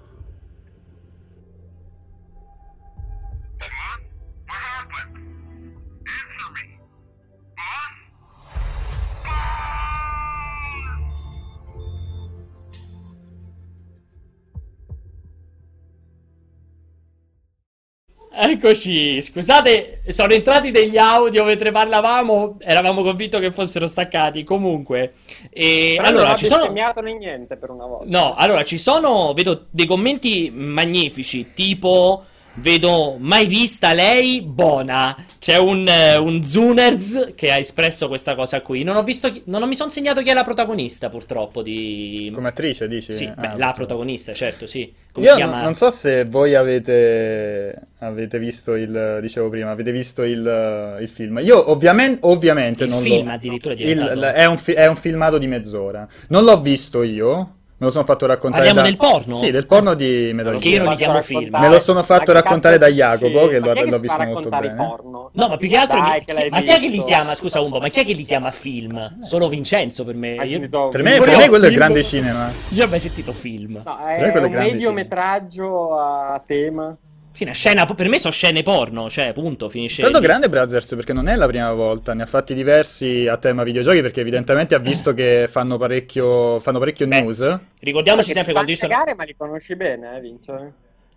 Eccoci, 18.65 19.21
scusate, 19.21 20.03
sono 20.07 20.31
entrati 20.31 20.71
degli 20.71 20.97
audio 20.97 21.43
mentre 21.43 21.71
parlavamo, 21.71 22.59
eravamo 22.61 23.01
convinti 23.03 23.37
che 23.37 23.51
fossero 23.51 23.87
staccati. 23.87 24.45
Comunque, 24.45 25.15
e 25.49 25.95
Però 25.97 26.07
allora 26.07 26.27
non 26.29 26.37
ci 26.37 26.45
sono. 26.45 26.71
né 26.71 27.13
niente 27.17 27.57
per 27.57 27.71
una 27.71 27.85
volta. 27.85 28.05
No, 28.07 28.35
allora 28.35 28.63
ci 28.63 28.77
sono, 28.77 29.33
vedo 29.33 29.65
dei 29.69 29.85
commenti 29.85 30.49
magnifici, 30.49 31.51
tipo 31.53 32.23
vedo 32.55 33.15
mai 33.19 33.45
vista 33.47 33.93
lei, 33.93 34.41
buona. 34.41 35.15
C'è 35.39 35.57
un, 35.57 35.85
eh, 35.87 36.15
un 36.17 36.41
Zuners 36.43 37.33
che 37.35 37.51
ha 37.51 37.57
espresso 37.57 38.07
questa 38.07 38.33
cosa 38.35 38.61
qui. 38.61 38.83
Non 38.83 38.95
ho 38.95 39.03
visto, 39.03 39.29
chi- 39.31 39.41
non 39.45 39.67
mi 39.67 39.75
sono 39.75 39.89
segnato 39.89 40.21
chi 40.21 40.29
è 40.29 40.33
la 40.33 40.43
protagonista 40.43 41.09
purtroppo 41.09 41.61
di... 41.61 42.31
Come 42.33 42.47
attrice, 42.49 42.87
dici? 42.87 43.11
Sì, 43.11 43.25
Ah, 43.25 43.33
beh, 43.33 43.57
la 43.57 43.73
protagonista, 43.73 44.33
certo, 44.33 44.65
sì. 44.67 44.93
Come 45.11 45.25
Io 45.25 45.31
si 45.33 45.37
chiama? 45.37 45.61
non 45.61 45.75
so 45.75 45.89
se 45.91 46.23
voi 46.25 46.55
avete, 46.55 47.75
avete 47.99 48.39
visto 48.39 48.75
il, 48.75 49.19
dicevo 49.21 49.49
prima, 49.49 49.71
avete 49.71 49.91
visto 49.91 50.23
il, 50.23 50.97
il 51.01 51.09
film. 51.09 51.39
Io 51.43 51.69
ovviamente, 51.71 52.19
ovviamente 52.23 52.85
Il 52.85 52.89
non 52.89 53.01
film 53.01 53.25
l'ho... 53.27 53.31
addirittura 53.33 53.73
è 53.75 53.77
il- 53.81 53.85
diventato. 53.97 54.21
è, 54.35 54.45
un 54.45 54.57
fi- 54.57 54.73
è 54.73 54.87
un 54.87 54.95
filmato 54.95 55.37
di 55.37 55.47
mezz'ora. 55.47 56.07
Non 56.29 56.43
l'ho 56.45 56.59
visto 56.61 57.03
io, 57.03 57.55
me 57.83 57.89
lo 57.89 57.89
sono 57.91 58.05
fatto 58.05 58.25
raccontare 58.25 58.63
Parliamo 58.65 58.81
da... 58.81 58.87
del 58.87 58.97
porno? 58.97 59.35
Sì, 59.35 59.51
del 59.51 59.65
porno 59.67 59.93
di 59.93 60.31
Metal 60.33 60.57
Che 60.57 60.69
io 60.69 60.83
non 60.83 60.91
li 60.91 60.95
chiamo 60.95 61.21
film. 61.21 61.49
Me 61.59 61.69
lo 61.69 61.79
sono 61.79 62.01
fatto 62.03 62.31
Ma 62.31 62.39
raccontare 62.39 62.77
da 62.77 62.87
Jacopo, 62.87 63.47
dici? 63.47 63.49
che 63.49 63.59
l'ho 63.89 63.99
visto 63.99 64.23
molto 64.23 64.49
bene. 64.49 64.73
porno? 64.75 65.29
No, 65.33 65.47
ma 65.47 65.57
più 65.57 65.67
che 65.67 65.77
altro, 65.77 65.99
Dai, 65.99 66.23
che 66.23 66.47
ma 66.49 66.61
chi 66.61 66.69
è 66.69 66.79
che 66.79 66.87
li 66.87 67.03
chiama? 67.03 67.35
Scusa, 67.35 67.59
Umbo, 67.61 67.79
ma 67.79 67.89
chi 67.89 67.99
è 67.99 68.05
che 68.05 68.13
li 68.13 68.23
chiama 68.23 68.51
film? 68.51 69.23
Solo 69.23 69.49
Vincenzo 69.49 70.05
per 70.05 70.15
me. 70.15 70.35
Io, 70.45 70.59
Per 70.89 71.03
me, 71.03 71.19
per 71.19 71.47
quello 71.49 71.65
è 71.65 71.67
film- 71.67 71.75
grande 71.75 72.03
cinema. 72.03 72.51
io 72.69 72.85
ho 72.85 72.87
mai 72.87 72.99
sentito 72.99 73.33
film. 73.33 73.81
No, 73.83 74.05
è 74.05 74.37
un 74.37 74.51
mediometraggio 74.51 75.97
a 75.99 76.41
tema. 76.45 76.95
Sì, 77.33 77.43
una 77.43 77.53
scena, 77.53 77.85
per 77.85 78.07
me 78.09 78.19
sono 78.19 78.31
scene 78.31 78.61
porno, 78.61 79.09
cioè, 79.09 79.33
punto, 79.33 79.67
finisce 79.67 80.03
Tanto 80.03 80.19
lì. 80.19 80.25
grande 80.25 80.49
Brothers 80.49 80.93
perché 80.93 81.13
non 81.13 81.27
è 81.27 81.35
la 81.35 81.47
prima 81.47 81.73
volta, 81.73 82.13
ne 82.13 82.21
ha 82.21 82.25
fatti 82.27 82.53
diversi 82.53 83.27
a 83.27 83.37
tema 83.37 83.63
videogiochi 83.63 84.01
perché 84.01 84.21
evidentemente 84.21 84.75
ha 84.75 84.79
visto 84.79 85.15
che 85.15 85.47
fanno 85.49 85.77
parecchio, 85.79 86.59
fanno 86.59 86.77
parecchio 86.77 87.07
Beh, 87.07 87.21
news. 87.21 87.59
Ricordiamoci 87.79 88.27
Che 88.27 88.33
sempre 88.33 88.53
quando 88.53 88.69
io 88.69 88.77
sono... 88.77 88.93
ma 89.17 89.23
li 89.23 89.35
conosci 89.35 89.75
bene, 89.75 90.15
eh, 90.15 90.19
Vince? 90.19 90.73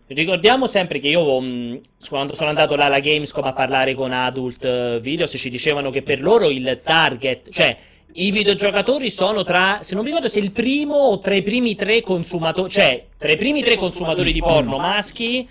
Ricordiamo 0.06 0.66
sempre 0.66 1.00
che 1.00 1.08
io, 1.08 1.38
mh, 1.38 1.80
quando 2.08 2.34
sono 2.34 2.48
andato 2.48 2.76
là 2.76 2.86
alla 2.86 3.00
Gamescom 3.00 3.44
a 3.44 3.52
parlare 3.52 3.94
con 3.94 4.12
Adult 4.12 4.64
eh, 4.64 4.98
Videos, 5.02 5.34
ci 5.36 5.50
dicevano 5.50 5.90
che 5.90 6.00
per 6.00 6.22
loro 6.22 6.48
il 6.48 6.80
target, 6.82 7.50
cioè 7.50 7.76
i 8.12 8.30
videogiocatori 8.30 9.10
sono 9.10 9.44
tra, 9.44 9.80
se 9.82 9.94
non 9.94 10.02
mi 10.02 10.08
ricordo 10.08 10.30
se 10.30 10.38
il 10.38 10.52
primo 10.52 10.94
o 10.94 11.18
tra 11.18 11.34
i 11.34 11.42
primi 11.42 11.74
tre 11.74 12.00
consumatori, 12.00 12.70
cioè 12.70 13.04
tra 13.18 13.30
i 13.30 13.36
primi 13.36 13.62
tre 13.62 13.76
consumatori 13.76 14.32
di 14.32 14.40
porno 14.40 14.78
maschi 14.78 15.46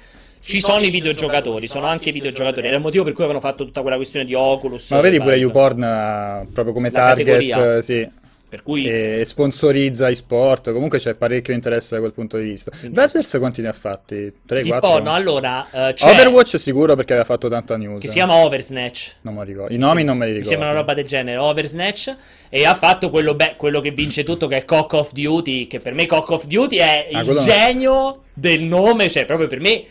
ci 0.46 0.62
sono 0.62 0.84
i 0.86 0.90
videogiocatori, 0.90 1.68
sono 1.68 1.88
anche 1.88 2.10
i 2.10 2.12
videogiocatori. 2.12 2.68
Era 2.68 2.76
il 2.76 2.82
motivo 2.82 3.04
per 3.04 3.14
cui 3.14 3.24
avevano 3.24 3.44
fatto 3.46 3.66
tutta 3.66 3.82
quella 3.82 3.96
questione 3.96 4.26
di 4.26 4.34
Oculus. 4.34 4.92
Ma 4.92 5.02
vedi 5.02 5.20
pure 5.20 5.36
YouPorn 5.38 5.82
ha 5.84 6.46
proprio 6.54 6.74
come 6.74 6.92
La 6.92 7.00
target, 7.00 7.26
categoria. 7.26 7.76
eh, 7.78 7.82
sì, 7.82 8.08
Per 8.48 8.62
cui 8.62 8.86
e 8.88 9.24
sponsorizza 9.26 10.08
i 10.08 10.16
sport, 10.16 10.72
comunque 10.72 11.00
c'è 11.00 11.16
parecchio 11.16 11.54
interesse 11.54 11.96
da 11.96 12.00
quel 12.00 12.14
punto 12.14 12.38
di 12.38 12.44
vista. 12.44 12.72
Brothers 12.88 13.36
quanti 13.40 13.62
ne 13.62 13.70
ha 13.70 13.74
fatti? 13.74 14.32
3, 14.46 14.62
di 14.62 14.70
4? 14.70 14.88
porno, 14.88 15.12
allora, 15.12 15.66
eh, 15.90 15.94
c'è 15.94 16.10
Overwatch 16.12 16.58
sicuro 16.60 16.96
perché 16.96 17.14
aveva 17.14 17.28
fatto 17.28 17.50
tanta 17.50 17.76
news. 17.76 18.02
che 18.02 18.08
si 18.08 18.14
chiama 18.14 18.36
Oversnatch. 18.36 19.16
Non 19.22 19.34
me 19.34 19.40
lo 19.40 19.46
ricordo. 19.48 19.74
I 19.74 19.78
nomi 19.78 20.02
Sì, 20.02 20.06
non 20.06 20.18
me 20.18 20.26
li 20.28 20.32
Mi 20.34 20.38
ricordo. 20.38 20.50
sembra 20.58 20.70
una 20.72 20.80
roba 20.80 20.94
del 20.94 21.06
genere. 21.06 21.38
Oversnatch. 21.38 22.16
E 22.50 22.66
ha 22.66 22.76
fatto 22.76 23.10
quello, 23.10 23.34
beh, 23.34 23.56
quello 23.58 23.82
che 23.82 23.92
vince 23.92 24.24
tutto, 24.24 24.48
che 24.48 24.58
è 24.58 24.64
Cock 24.64 24.94
of 24.94 25.12
Duty. 25.12 25.68
Che 25.68 25.80
per 25.80 25.94
me 25.94 26.06
Cock 26.06 26.30
of 26.30 26.46
Duty 26.46 26.78
è 26.78 27.10
Ah, 27.12 27.20
il 27.22 27.28
no. 27.30 27.40
genio 27.42 28.22
del 28.34 28.62
nome. 28.68 29.10
Cioè, 29.10 29.26
proprio 29.26 29.48
per 29.48 29.60
me. 29.60 29.84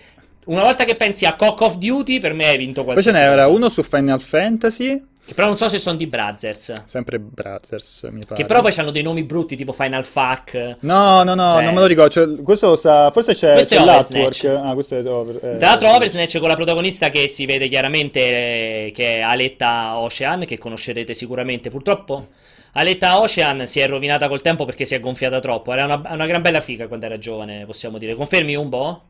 Una 0.47 0.63
volta 0.63 0.85
che 0.85 0.95
pensi 0.97 1.25
a 1.27 1.35
Cock 1.37 1.61
of 1.63 1.77
Duty, 1.77 2.19
per 2.21 2.33
me 2.35 2.47
hai 2.47 2.59
vinto 2.59 2.83
Poi 2.85 2.93
qualsiasi 2.93 3.19
ce 3.19 3.25
n'era 3.25 3.47
uno 3.47 3.69
su 3.69 3.83
Final 3.83 4.21
Fantasy, 4.21 5.03
Che 5.27 5.33
però 5.33 5.47
non 5.47 5.57
so 5.57 5.71
se 5.71 5.79
sono 5.79 5.97
di 5.97 6.07
Brothers. 6.07 6.73
sempre 6.85 7.19
Brothers, 7.19 8.07
mi 8.11 8.21
pare. 8.27 8.35
Che 8.41 8.45
però 8.47 8.61
poi 8.61 8.73
hanno 8.77 8.91
dei 8.91 9.03
nomi 9.03 9.23
brutti, 9.25 9.57
tipo 9.57 9.73
Final 9.73 10.05
Fuck. 10.05 10.77
No, 10.81 11.23
no, 11.23 11.35
no, 11.35 11.51
Cioè- 11.53 11.65
non 11.65 11.73
me 11.75 11.81
lo 11.81 11.87
ricordo. 11.87 12.11
Cioè, 12.11 12.43
questo 12.43 12.77
sa... 12.77 13.11
Forse 13.11 13.33
c'è, 13.35 13.53
Questo 13.55 13.77
c'è 13.77 13.85
l'artwork. 13.85 14.45
Ah, 14.45 14.75
questo 14.75 14.99
è 14.99 15.05
over... 15.07 15.37
eh, 15.37 15.57
Tra 15.57 15.69
l'altro, 15.69 15.95
Oversnatch 15.95 16.39
con 16.39 16.49
la 16.49 16.55
protagonista 16.57 17.09
che 17.09 17.27
si 17.29 17.47
vede 17.47 17.69
chiaramente 17.69 18.21
eh, 18.21 18.93
che 18.95 19.17
è 19.17 19.21
Aletta 19.21 19.97
Ocean, 19.99 20.45
che 20.45 20.59
conoscerete 20.59 21.15
sicuramente. 21.15 21.71
Purtroppo, 21.71 22.29
Aletta 22.73 23.19
Ocean 23.19 23.67
si 23.67 23.81
è 23.81 23.89
rovinata 23.89 24.29
col 24.29 24.43
tempo 24.43 24.67
perché 24.67 24.85
si 24.85 24.95
è 24.95 25.01
gonfiata 25.01 25.41
troppo. 25.41 25.73
Era 25.73 25.87
una, 25.87 26.03
una 26.13 26.27
gran 26.27 26.43
bella 26.43 26.61
figa 26.61 26.87
quando 26.87 27.07
era 27.07 27.17
giovane, 27.17 27.65
possiamo 27.65 27.97
dire. 27.97 28.15
Confermi 28.15 28.55
un 28.57 28.69
po'? 28.69 29.03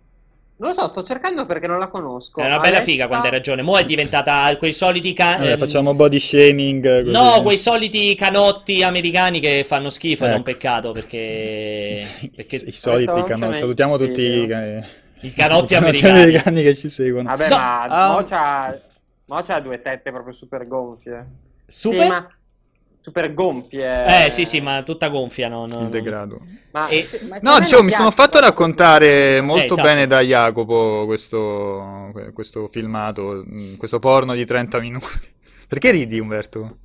Non 0.57 0.69
lo 0.69 0.75
so, 0.75 0.87
sto 0.88 1.03
cercando 1.03 1.47
perché 1.47 1.67
non 1.67 1.81
la 1.81 1.88
conosco. 1.88 2.38
Era 2.38 2.55
una 2.55 2.59
bella 2.61 2.77
Aletta- 2.77 2.90
figa 2.90 3.07
quando 3.09 3.27
hai 3.27 3.33
ragione. 3.33 3.62
Mo' 3.62 3.77
è 3.77 3.85
diventata 3.85 4.57
quei 4.57 4.73
soliti 4.73 5.12
ca- 5.12 5.37
Vabbè, 5.37 5.51
ehm, 5.53 5.59
facciamo 5.59 5.95
body 5.95 6.19
shaming. 6.21 7.03
Così. 7.05 7.11
No, 7.11 7.43
quei 7.43 7.59
soliti 7.59 8.14
canotti 8.14 8.83
americani 8.85 9.40
che 9.40 9.64
fanno 9.67 9.90
schifo 9.90 10.25
ed 10.25 10.31
è 10.31 10.35
un 10.35 10.40
Ecco. 10.40 10.51
peccato 10.53 10.93
perché, 10.93 12.07
perché 12.37 12.57
I 12.67 12.71
soliti 12.73 13.23
canotti. 13.25 13.57
Salutiamo 13.59 13.99
tutti 13.99 14.21
i, 14.23 14.33
studio. 14.33 14.47
ca- 14.47 14.87
i 15.23 15.33
canotti 15.33 15.73
i 15.75 15.77
americani. 15.77 16.62
che 16.62 16.75
ci 16.77 16.88
seguono. 16.88 17.29
Vabbè, 17.31 17.49
No, 17.49 17.57
ma 17.57 17.83
ah. 17.83 18.12
Mo 18.12 18.25
c'ha... 18.25 18.79
Mo 19.27 19.40
c'ha 19.43 19.59
due 19.61 19.81
tette 19.83 20.11
proprio 20.12 20.33
super 20.35 20.69
gonfie. 20.69 21.27
Super? 21.67 22.03
Sì, 22.03 22.09
ma... 22.09 22.29
Super 23.05 23.35
gonfie. 23.35 24.07
Eh 24.26 24.31
sì 24.31 24.47
sì, 24.47 24.62
ma 24.62 24.83
tutta 24.83 25.09
gonfia, 25.09 25.49
no, 25.49 25.66
no, 25.66 25.74
Il 25.76 25.83
no. 25.83 25.89
degrado. 25.91 26.41
Ma... 26.70 26.89
E- 26.89 27.07
ma 27.28 27.39
No, 27.43 27.59
dicevo, 27.59 27.83
mi 27.83 27.91
sono 27.91 28.09
piace 28.09 28.22
fatto 28.22 28.41
raccontare 28.41 29.43
molto 29.43 29.74
esatto. 29.74 29.83
bene 29.83 30.07
da 30.07 30.20
Jacopo 30.20 31.03
questo, 31.05 32.11
questo 32.33 32.66
filmato, 32.68 33.45
questo 33.76 33.99
porno 33.99 34.33
di 34.35 34.47
30 34.47 34.81
minuti. 34.81 35.33
Perché 35.75 35.91
ridi, 35.91 36.20
Umberto? 36.20 36.77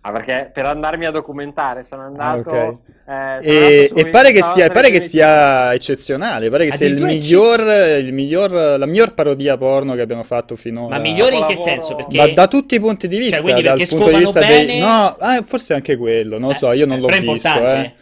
Ah, 0.00 0.10
perché 0.10 0.50
per 0.52 0.66
andarmi 0.66 1.06
a 1.06 1.10
documentare 1.12 1.84
sono 1.84 2.02
andato. 2.02 2.50
Ah, 2.50 2.66
ok. 2.66 3.38
eh, 3.38 3.42
sono 3.42 3.54
E, 3.54 3.88
andato 3.88 3.94
e 4.00 4.06
pare 4.06 4.32
che 4.32 4.42
sia, 4.42 4.68
pare 4.68 4.90
che 4.90 5.00
sia 5.00 5.72
eccezionale, 5.74 6.50
pare 6.50 6.66
che 6.66 6.76
sia 6.76 6.86
il 6.86 7.00
miglior, 7.00 7.60
il 8.00 8.12
miglior, 8.12 8.50
la 8.50 8.86
miglior 8.86 9.14
parodia 9.14 9.56
porno 9.56 9.94
che 9.94 10.00
abbiamo 10.00 10.24
fatto 10.24 10.56
finora. 10.56 10.96
Ma 10.96 11.00
migliore 11.00 11.36
in 11.36 11.46
che 11.46 11.54
senso? 11.56 11.94
Perché... 11.94 12.16
Ma 12.16 12.26
da 12.28 12.48
tutti 12.48 12.74
i 12.74 12.80
punti 12.80 13.06
di 13.06 13.16
vista, 13.16 13.36
Cioè, 13.36 13.44
quindi 13.44 13.62
dal 13.62 13.76
perché 13.78 13.94
punto 13.96 14.10
di 14.10 14.16
vista 14.18 14.40
dei... 14.40 14.66
bene? 14.66 14.78
No, 14.80 15.16
ah, 15.18 15.42
forse 15.46 15.74
anche 15.74 15.96
quello, 15.96 16.38
non 16.38 16.48
lo 16.48 16.54
Eh, 16.54 16.58
so, 16.58 16.72
io 16.72 16.86
non 16.86 16.98
l'ho 16.98 17.06
visto, 17.06 17.48
eh. 17.48 17.94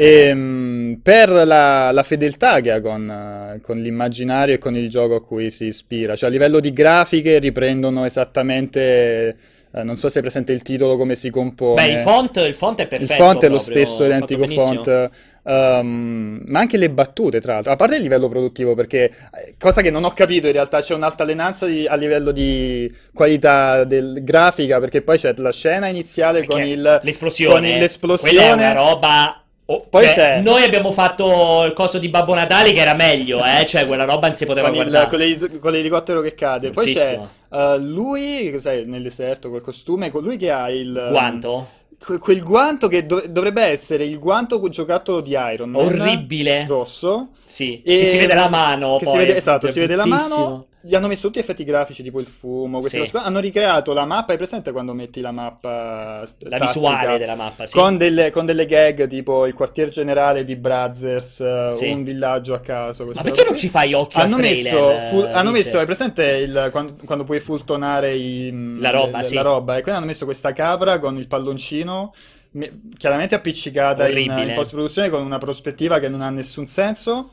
Ehm, 0.00 1.00
per 1.02 1.28
la, 1.28 1.90
la 1.90 2.02
fedeltà 2.04 2.60
che 2.60 2.70
ha 2.70 2.80
con, 2.80 3.58
con 3.62 3.78
l'immaginario 3.80 4.54
e 4.54 4.58
con 4.58 4.76
il 4.76 4.88
gioco 4.88 5.16
a 5.16 5.24
cui 5.24 5.50
si 5.50 5.66
ispira, 5.66 6.14
cioè 6.14 6.28
a 6.28 6.32
livello 6.32 6.60
di 6.60 6.72
grafiche 6.72 7.38
riprendono 7.40 8.04
esattamente, 8.04 9.36
eh, 9.72 9.82
non 9.82 9.96
so 9.96 10.08
se 10.08 10.20
è 10.20 10.22
presente 10.22 10.52
il 10.52 10.62
titolo, 10.62 10.96
come 10.96 11.16
si 11.16 11.30
compone. 11.30 11.84
Beh, 11.84 11.92
il 11.94 11.98
font, 11.98 12.36
il 12.36 12.54
font 12.54 12.80
è 12.80 12.86
perfetto. 12.86 13.12
Il 13.12 13.18
font 13.18 13.42
è 13.42 13.48
lo 13.48 13.56
proprio, 13.56 13.84
stesso 13.84 14.04
fatto 14.04 14.04
identico 14.04 14.46
font, 14.46 15.10
ehm, 15.42 16.42
ma 16.46 16.60
anche 16.60 16.76
le 16.76 16.90
battute, 16.90 17.40
tra 17.40 17.54
l'altro, 17.54 17.72
a 17.72 17.76
parte 17.76 17.96
il 17.96 18.02
livello 18.02 18.28
produttivo, 18.28 18.74
perché 18.76 19.04
eh, 19.04 19.54
cosa 19.58 19.82
che 19.82 19.90
non 19.90 20.04
ho 20.04 20.12
capito 20.12 20.46
in 20.46 20.52
realtà, 20.52 20.80
c'è 20.80 20.94
un'altalenanza 20.94 21.66
di- 21.66 21.86
a 21.88 21.96
livello 21.96 22.30
di 22.30 22.88
qualità 23.12 23.82
del- 23.82 24.20
grafica, 24.22 24.78
perché 24.78 25.02
poi 25.02 25.18
c'è 25.18 25.34
la 25.38 25.50
scena 25.52 25.88
iniziale 25.88 26.44
con 26.46 26.62
il, 26.62 27.00
l'esplosione, 27.02 27.52
con 27.54 27.62
quella 27.62 27.78
l'esplosione. 27.80 28.42
è 28.44 28.52
una 28.52 28.72
roba. 28.74 29.42
Oh, 29.70 29.84
Poi 29.88 30.04
cioè, 30.04 30.14
c'è- 30.14 30.40
Noi 30.40 30.62
abbiamo 30.62 30.92
fatto 30.92 31.64
il 31.64 31.72
coso 31.72 31.98
di 31.98 32.08
Babbo 32.08 32.34
Natale 32.34 32.72
che 32.72 32.80
era 32.80 32.94
meglio, 32.94 33.42
eh? 33.44 33.64
Cioè, 33.66 33.86
quella 33.86 34.04
roba 34.04 34.26
non 34.28 34.36
si 34.36 34.44
poteva 34.46 34.68
con, 34.68 34.76
il- 34.76 34.82
guardare. 34.88 35.08
con 35.08 35.18
l'eli- 35.18 35.58
con 35.58 35.72
l'elicottero 35.72 36.20
che 36.20 36.34
cade. 36.34 36.70
Poi 36.70 36.92
c'è 36.94 37.18
eh, 37.52 37.78
lui, 37.78 38.50
cos'è, 38.52 38.82
nel 38.84 39.02
deserto, 39.02 39.50
col 39.50 39.62
costume, 39.62 40.10
colui 40.10 40.36
che 40.36 40.50
ha 40.50 40.70
il... 40.70 41.08
Guanto? 41.10 41.68
que- 41.98 42.18
quel 42.18 42.42
guanto 42.44 42.86
che 42.86 43.06
do- 43.06 43.24
dovrebbe 43.28 43.62
essere 43.62 44.04
il 44.04 44.18
guanto 44.20 44.60
con 44.60 44.70
giocattolo 44.70 45.20
di 45.20 45.30
Iron 45.30 45.70
Man. 45.70 45.84
Orribile. 45.84 46.64
Rosso. 46.68 47.30
Sì. 47.44 47.82
E- 47.84 47.98
Che 48.00 48.04
si 48.04 48.16
vede 48.18 48.34
la 48.34 48.48
mano. 48.48 48.96
Che 48.98 49.04
poi, 49.04 49.12
si 49.12 49.18
vede, 49.18 49.36
esatto, 49.36 49.66
si 49.68 49.80
vede 49.80 49.96
la 49.96 50.06
mano. 50.06 50.66
Gli 50.88 50.94
hanno 50.94 51.06
messo 51.06 51.26
tutti 51.26 51.38
gli 51.38 51.42
effetti 51.42 51.64
grafici, 51.64 52.02
tipo 52.02 52.18
il 52.18 52.26
fumo. 52.26 52.80
Sì. 52.80 52.96
cose. 53.00 53.18
Hanno 53.18 53.40
ricreato 53.40 53.92
la 53.92 54.06
mappa. 54.06 54.32
Hai 54.32 54.38
presente 54.38 54.72
quando 54.72 54.94
metti 54.94 55.20
la 55.20 55.32
mappa 55.32 56.22
st- 56.24 56.44
La 56.48 56.56
visuale 56.58 57.18
della 57.18 57.34
mappa, 57.34 57.66
sì. 57.66 57.76
Con 57.76 57.98
delle, 57.98 58.30
con 58.30 58.46
delle 58.46 58.64
gag 58.64 59.06
tipo 59.06 59.44
il 59.44 59.52
quartier 59.52 59.90
generale 59.90 60.44
di 60.44 60.56
Brothers, 60.56 61.40
eh, 61.40 61.70
Sì. 61.74 61.90
un 61.90 62.04
villaggio 62.04 62.54
a 62.54 62.60
caso. 62.60 63.04
Ma 63.04 63.20
perché 63.20 63.44
non 63.44 63.54
ci 63.54 63.68
fai 63.68 63.92
occhio 63.92 64.18
Hanno 64.22 64.38
messo, 64.38 64.70
trailer? 64.70 65.02
fu- 65.10 65.20
eh, 65.20 65.30
hanno 65.30 65.50
Vince? 65.50 65.64
messo, 65.66 65.78
hai 65.78 65.84
presente 65.84 66.24
il, 66.24 66.68
quando, 66.70 66.96
quando 67.04 67.24
puoi 67.24 67.40
fultonare 67.40 68.14
i- 68.14 68.78
La 68.80 68.88
roba, 68.90 69.18
le- 69.18 69.24
sì. 69.24 69.34
la 69.34 69.42
roba? 69.42 69.72
E 69.76 69.82
quindi 69.82 69.98
hanno 70.00 70.08
messo 70.08 70.24
questa 70.24 70.54
capra 70.54 70.98
con 70.98 71.18
il 71.18 71.26
palloncino, 71.26 72.14
me- 72.52 72.80
chiaramente 72.96 73.34
appiccicata 73.34 74.08
in, 74.08 74.30
in 74.30 74.52
post-produzione 74.54 75.10
con 75.10 75.20
una 75.22 75.36
prospettiva 75.36 75.98
che 75.98 76.08
non 76.08 76.22
ha 76.22 76.30
nessun 76.30 76.64
senso. 76.64 77.32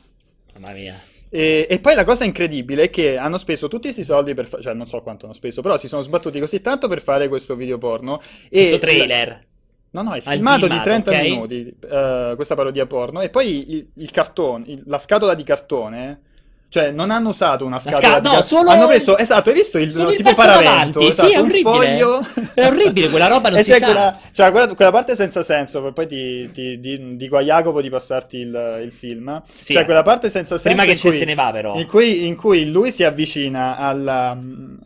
Mamma 0.58 0.72
mia. 0.74 0.94
E, 1.36 1.66
e 1.68 1.80
poi 1.80 1.94
la 1.94 2.04
cosa 2.04 2.24
incredibile 2.24 2.84
è 2.84 2.90
che 2.90 3.18
hanno 3.18 3.36
speso 3.36 3.68
tutti 3.68 3.82
questi 3.82 4.04
soldi 4.04 4.32
per 4.32 4.46
fare, 4.46 4.62
cioè 4.62 4.72
non 4.72 4.86
so 4.86 5.02
quanto 5.02 5.26
hanno 5.26 5.34
speso, 5.34 5.60
però 5.60 5.76
si 5.76 5.86
sono 5.86 6.00
sbattuti 6.00 6.40
così 6.40 6.62
tanto 6.62 6.88
per 6.88 7.02
fare 7.02 7.28
questo 7.28 7.54
video 7.56 7.76
porno. 7.76 8.20
E 8.48 8.58
Questo 8.58 8.78
trailer. 8.78 9.44
No, 9.90 10.00
no, 10.02 10.10
Ah, 10.12 10.16
il 10.16 10.22
filmato, 10.22 10.66
di 10.66 10.74
filmato, 10.78 10.88
30 10.88 11.10
ok. 11.10 11.20
minuti, 11.20 11.76
eh, 11.90 12.32
questa 12.36 12.54
parodia 12.54 12.86
porno, 12.86 13.20
e 13.20 13.28
poi 13.28 13.70
il, 13.72 13.88
il 13.96 14.10
cartone, 14.10 14.64
il- 14.68 14.82
la 14.86 14.98
scatola 14.98 15.34
di 15.34 15.42
cartone, 15.42 16.20
cioè 16.68 16.90
non 16.90 17.10
hanno 17.10 17.28
usato 17.28 17.64
una 17.64 17.78
sca- 17.78 17.92
scatola 17.92 18.18
di 18.20 18.28
no, 18.36 18.42
solo- 18.42 18.70
hanno 18.70 18.86
preso, 18.88 19.16
esatto, 19.16 19.48
hai 19.50 19.54
visto 19.54 19.78
il 19.78 19.90
solo 19.90 20.10
il 20.10 20.16
tipo 20.16 20.30
pezzo 20.30 20.42
paravento, 20.42 20.70
davanti, 20.98 21.02
sì, 21.02 21.08
esatto, 21.08 21.32
è 21.32 21.38
orribile. 21.40 21.62
foglio. 21.62 22.26
È 22.54 22.66
orribile, 22.66 23.08
quella 23.08 23.26
roba 23.28 23.48
non 23.50 23.58
E 23.60 23.62
si 23.62 23.72
sa. 23.72 23.84
quella, 23.84 24.18
cioè, 24.32 24.50
quella, 24.50 24.74
quella 24.74 24.90
parte 24.90 25.14
senza 25.16 25.42
senso, 25.42 25.92
poi 25.92 26.06
ti, 26.06 26.50
ti- 26.50 26.78
di- 26.80 27.16
dico 27.16 27.36
a 27.36 27.42
Jacopo 27.42 27.80
di 27.80 27.88
passarti 27.88 28.36
il, 28.38 28.80
il 28.84 28.90
film, 28.92 29.40
Sì. 29.58 29.72
cioè 29.74 29.84
quella 29.84 30.02
parte 30.02 30.28
senza 30.28 30.58
senso 30.58 30.76
Prima 30.76 30.92
che 30.92 30.98
cui- 31.00 31.16
se 31.16 31.24
ne 31.24 31.34
va, 31.34 31.50
però. 31.52 31.76
in 31.78 31.86
cui, 31.86 32.26
in 32.26 32.36
cui 32.36 32.68
lui 32.70 32.90
si 32.90 33.04
avvicina 33.04 33.76
alla, 33.76 34.36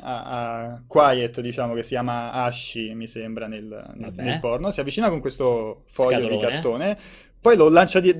a, 0.03 0.23
a 0.63 0.81
Quiet, 0.87 1.41
diciamo 1.41 1.75
che 1.75 1.83
si 1.83 1.91
chiama 1.91 2.33
Ashi, 2.33 2.93
mi 2.95 3.07
sembra, 3.07 3.47
nel, 3.47 3.65
nel- 3.95 4.13
nel 4.17 4.39
porno. 4.41 4.71
Si 4.71 4.81
avvicina 4.81 5.09
con 5.09 5.21
questo 5.21 5.85
foglio 5.91 6.19
di 6.19 6.25
Scatolone. 6.27 6.49
cartone. 6.51 6.97
Poi 7.41 7.57
lo 7.57 7.69
lancia 7.71 8.01
di, 8.01 8.15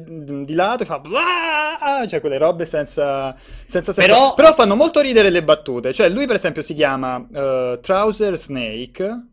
di 0.45 0.55
lato 0.55 0.83
e 0.85 0.87
fa 0.87 0.99
"Blah!" 0.99 2.07
cioè 2.07 2.21
quelle 2.21 2.39
robe 2.39 2.65
senza, 2.65 3.35
senza 3.67 3.93
senso. 3.93 4.01
Però- 4.11 4.35
Però 4.35 4.55
fanno 4.55 4.77
molto 4.77 5.01
ridere 5.01 5.29
le 5.31 5.43
battute. 5.43 5.93
Cioè, 5.93 6.09
lui, 6.09 6.27
per 6.27 6.37
esempio, 6.37 6.63
si 6.63 6.73
chiama 6.75 7.25
eh, 7.33 7.79
Trouser 7.83 8.39
Snake, 8.39 9.27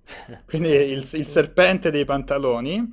quindi 0.45 0.69
il, 0.69 1.07
il 1.13 1.27
serpente 1.27 1.89
dei 1.91 2.03
pantaloni. 2.05 2.89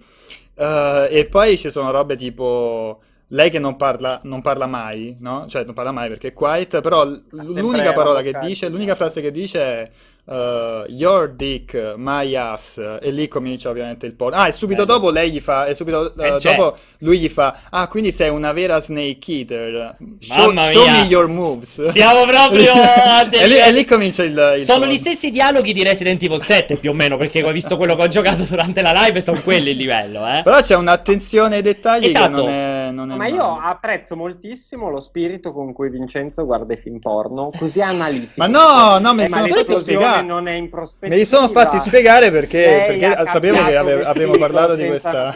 Eh, 0.57 1.09
e 1.11 1.25
poi 1.27 1.59
ci 1.59 1.71
sono 1.71 1.91
robe 1.91 2.17
tipo 2.17 3.01
lei 3.29 3.51
che 3.51 3.59
non 3.59 3.75
parla, 3.75 4.21
non 4.25 4.41
parla 4.43 4.67
mai, 4.67 5.17
no? 5.19 5.47
Cioè, 5.49 5.65
non 5.65 5.75
parla 5.75 5.91
mai 5.91 6.09
perché 6.09 6.29
è 6.29 6.33
quiet, 6.33 6.81
però 6.81 7.05
l- 7.05 7.25
sempre 7.31 7.61
l'unica 7.61 7.85
la 7.87 7.93
parola 7.93 8.23
che 8.23 8.39
dice, 8.41 8.69
l'unica 8.69 8.95
frase 8.95 9.21
che 9.21 9.33
dice 9.33 9.61
è 9.61 9.91
eh, 10.27 10.85
Your 10.89 11.31
dick, 11.35 11.95
my 11.97 12.35
ass. 12.35 12.79
E 13.01 13.11
lì 13.11 13.29
comincia 13.29 13.69
ovviamente 13.71 14.07
il 14.07 14.15
porno. 14.15 14.37
Ah, 14.39 14.49
e 14.49 14.53
subito 14.53 14.85
Bello. 14.85 14.99
dopo 14.99 15.11
lei 15.11 15.31
gli 15.31 15.41
fa, 15.41 15.67
e 15.67 15.75
subito 15.75 16.13
c'è. 16.39 16.55
dopo 16.57 16.77
lui 16.99 17.19
gli 17.19 17.29
fa, 17.29 17.59
ah, 17.71 17.89
quindi 17.89 18.11
sei 18.13 18.31
una 18.31 18.53
vera 18.53 18.79
snake 18.79 19.33
eater. 19.33 19.97
Show, 20.21 20.47
Mamma 20.47 20.71
show 20.71 20.83
mia. 20.83 20.93
me 20.93 21.07
your 21.09 21.27
moves. 21.29 21.89
Stiamo 21.91 22.25
proprio 22.25 22.73
e, 23.31 23.47
lì, 23.47 23.57
e 23.59 23.73
lì 23.73 23.85
comincia 23.85 24.23
il, 24.23 24.55
il 24.57 24.61
Sono 24.61 24.79
porno. 24.81 24.93
gli 24.93 24.97
stessi 24.97 25.31
dialoghi 25.31 25.73
di 25.73 25.83
Resident 25.83 26.23
Evil 26.23 26.43
7 26.43 26.77
più 26.77 26.91
o 26.91 26.95
meno, 26.95 27.17
perché 27.17 27.43
ho 27.43 27.51
visto 27.53 27.77
quello 27.77 27.95
che 27.97 28.03
ho 28.03 28.09
giocato 28.09 28.45
durante 28.45 28.83
la 28.83 28.93
live 28.93 29.19
e 29.19 29.21
sono 29.21 29.41
quelli 29.43 29.71
il 29.71 29.77
livello, 29.77 30.27
eh. 30.27 30.43
Però 30.43 30.61
c'è 30.61 30.75
un'attenzione 30.77 31.57
ai 31.57 31.63
dettagli 31.63 32.07
Esatto. 32.07 32.37
che 32.37 32.41
non 32.43 32.49
è, 32.49 32.91
non 32.93 33.11
è 33.13 33.17
Ma 33.17 33.27
io 33.27 33.37
male. 33.57 33.71
apprezzo 33.73 34.17
moltissimo 34.17 34.89
lo 34.91 35.01
spirito 35.01 35.53
con 35.53 35.73
cui 35.73 35.91
Vincenzo 35.91 36.45
guarda 36.45 36.73
i 36.75 36.77
film 36.77 36.99
porno, 36.99 37.51
così 37.57 37.81
analitico. 37.83 38.33
Ma 38.37 38.47
no, 38.47 38.99
no, 38.99 39.15
ma 39.15 39.27
sono 39.27 39.47
fatti 39.47 39.53
l'esplosione 39.55 40.14
spiegare. 40.19 40.27
non 40.27 40.49
è 40.49 40.53
in 40.53 40.71
prospettiva. 40.71 41.11
Me 41.15 41.17
li 41.17 41.25
sono 41.25 41.49
fatti 41.49 41.79
spiegare 41.81 42.31
perché, 42.31 42.85
perché 42.87 43.25
sapevo 43.27 43.65
che 43.65 43.77
ave- 43.77 44.05
avremmo 44.05 44.37
parlato 44.37 44.75
di 44.75 44.87
questa. 44.87 45.35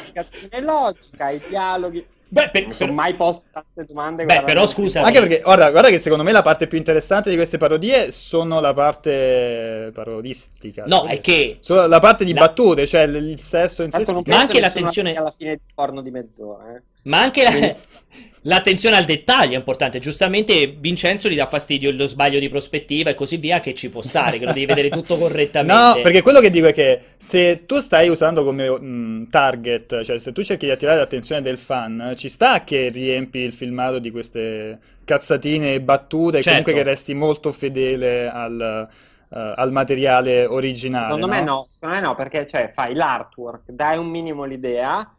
logica, 0.60 1.30
i 1.30 1.40
dialoghi. 1.48 2.06
Beh, 2.30 2.50
per- 2.50 2.64
Non 2.64 2.74
sono 2.74 2.90
per- 2.90 2.94
mai 2.94 3.14
posto 3.14 3.46
tante 3.50 3.86
domande. 3.86 4.24
Beh, 4.26 4.42
però 4.42 4.66
scusa. 4.66 5.00
Anche 5.02 5.18
perché, 5.18 5.40
guarda, 5.40 5.70
guarda 5.70 5.88
che 5.88 5.96
secondo 5.98 6.22
me 6.24 6.30
la 6.32 6.42
parte 6.42 6.66
più 6.66 6.76
interessante 6.76 7.30
di 7.30 7.36
queste 7.36 7.56
parodie 7.56 8.10
sono 8.10 8.60
la 8.60 8.74
parte 8.74 9.90
parodistica. 9.94 10.84
No, 10.86 10.98
cioè, 11.06 11.10
è 11.12 11.20
che 11.22 11.56
Solo 11.60 11.86
la 11.86 11.98
parte 12.00 12.24
di 12.26 12.34
La- 12.34 12.40
battute, 12.40 12.86
cioè 12.86 13.02
il, 13.02 13.14
il 13.16 13.40
sesso 13.40 13.82
in 13.82 13.90
sé. 13.90 14.04
Ma 14.26 14.38
anche 14.40 14.60
l'attenzione- 14.60 15.14
alla 15.16 15.30
fine 15.30 15.54
di 15.54 15.60
porno 15.74 16.02
di 16.02 16.10
mezz'ora. 16.10 16.74
Eh. 16.76 16.82
Ma 17.04 17.20
anche 17.20 17.42
la- 17.42 17.76
l'attenzione 18.42 18.96
al 18.96 19.04
dettaglio 19.04 19.54
è 19.54 19.58
importante. 19.58 19.98
Giustamente 19.98 20.66
Vincenzo 20.78 21.28
gli 21.28 21.36
dà 21.36 21.46
fastidio 21.46 21.90
lo 21.92 22.06
sbaglio 22.06 22.38
di 22.38 22.48
prospettiva 22.48 23.10
e 23.10 23.14
così 23.14 23.36
via, 23.36 23.60
che 23.60 23.74
ci 23.74 23.88
può 23.90 24.02
stare, 24.02 24.38
che 24.38 24.44
lo 24.44 24.52
devi 24.52 24.66
vedere 24.66 24.90
tutto 24.90 25.16
correttamente. 25.18 25.72
No, 25.72 26.00
perché 26.02 26.22
quello 26.22 26.40
che 26.40 26.50
dico 26.50 26.66
è 26.68 26.72
che 26.72 27.00
se 27.16 27.64
tu 27.66 27.78
stai 27.80 28.08
usando 28.08 28.44
come 28.44 28.70
mh, 28.70 29.28
target, 29.30 30.02
cioè 30.02 30.18
se 30.18 30.32
tu 30.32 30.42
cerchi 30.42 30.66
di 30.66 30.72
attirare 30.72 30.98
l'attenzione 30.98 31.40
del 31.40 31.58
fan, 31.58 32.14
ci 32.16 32.28
sta 32.28 32.64
che 32.64 32.88
riempi 32.88 33.38
il 33.40 33.52
filmato 33.52 33.98
di 33.98 34.10
queste 34.10 34.78
cazzatine 35.04 35.74
e 35.74 35.80
battute, 35.80 36.38
e 36.38 36.42
Certo. 36.42 36.62
comunque 36.62 36.72
che 36.72 36.82
resti 36.82 37.14
molto 37.14 37.52
fedele 37.52 38.28
al, 38.30 38.88
eh, 39.30 39.52
al 39.56 39.72
materiale 39.72 40.46
originale. 40.46 41.06
Secondo 41.06 41.28
me 41.28 41.42
no, 41.42 41.66
secondo 41.68 41.94
me 41.94 42.00
no, 42.00 42.14
perché 42.14 42.46
cioè, 42.46 42.70
fai 42.74 42.94
l'artwork, 42.94 43.70
dai 43.70 43.98
un 43.98 44.06
minimo 44.08 44.44
l'idea, 44.44 45.10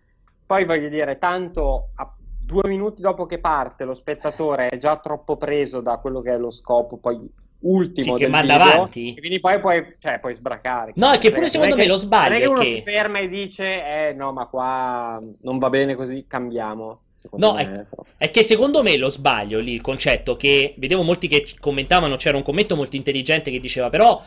poi 0.49 0.65
voglio 0.65 0.89
dire, 0.89 1.19
tanto 1.19 1.89
a 1.97 2.11
due 2.41 2.63
minuti 2.67 3.03
dopo 3.03 3.27
che 3.27 3.37
parte 3.37 3.83
lo 3.83 3.93
spettatore 3.93 4.65
è 4.69 4.77
già 4.79 4.97
troppo 4.97 5.37
preso 5.37 5.79
da 5.79 5.97
quello 5.97 6.21
che 6.21 6.31
è 6.31 6.37
lo 6.39 6.49
scopo 6.49 6.97
poi 6.97 7.31
ultimo 7.59 8.15
Sì, 8.17 8.23
che 8.23 8.27
manda 8.27 8.57
video, 8.57 8.71
avanti. 8.73 9.15
quindi 9.19 9.39
poi 9.39 9.59
puoi, 9.59 9.95
cioè, 9.99 10.17
puoi 10.19 10.33
sbracare. 10.33 10.93
No, 10.95 11.11
è 11.11 11.19
che 11.19 11.31
pure 11.31 11.47
secondo 11.49 11.75
me 11.75 11.83
che- 11.83 11.87
lo 11.87 11.97
sbaglio 11.97 12.29
Non 12.29 12.37
è 12.37 12.39
che 12.41 12.47
uno 12.47 12.59
che- 12.61 12.73
si 12.83 12.91
ferma 12.91 13.19
e 13.19 13.27
dice, 13.29 13.63
eh 13.63 14.13
no, 14.13 14.33
ma 14.33 14.47
qua 14.47 15.21
non 15.41 15.59
va 15.59 15.69
bene 15.69 15.93
così, 15.93 16.25
cambiamo. 16.27 17.01
No, 17.33 17.53
me, 17.53 17.85
è-. 18.17 18.25
È 18.25 18.31
che 18.31 18.41
secondo 18.41 18.81
me 18.81 18.97
lo 18.97 19.09
sbaglio 19.09 19.59
lì, 19.59 19.73
il 19.73 19.81
concetto 19.81 20.35
che 20.35 20.73
vedevo 20.79 21.03
molti 21.03 21.27
che 21.27 21.45
commentavano, 21.59 22.15
c'era 22.15 22.37
un 22.37 22.43
commento 22.43 22.75
molto 22.75 22.95
intelligente 22.95 23.51
che 23.51 23.59
diceva 23.59 23.89
però 23.91 24.19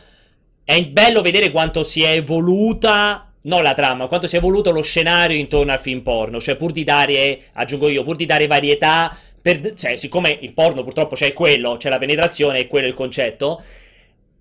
è 0.63 0.81
bello 0.87 1.21
vedere 1.21 1.51
quanto 1.51 1.83
si 1.83 2.01
è 2.01 2.11
evoluta, 2.11 3.32
non 3.43 3.63
la 3.63 3.73
trama, 3.73 4.07
quanto 4.07 4.27
si 4.27 4.35
è 4.35 4.39
evoluto 4.39 4.71
lo 4.71 4.81
scenario 4.81 5.37
intorno 5.37 5.71
al 5.71 5.79
film 5.79 6.01
porno, 6.01 6.39
cioè 6.39 6.55
pur 6.55 6.71
di 6.71 6.83
dare, 6.83 7.39
aggiungo 7.53 7.89
io, 7.89 8.03
pur 8.03 8.15
di 8.15 8.25
dare 8.25 8.47
varietà, 8.47 9.15
per, 9.41 9.73
cioè 9.73 9.97
siccome 9.97 10.37
il 10.41 10.53
porno 10.53 10.83
purtroppo 10.83 11.15
c'è 11.15 11.33
quello, 11.33 11.77
c'è 11.77 11.89
la 11.89 11.97
penetrazione 11.97 12.59
e 12.59 12.67
quello 12.67 12.85
è 12.85 12.89
il 12.89 12.95
concetto, 12.95 13.61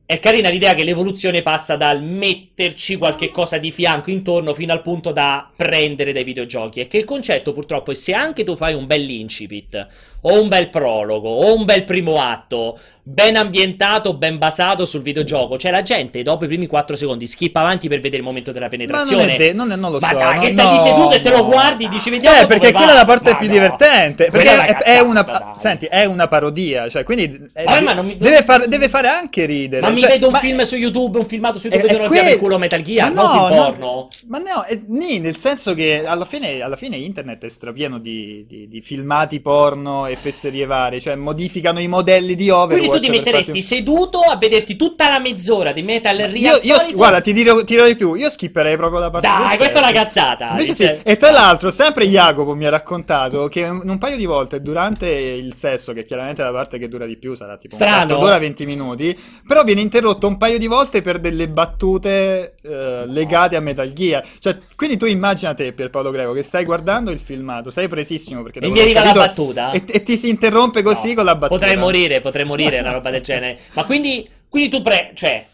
è 0.04 0.18
carina 0.18 0.50
l'idea 0.50 0.74
che 0.74 0.84
l'evoluzione 0.84 1.42
passa 1.42 1.76
dal 1.76 2.02
metterci 2.02 2.96
qualche 2.96 3.30
cosa 3.30 3.56
di 3.56 3.70
fianco 3.70 4.10
intorno 4.10 4.52
fino 4.52 4.72
al 4.72 4.82
punto 4.82 5.10
da 5.10 5.50
prendere 5.56 6.12
dai 6.12 6.22
videogiochi. 6.22 6.80
E 6.80 6.86
che 6.86 6.98
il 6.98 7.04
concetto 7.04 7.54
purtroppo 7.54 7.92
è 7.92 7.94
se 7.94 8.12
anche 8.12 8.44
tu 8.44 8.54
fai 8.54 8.74
un 8.74 8.86
bel 8.86 9.08
incipit, 9.08 9.86
o 10.22 10.40
un 10.40 10.48
bel 10.48 10.68
prologo, 10.70 11.28
o 11.28 11.54
un 11.56 11.64
bel 11.64 11.84
primo 11.84 12.20
atto, 12.20 12.78
ben 13.04 13.34
ambientato, 13.36 14.14
ben 14.14 14.38
basato 14.38 14.84
sul 14.86 15.02
videogioco. 15.02 15.58
Cioè, 15.58 15.72
la 15.72 15.82
gente 15.82 16.22
dopo 16.22 16.44
i 16.44 16.46
primi 16.46 16.68
4 16.68 16.94
secondi 16.94 17.26
skippa 17.26 17.58
avanti 17.58 17.88
per 17.88 17.98
vedere 17.98 18.18
il 18.18 18.22
momento 18.22 18.52
della 18.52 18.68
penetrazione. 18.68 19.22
Ma 19.22 19.26
non, 19.26 19.34
è 19.34 19.38
de- 19.38 19.52
non, 19.52 19.72
è, 19.72 19.76
non 19.76 19.90
lo 19.90 19.98
Ma 20.00 20.08
so. 20.08 20.18
no, 20.20 20.40
che 20.40 20.48
stai 20.50 20.64
no, 20.66 20.70
lì 20.72 20.78
seduto 20.78 21.10
e 21.16 21.20
te 21.20 21.30
lo 21.30 21.38
no. 21.38 21.46
guardi, 21.46 21.88
dici 21.88 22.10
vediamo 22.10 22.36
Eh, 22.42 22.46
perché 22.46 22.70
come 22.70 22.84
quella 22.84 22.90
è 22.90 22.94
va. 22.94 23.00
la 23.00 23.04
parte 23.04 23.30
Ma 23.32 23.36
più 23.36 23.46
no. 23.48 23.52
divertente. 23.52 24.30
Perché 24.30 24.48
è, 24.48 24.54
una 24.54 24.78
è 24.78 24.98
una, 25.00 25.24
cazzata, 25.24 25.44
dai. 25.44 25.58
senti, 25.58 25.86
è 25.86 26.04
una 26.04 26.28
parodia. 26.28 26.88
Cioè, 26.88 27.02
quindi 27.02 27.48
è- 27.52 27.80
ma 27.80 27.92
non 27.92 28.06
mi- 28.06 28.16
deve, 28.16 28.42
far- 28.44 28.66
deve 28.66 28.88
fare 28.88 29.08
anche 29.08 29.44
ridere. 29.46 29.82
Ma 29.82 29.90
mi 29.90 29.98
cioè, 29.98 30.10
vedo 30.10 30.26
un 30.26 30.32
ma- 30.34 30.38
film 30.38 30.60
su 30.62 30.76
YouTube, 30.76 31.18
un 31.18 31.26
filmato 31.26 31.58
su 31.58 31.66
è- 31.66 31.70
YouTube 31.74 31.88
è 31.88 31.92
dove 31.96 32.04
non 32.04 32.12
tira 32.12 32.22
per 32.22 32.30
quel- 32.34 32.44
culo 32.44 32.58
Metal 32.58 32.82
Gear, 32.82 33.12
Ma 33.12 33.20
non 33.22 33.30
film 33.32 33.42
no, 33.42 33.64
porno. 33.64 34.08
Ma 34.28 34.38
no, 34.38 34.62
è- 34.62 34.80
nì, 34.86 35.18
nel 35.18 35.36
senso 35.36 35.74
che 35.74 36.04
alla 36.06 36.24
fine, 36.24 36.60
alla 36.62 36.76
fine 36.76 36.94
internet 36.96 37.44
è 37.44 37.48
strapieno 37.48 37.98
di, 37.98 38.44
di- 38.46 38.68
di 38.68 38.80
filmati 38.80 39.40
porno 39.40 40.06
e 40.12 40.16
fesserie 40.16 40.66
varie, 40.66 41.00
cioè 41.00 41.14
modificano 41.14 41.80
i 41.80 41.88
modelli 41.88 42.34
di 42.34 42.50
Overwatch. 42.50 42.88
Quindi 42.88 43.06
tu 43.06 43.12
ti 43.12 43.18
metteresti 43.18 43.44
farti- 43.60 43.62
seduto 43.62 44.18
a 44.20 44.36
vederti 44.36 44.76
tutta 44.76 45.08
la 45.08 45.18
mezz'ora 45.18 45.72
di 45.72 45.82
Metal 45.82 46.16
Io, 46.18 46.26
Real 46.26 46.60
io 46.62 46.78
Solid? 46.78 46.94
guarda, 46.94 47.20
ti 47.20 47.32
dirò, 47.32 47.58
ti 47.58 47.74
dirò 47.74 47.86
di 47.86 47.94
più, 47.96 48.14
io 48.14 48.28
skipperei 48.30 48.76
proprio 48.76 49.00
la 49.00 49.10
parte 49.10 49.26
Dai, 49.28 49.56
questa 49.56 49.80
è 49.80 49.82
una 49.82 49.92
cazzata. 49.92 50.50
Invece 50.50 50.74
Cioè- 50.74 50.96
sì, 50.96 51.00
e 51.04 51.16
tra 51.16 51.30
l'altro 51.30 51.70
sempre 51.70 52.06
Jacopo 52.06 52.54
mi 52.54 52.66
ha 52.66 52.70
raccontato 52.70 53.48
che 53.48 53.62
un, 53.64 53.98
paio 53.98 54.16
di 54.16 54.24
volte 54.26 54.60
durante 54.62 55.08
il 55.08 55.54
sesso, 55.54 55.92
che 55.92 56.02
chiaramente 56.04 56.42
è 56.42 56.44
la 56.44 56.52
parte 56.52 56.78
che 56.78 56.88
dura 56.88 57.06
di 57.06 57.16
più, 57.16 57.34
sarà 57.34 57.56
tipo 57.56 57.74
Strano. 57.74 58.16
d'ora, 58.18 58.38
20 58.38 58.66
minuti, 58.66 59.18
però 59.46 59.62
viene 59.64 59.80
interrotto 59.80 60.26
un 60.26 60.36
paio 60.36 60.58
di 60.58 60.66
volte 60.66 61.00
per 61.02 61.18
delle 61.18 61.48
battute 61.48 62.54
eh, 62.62 63.04
legate 63.06 63.56
a 63.56 63.60
Metal 63.60 63.92
Gear. 63.92 64.24
Cioè, 64.38 64.58
quindi 64.76 64.96
tu 64.96 65.06
immagina 65.06 65.54
te, 65.54 65.72
Pierpaolo 65.72 66.10
Greco, 66.10 66.32
che 66.32 66.42
stai 66.42 66.64
guardando 66.64 67.10
il 67.10 67.18
filmato, 67.18 67.70
sei 67.70 67.88
presissimo 67.88 68.42
perché 68.42 68.60
E 68.60 68.68
mi 68.68 68.80
arriva 68.80 69.00
aver 69.00 69.14
la 69.16 69.22
capito- 69.22 69.44
battuta? 69.52 69.70
E, 69.72 69.82
e 69.86 70.01
ti 70.02 70.16
si 70.16 70.28
interrompe 70.28 70.82
così 70.82 71.08
No, 71.08 71.14
con 71.14 71.24
la 71.24 71.34
battuta. 71.34 71.58
Potrei 71.58 71.76
morire, 71.76 72.20
potrei 72.20 72.44
morire, 72.44 72.80
una 72.80 72.92
roba 72.92 73.10
del 73.10 73.22
genere. 73.22 73.58
Ma 73.72 73.84
quindi, 73.84 74.28
quindi 74.48 74.68
tu 74.68 74.82
pre... 74.82 75.12
Cioè, 75.14 75.46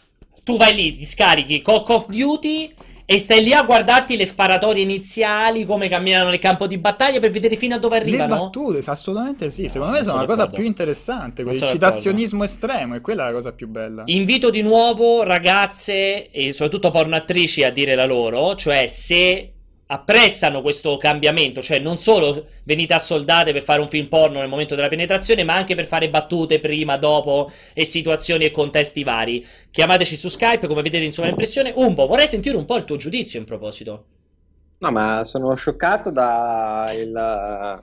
tu 0.42 0.56
vai 0.56 0.74
lì, 0.74 0.96
ti 0.96 1.04
scarichi 1.04 1.60
Call 1.60 1.84
of 1.86 2.06
Duty 2.08 2.74
e 3.10 3.18
stai 3.18 3.42
lì 3.42 3.52
a 3.54 3.62
guardarti 3.62 4.16
le 4.18 4.26
sparatorie 4.26 4.82
iniziali, 4.82 5.64
come 5.64 5.88
camminano 5.88 6.28
nel 6.28 6.38
campo 6.38 6.66
di 6.66 6.76
battaglia 6.76 7.20
per 7.20 7.30
vedere 7.30 7.56
fino 7.56 7.74
a 7.74 7.78
dove 7.78 7.98
Le 7.98 8.04
arrivano? 8.04 8.36
battute, 8.36 8.82
sì, 8.82 8.90
assolutamente 8.90 9.50
sì. 9.50 9.62
No, 9.62 9.68
Secondo 9.68 9.92
me 9.94 10.04
sono 10.04 10.20
la 10.20 10.26
cosa 10.26 10.46
più 10.46 10.62
interessante. 10.62 11.42
Il 11.42 11.58
citazionismo 11.58 12.44
estremo, 12.44 12.96
e 12.96 13.00
quella 13.00 13.24
è 13.24 13.26
la 13.28 13.32
cosa 13.32 13.52
più 13.52 13.66
bella. 13.68 14.02
Invito 14.06 14.50
di 14.50 14.60
nuovo 14.60 15.22
ragazze 15.22 16.30
e 16.30 16.52
soprattutto 16.52 16.90
pornoattrici 16.90 17.62
a 17.64 17.70
dire 17.70 17.94
la 17.94 18.04
loro, 18.04 18.54
cioè 18.56 18.86
se 18.86 19.52
apprezzano 19.90 20.60
questo 20.60 20.96
cambiamento, 20.96 21.62
cioè 21.62 21.78
non 21.78 21.98
solo 21.98 22.46
venite 22.64 22.94
assoldate 22.94 23.52
per 23.52 23.62
fare 23.62 23.80
un 23.80 23.88
film 23.88 24.06
porno 24.06 24.38
nel 24.38 24.48
momento 24.48 24.74
della 24.74 24.88
penetrazione, 24.88 25.44
ma 25.44 25.54
anche 25.54 25.74
per 25.74 25.86
fare 25.86 26.10
battute 26.10 26.60
prima, 26.60 26.96
dopo 26.96 27.50
e 27.72 27.84
situazioni 27.84 28.44
e 28.44 28.50
contesti 28.50 29.02
vari. 29.02 29.44
Chiamateci 29.70 30.16
su 30.16 30.28
Skype 30.28 30.66
come 30.66 30.82
vedete 30.82 31.04
in 31.04 31.12
sovraimpressione. 31.12 31.72
Umbo, 31.74 32.06
vorrei 32.06 32.28
sentire 32.28 32.56
un 32.56 32.64
po' 32.64 32.76
il 32.76 32.84
tuo 32.84 32.96
giudizio 32.96 33.38
in 33.38 33.46
proposito. 33.46 34.04
No, 34.78 34.90
ma 34.92 35.24
sono 35.24 35.54
scioccato 35.54 36.10
da 36.10 36.92
il, 36.94 37.82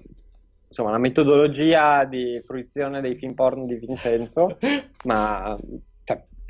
insomma, 0.67 0.91
la 0.91 0.97
metodologia 0.97 2.05
di 2.05 2.41
fruizione 2.45 3.01
dei 3.01 3.15
film 3.15 3.33
porno 3.33 3.65
di 3.65 3.75
Vincenzo, 3.75 4.57
ma 5.05 5.57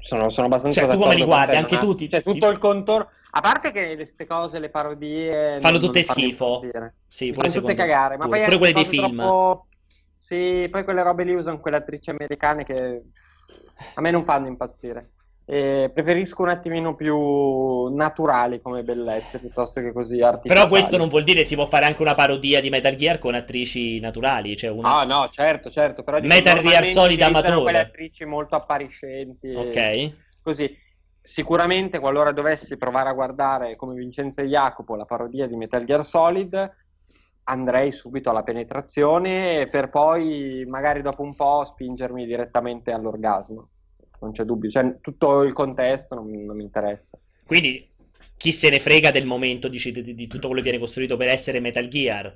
sono, 0.06 0.30
sono 0.30 0.46
abbastanza 0.46 0.82
Cioè, 0.82 0.90
tu 0.90 0.98
come 1.00 1.16
li 1.16 1.24
guardi? 1.24 1.52
te, 1.52 1.58
Anche 1.58 1.76
ha- 1.76 1.80
tu 1.80 1.96
ti- 1.96 2.10
Cioè, 2.10 2.22
ti- 2.24 2.32
tutto 2.32 2.50
il 2.50 2.58
contorno... 2.60 3.10
A 3.32 3.42
parte 3.42 3.72
che 3.72 3.96
queste 3.96 4.26
cose, 4.28 4.60
le 4.60 4.70
parodie... 4.70 5.60
Fanno 5.60 5.80
tutte 5.80 6.04
schifo. 6.04 6.62
Sì, 6.62 6.70
pure 6.70 6.90
fanno 7.08 7.32
tutte 7.34 7.50
secondo 7.50 7.74
cagare, 7.76 8.18
ma 8.18 8.26
Pure- 8.26 8.38
poi 8.38 8.46
pure 8.46 8.58
quelle 8.58 8.74
dei 8.74 8.86
film. 8.86 9.18
troppo- 9.18 9.68
Sì, 10.18 10.68
poi 10.72 10.84
quelle 10.84 11.04
robe 11.04 11.24
lì 11.24 11.34
usano 11.34 11.60
quelle 11.60 11.78
attrici 11.78 12.10
americane 12.12 12.64
che 12.64 13.02
a 13.96 14.02
me 14.02 14.12
non 14.12 14.24
fanno 14.24 14.48
impazzire. 14.48 15.12
E 15.48 15.92
preferisco 15.94 16.42
un 16.42 16.50
attimino 16.50 16.96
più 16.96 17.94
naturali 17.94 18.60
come 18.62 18.82
bellezze 18.82 19.38
piuttosto 19.38 19.80
che 19.80 19.94
così 19.94 20.20
artificiali. 20.20 20.60
Però 20.60 20.68
questo 20.68 20.98
non 20.98 21.08
vuol 21.08 21.22
dire 21.22 21.44
si 21.44 21.54
può 21.54 21.66
fare 21.66 21.86
anche 21.86 22.02
una 22.02 22.16
parodia 22.16 22.60
di 22.60 22.72
Metal 22.72 22.96
Gear 22.96 23.20
con 23.20 23.36
attrici 23.36 24.00
naturali, 24.00 24.58
cioè 24.58 24.72
una... 24.72 25.02
Ah, 25.02 25.04
no, 25.04 25.28
certo, 25.30 25.70
certo. 25.70 26.02
Però 26.02 26.20
dico, 26.20 26.34
Metal 26.34 26.60
Gear 26.62 26.86
Solid 26.86 27.22
amatore. 27.22 27.62
quelle 27.62 27.80
attrici 27.80 28.26
molto 28.26 28.56
appariscenti. 28.56 29.54
Ok. 29.54 30.14
Così. 30.42 30.84
Sicuramente, 31.22 32.00
qualora 32.00 32.32
dovessi 32.32 32.78
provare 32.78 33.10
a 33.10 33.14
guardare 33.14 33.76
come 33.76 33.96
Vincenzo 33.96 34.42
e 34.42 34.46
Jacopo 34.46 34.96
la 34.96 35.06
parodia 35.06 35.48
di 35.48 35.56
Metal 35.56 35.84
Gear 35.84 36.06
Solid, 36.06 36.72
andrei 37.46 37.92
subito 37.92 38.30
alla 38.30 38.44
penetrazione 38.44 39.68
per 39.68 39.90
poi, 39.90 40.66
magari 40.68 41.02
dopo 41.02 41.24
un 41.24 41.36
po', 41.36 41.66
spingermi 41.66 42.26
direttamente 42.28 42.92
all'orgasmo. 42.92 43.70
Non 44.26 44.34
c'è 44.34 44.44
dubbio. 44.44 44.70
Cioè, 44.70 45.00
tutto 45.02 45.44
il 45.44 45.54
contesto 45.54 46.16
non, 46.16 46.30
non 46.32 46.56
mi 46.56 46.64
interessa. 46.64 47.18
Quindi 47.46 47.90
chi 48.38 48.52
se 48.52 48.70
ne 48.70 48.80
frega 48.80 49.12
del 49.12 49.26
momento 49.26 49.68
dici, 49.68 49.92
di, 49.92 50.14
di 50.16 50.28
tutto 50.28 50.48
quello 50.48 50.62
che 50.62 50.70
viene 50.70 50.84
costruito 50.84 51.16
per 51.16 51.28
essere 51.30 51.60
Metal 51.60 51.88
Gear? 51.88 52.36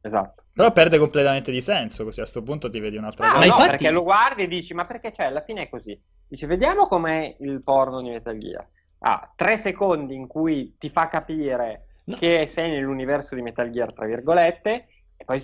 Esatto. 0.00 0.44
Però 0.52 0.72
perde 0.72 0.96
completamente 0.96 1.50
di 1.50 1.60
senso, 1.60 2.04
così 2.04 2.20
a 2.20 2.24
sto 2.24 2.42
punto 2.42 2.70
ti 2.70 2.78
vedi 2.78 2.96
un'altra 2.96 3.26
Ah, 3.26 3.32
cosa. 3.34 3.40
Ma 3.40 3.46
no, 3.46 3.52
infatti- 3.52 3.70
perché 3.76 3.90
lo 3.90 4.02
guardi 4.04 4.42
e 4.44 4.48
dici, 4.48 4.72
ma 4.74 4.86
perché 4.86 5.10
c'è? 5.10 5.24
Alla 5.24 5.42
fine 5.42 5.62
è 5.62 5.68
così. 5.68 6.00
Dici, 6.28 6.46
vediamo 6.46 6.86
com'è 6.86 7.36
il 7.40 7.62
porno 7.62 8.00
di 8.00 8.10
Metal 8.10 8.38
Gear. 8.38 8.66
Ah, 9.00 9.32
tre 9.34 9.56
secondi 9.56 10.14
in 10.14 10.26
cui 10.26 10.76
ti 10.78 10.88
fa 10.88 11.08
capire 11.08 11.84
No. 12.04 12.16
che 12.16 12.46
sei 12.46 12.70
nell'universo 12.70 13.34
di 13.34 13.42
Metal 13.42 13.68
Gear, 13.70 13.92
tra 13.92 14.06
virgolette, 14.06 14.86
e 15.16 15.24
poi, 15.24 15.42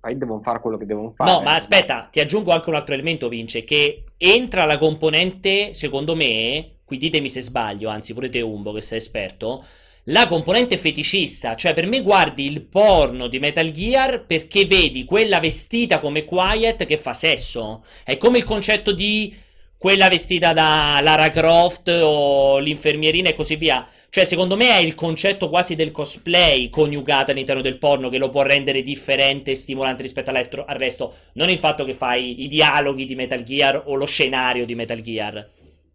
poi 0.00 0.16
devono 0.16 0.40
fare 0.40 0.60
quello 0.60 0.76
che 0.76 0.86
devono 0.86 1.12
fare. 1.14 1.30
No, 1.30 1.40
ma 1.40 1.54
aspetta, 1.54 2.08
ti 2.10 2.20
aggiungo 2.20 2.50
anche 2.50 2.68
un 2.68 2.74
altro 2.74 2.94
elemento, 2.94 3.28
Vince, 3.28 3.64
che 3.64 4.04
entra 4.16 4.64
la 4.64 4.78
componente, 4.78 5.74
secondo 5.74 6.14
me, 6.14 6.78
qui 6.84 6.96
ditemi 6.96 7.28
se 7.28 7.40
sbaglio, 7.40 7.88
anzi 7.88 8.14
pure 8.14 8.28
te 8.28 8.40
Umbo 8.40 8.72
che 8.72 8.80
sei 8.80 8.98
esperto, 8.98 9.64
la 10.08 10.26
componente 10.26 10.76
feticista, 10.76 11.54
cioè 11.54 11.72
per 11.72 11.86
me 11.86 12.02
guardi 12.02 12.44
il 12.46 12.60
porno 12.60 13.26
di 13.26 13.38
Metal 13.38 13.70
Gear 13.70 14.26
perché 14.26 14.66
vedi 14.66 15.04
quella 15.04 15.40
vestita 15.40 15.98
come 15.98 16.24
Quiet 16.24 16.84
che 16.84 16.98
fa 16.98 17.14
sesso. 17.14 17.82
È 18.04 18.18
come 18.18 18.36
il 18.36 18.44
concetto 18.44 18.92
di 18.92 19.34
quella 19.78 20.08
vestita 20.08 20.52
da 20.52 20.98
Lara 21.02 21.28
Croft 21.28 21.88
o 21.88 22.58
l'infermierina 22.58 23.30
e 23.30 23.34
così 23.34 23.56
via. 23.56 23.86
Cioè, 24.14 24.24
secondo 24.26 24.54
me 24.54 24.68
è 24.68 24.76
il 24.76 24.94
concetto 24.94 25.48
quasi 25.48 25.74
del 25.74 25.90
cosplay 25.90 26.70
coniugato 26.70 27.32
all'interno 27.32 27.60
del 27.60 27.78
porno 27.78 28.08
che 28.08 28.18
lo 28.18 28.30
può 28.30 28.42
rendere 28.42 28.80
differente 28.80 29.50
e 29.50 29.54
stimolante 29.56 30.02
rispetto 30.02 30.30
all'altro- 30.30 30.64
al 30.64 30.76
resto. 30.76 31.14
Non 31.32 31.48
il 31.48 31.58
fatto 31.58 31.84
che 31.84 31.94
fai 31.94 32.44
i 32.44 32.46
dialoghi 32.46 33.06
di 33.06 33.16
Metal 33.16 33.42
Gear 33.42 33.82
o 33.86 33.96
lo 33.96 34.06
scenario 34.06 34.66
di 34.66 34.76
Metal 34.76 35.00
Gear. 35.00 35.44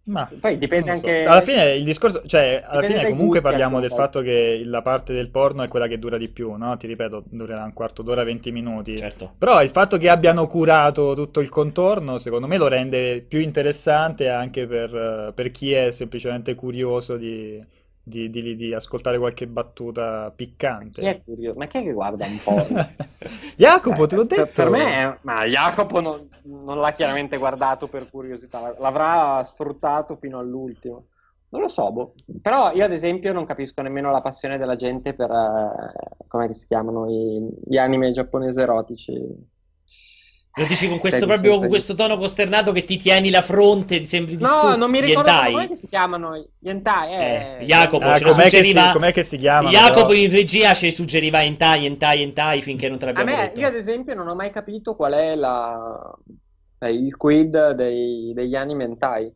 Ma 0.08 0.30
Poi 0.38 0.58
dipende 0.58 0.90
so. 0.90 0.96
anche- 0.96 1.24
Alla 1.24 1.40
fine 1.40 1.72
il 1.76 1.86
discorso, 1.86 2.22
cioè, 2.26 2.62
alla 2.66 2.82
Dipende 2.82 3.04
fine 3.04 3.16
comunque 3.16 3.40
parliamo 3.40 3.80
del 3.80 3.92
fatto 3.92 4.20
che 4.20 4.64
la 4.66 4.82
parte 4.82 5.14
del 5.14 5.30
porno 5.30 5.64
è 5.64 5.70
quella 5.70 5.88
che 5.88 5.98
dura 5.98 6.18
di 6.18 6.28
più, 6.28 6.52
no? 6.58 6.76
Ti 6.76 6.88
ripeto, 6.88 7.24
durerà 7.26 7.64
un 7.64 7.72
quarto 7.72 8.02
d'ora, 8.02 8.26
20 8.26 8.52
minuti. 8.52 8.98
Certo. 8.98 9.36
Però 9.38 9.64
il 9.64 9.70
fatto 9.70 9.96
che 9.96 10.10
abbiano 10.10 10.46
curato 10.46 11.14
tutto 11.14 11.40
il 11.40 11.48
contorno, 11.48 12.18
secondo 12.18 12.48
me 12.48 12.58
lo 12.58 12.68
rende 12.68 13.24
più 13.26 13.40
interessante 13.40 14.28
anche 14.28 14.68
per, 14.68 15.32
per 15.34 15.52
chi 15.52 15.72
è 15.72 15.90
semplicemente 15.92 16.54
curioso 16.56 17.16
di, 17.16 17.64
di- 18.10 18.30
di- 18.30 18.56
di 18.56 18.74
ascoltare 18.74 19.18
qualche 19.18 19.48
battuta 19.48 20.32
piccante. 20.36 21.00
Chi 21.02 21.08
è 21.08 21.22
curioso? 21.24 21.58
Ma 21.58 21.68
chi 21.68 21.78
è 21.78 21.84
che 21.84 21.94
guarda 21.94 22.26
un 22.26 22.40
porno? 22.44 22.88
Jacopo, 23.56 24.06
te 24.08 24.16
l'ho 24.16 24.24
Eh, 24.24 24.26
per- 24.28 24.38
detto. 24.46 24.52
Per 24.64 24.70
me, 24.70 25.20
ma 25.22 25.46
Jacopo 25.46 26.02
non, 26.02 26.28
non 26.44 26.80
l'ha 26.80 26.92
chiaramente 26.94 27.38
guardato 27.38 27.88
per 27.88 28.10
curiosità, 28.10 28.76
l'avrà 28.80 29.44
sfruttato 29.44 30.18
fino 30.18 30.40
all'ultimo. 30.40 31.06
Non 31.52 31.62
lo 31.62 31.68
so, 31.68 31.92
boh. 31.92 32.14
però 32.42 32.72
io 32.74 32.84
ad 32.86 32.92
esempio 32.92 33.34
non 33.34 33.44
capisco 33.46 33.82
nemmeno 33.82 34.12
la 34.12 34.22
passione 34.22 34.58
della 34.60 34.76
gente 34.76 35.14
per, 35.16 35.32
eh, 35.32 36.26
come 36.28 36.54
si 36.54 36.66
chiamano, 36.68 37.10
i- 37.10 37.50
gli 37.66 37.78
anime 37.78 38.12
giapponesi 38.12 38.60
erotici. 38.62 39.58
Lo 40.60 40.66
dici 40.66 40.88
con 40.90 41.00
questo 41.00 41.20
Sai, 41.20 41.28
proprio 41.28 41.58
con 41.58 41.68
questo 41.70 41.94
tono 41.94 42.18
costernato 42.18 42.72
che 42.74 42.84
ti 42.84 42.98
tieni 42.98 43.30
la 43.30 43.42
fronte, 43.42 43.98
ti 44.00 44.06
sembri 44.06 44.36
di 44.36 44.44
No, 44.44 44.50
stu- 44.50 44.76
non 44.78 44.92
mi 44.92 45.00
ricordo 45.00 45.32
come 45.52 45.76
si 45.76 45.88
chiamano, 45.88 46.36
gli 46.60 46.68
hentai, 46.70 47.14
eh. 47.14 47.58
Eh, 47.62 47.66
Jacopo, 47.66 48.06
Ah, 48.06 48.18
ce 48.18 48.24
lo 48.26 48.30
com'è, 48.32 48.44
che 48.44 48.50
si, 48.50 48.56
suggeriva... 48.58 48.92
com'è 48.92 49.14
che 49.14 49.24
si 49.24 49.38
chiama? 49.38 49.70
Jacopo 49.70 50.08
però? 50.08 50.20
in 50.20 50.30
regia 50.32 50.74
ci 50.74 50.92
suggeriva 50.92 51.42
hentai, 51.42 51.86
hentai, 51.86 52.22
hentai 52.22 52.62
finché 52.62 52.90
non 52.90 52.98
te 52.98 53.06
A 53.06 53.08
l'abbiamo 53.14 53.30
me, 53.32 53.38
detto. 53.48 53.60
io 53.62 53.68
ad 53.68 53.76
esempio 53.76 54.14
non 54.16 54.28
ho 54.28 54.36
mai 54.36 54.50
capito 54.52 54.96
qual 54.96 55.14
è 55.14 55.36
la, 55.36 56.14
eh, 56.80 56.92
il 56.94 57.16
quid 57.16 57.72
dei- 57.72 58.34
degli 58.36 58.56
anime 58.56 58.84
hentai. 58.84 59.34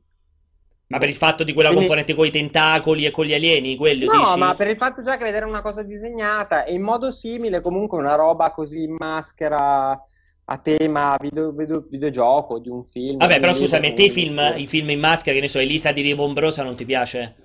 Ma 0.88 0.98
per 1.00 1.08
il 1.10 1.16
fatto 1.16 1.44
di 1.46 1.54
quella 1.54 1.70
Quindi- 1.70 1.88
componente 1.88 2.16
con 2.16 2.26
i 2.26 2.32
tentacoli 2.32 3.06
e 3.06 3.12
con 3.12 3.26
gli 3.26 3.34
alieni, 3.34 3.76
quello 3.78 4.12
No, 4.12 4.20
dici? 4.20 4.38
ma 4.38 4.54
per 4.54 4.68
il 4.68 4.76
fatto 4.78 5.02
già 5.02 5.16
che 5.18 5.24
vedere 5.24 5.46
una 5.46 5.62
cosa 5.62 5.82
disegnata 5.82 6.66
e 6.66 6.74
in 6.74 6.82
modo 6.84 7.10
simile 7.10 7.62
comunque 7.62 7.98
una 7.98 8.14
roba 8.16 8.52
così 8.52 8.84
in 8.84 8.96
maschera 9.00 9.98
a 10.46 10.58
tema 10.58 11.18
video- 11.20 11.52
video- 11.52 11.86
videogioco 11.90 12.60
di 12.60 12.70
un 12.70 12.84
film. 12.84 13.18
Vabbè, 13.18 13.36
però 13.36 13.48
un 13.48 13.54
libro, 13.54 13.68
scusami, 13.68 13.88
a 13.88 13.90
di 13.90 13.96
te 13.96 14.04
i 14.04 14.10
film, 14.10 14.54
i 14.58 14.68
film 14.68 14.90
in 14.90 15.00
maschera, 15.00 15.36
che 15.36 15.42
ne 15.42 15.48
so, 15.48 15.60
Elisa 15.60 15.92
di 15.92 16.02
Ribombrosa 16.02 16.64
non 16.64 16.76
ti 16.76 16.86
piace? 16.86 17.36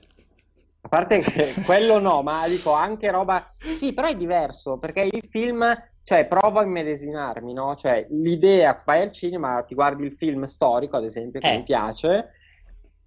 A 0.80 0.88
parte 0.88 1.18
che 1.18 1.54
quello 1.64 1.98
no, 1.98 2.22
ma 2.22 2.46
dico 2.48 2.72
anche 2.72 3.10
roba... 3.10 3.44
Sì, 3.58 3.92
però 3.92 4.08
è 4.08 4.16
diverso, 4.16 4.78
perché 4.78 5.08
il 5.10 5.28
film 5.30 5.76
cioè, 6.08 6.24
provo 6.24 6.60
a 6.60 6.62
immedesimarmi, 6.62 7.52
no? 7.52 7.74
Cioè, 7.74 8.06
l'idea, 8.10 8.82
vai 8.86 9.02
al 9.02 9.12
cinema, 9.12 9.62
ti 9.62 9.74
guardi 9.74 10.06
il 10.06 10.14
film 10.14 10.44
storico, 10.44 10.96
ad 10.96 11.04
esempio, 11.04 11.38
che 11.38 11.52
Eh. 11.52 11.56
mi 11.58 11.62
piace, 11.64 12.30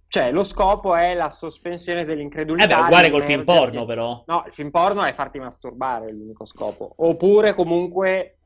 cioè, 0.06 0.30
lo 0.30 0.44
scopo 0.44 0.94
è 0.94 1.12
la 1.14 1.30
sospensione 1.30 2.04
dell'incredulità. 2.04 2.64
Eh 2.64 2.68
beh, 2.68 2.84
uguale 2.84 3.10
col 3.10 3.24
film 3.24 3.42
porno, 3.42 3.84
però. 3.86 4.22
No, 4.26 4.44
il 4.46 4.52
film 4.52 4.70
porno 4.70 5.02
è 5.02 5.12
farti 5.14 5.40
masturbare, 5.40 6.06
è 6.06 6.12
l'unico 6.12 6.44
scopo. 6.44 6.92
Oppure, 6.98 7.54
comunque, 7.54 8.36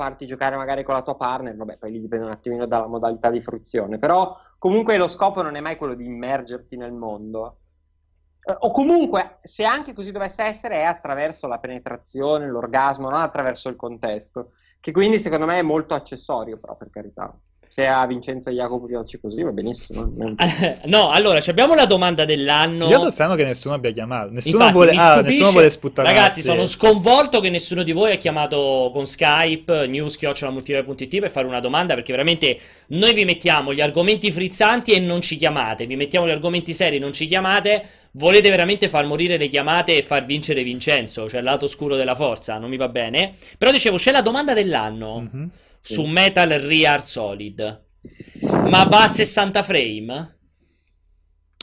farti 0.00 0.26
giocare 0.26 0.56
magari 0.56 0.82
con 0.82 0.94
la 0.94 1.02
tua 1.02 1.14
partner, 1.14 1.54
vabbè, 1.56 1.76
poi 1.76 1.90
lì 1.92 2.00
dipende 2.00 2.24
un 2.24 2.30
attimino 2.30 2.66
dalla 2.66 2.86
modalità 2.86 3.28
di 3.28 3.42
fruizione, 3.42 3.98
però 3.98 4.34
comunque 4.58 4.96
lo 4.96 5.08
scopo 5.08 5.42
non 5.42 5.56
è 5.56 5.60
mai 5.60 5.76
quello 5.76 5.92
di 5.94 6.06
immergerti 6.06 6.76
nel 6.78 6.92
mondo. 6.92 7.58
Eh, 8.42 8.56
O 8.60 8.70
comunque, 8.70 9.38
se 9.42 9.64
anche 9.64 9.92
così 9.92 10.10
dovesse 10.10 10.42
essere, 10.42 10.76
è 10.76 10.84
attraverso 10.84 11.46
la 11.46 11.58
penetrazione, 11.58 12.48
l'orgasmo, 12.48 13.10
non 13.10 13.20
attraverso 13.20 13.68
il 13.68 13.76
contesto, 13.76 14.52
che 14.80 14.92
quindi 14.92 15.18
secondo 15.18 15.44
me 15.46 15.58
è 15.58 15.62
molto 15.62 15.92
accessorio, 15.94 16.58
però 16.58 16.76
per 16.76 16.88
carità. 16.90 17.38
Se 17.72 17.86
a 17.86 18.04
Vincenzo 18.04 18.50
e 18.50 18.54
Jacopo 18.54 18.86
piace 18.86 19.20
così, 19.20 19.44
va 19.44 19.52
benissimo. 19.52 20.10
no, 20.86 21.10
allora, 21.10 21.38
ci 21.40 21.50
abbiamo 21.50 21.74
la 21.74 21.86
domanda 21.86 22.24
dell'anno. 22.24 22.88
Io 22.88 22.98
sono 22.98 23.10
strano 23.10 23.36
che 23.36 23.44
nessuno 23.44 23.74
abbia 23.74 23.92
chiamato. 23.92 24.32
Nessuno 24.32 24.56
Infatti, 24.56 24.72
vuole, 24.72 24.90
ah, 24.96 25.20
nessuno 25.20 25.50
vuole 25.52 25.70
sputtare. 25.70 26.08
Ragazzi, 26.08 26.40
sono 26.40 26.66
sconvolto 26.66 27.38
che 27.38 27.48
nessuno 27.48 27.84
di 27.84 27.92
voi 27.92 28.10
ha 28.10 28.16
chiamato 28.16 28.90
con 28.92 29.06
Skype 29.06 29.86
news.multiplayer.it 29.86 31.20
per 31.20 31.30
fare 31.30 31.46
una 31.46 31.60
domanda 31.60 31.94
perché 31.94 32.10
veramente 32.10 32.58
noi 32.88 33.14
vi 33.14 33.24
mettiamo 33.24 33.72
gli 33.72 33.80
argomenti 33.80 34.32
frizzanti 34.32 34.90
e 34.90 34.98
non 34.98 35.20
ci 35.20 35.36
chiamate, 35.36 35.86
vi 35.86 35.94
mettiamo 35.94 36.26
gli 36.26 36.32
argomenti 36.32 36.74
seri 36.74 36.96
e 36.96 36.98
non 36.98 37.12
ci 37.12 37.26
chiamate. 37.26 37.84
Volete 38.14 38.50
veramente 38.50 38.88
far 38.88 39.06
morire 39.06 39.36
le 39.36 39.46
chiamate 39.46 39.96
e 39.96 40.02
far 40.02 40.24
vincere 40.24 40.64
Vincenzo, 40.64 41.28
cioè 41.28 41.38
il 41.38 41.44
lato 41.44 41.66
oscuro 41.66 41.94
della 41.94 42.16
forza, 42.16 42.58
non 42.58 42.68
mi 42.68 42.76
va 42.76 42.88
bene. 42.88 43.34
Però 43.56 43.70
dicevo, 43.70 43.96
c'è 43.96 44.10
la 44.10 44.22
domanda 44.22 44.54
dell'anno 44.54 45.20
Mhm. 45.20 45.50
Su 45.80 46.04
Metal 46.04 46.48
Rear 46.48 47.04
Solid. 47.06 47.84
Ma 48.42 48.84
va 48.84 49.04
a 49.04 49.08
60 49.08 49.62
frame? 49.62 50.38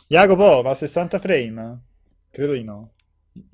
Jacopo, 0.07 0.61
va 0.61 0.72
a 0.72 0.76
60 0.76 1.20
frame? 1.20 1.82
Credo 2.32 2.53
di 2.53 2.63
no. 2.63 2.91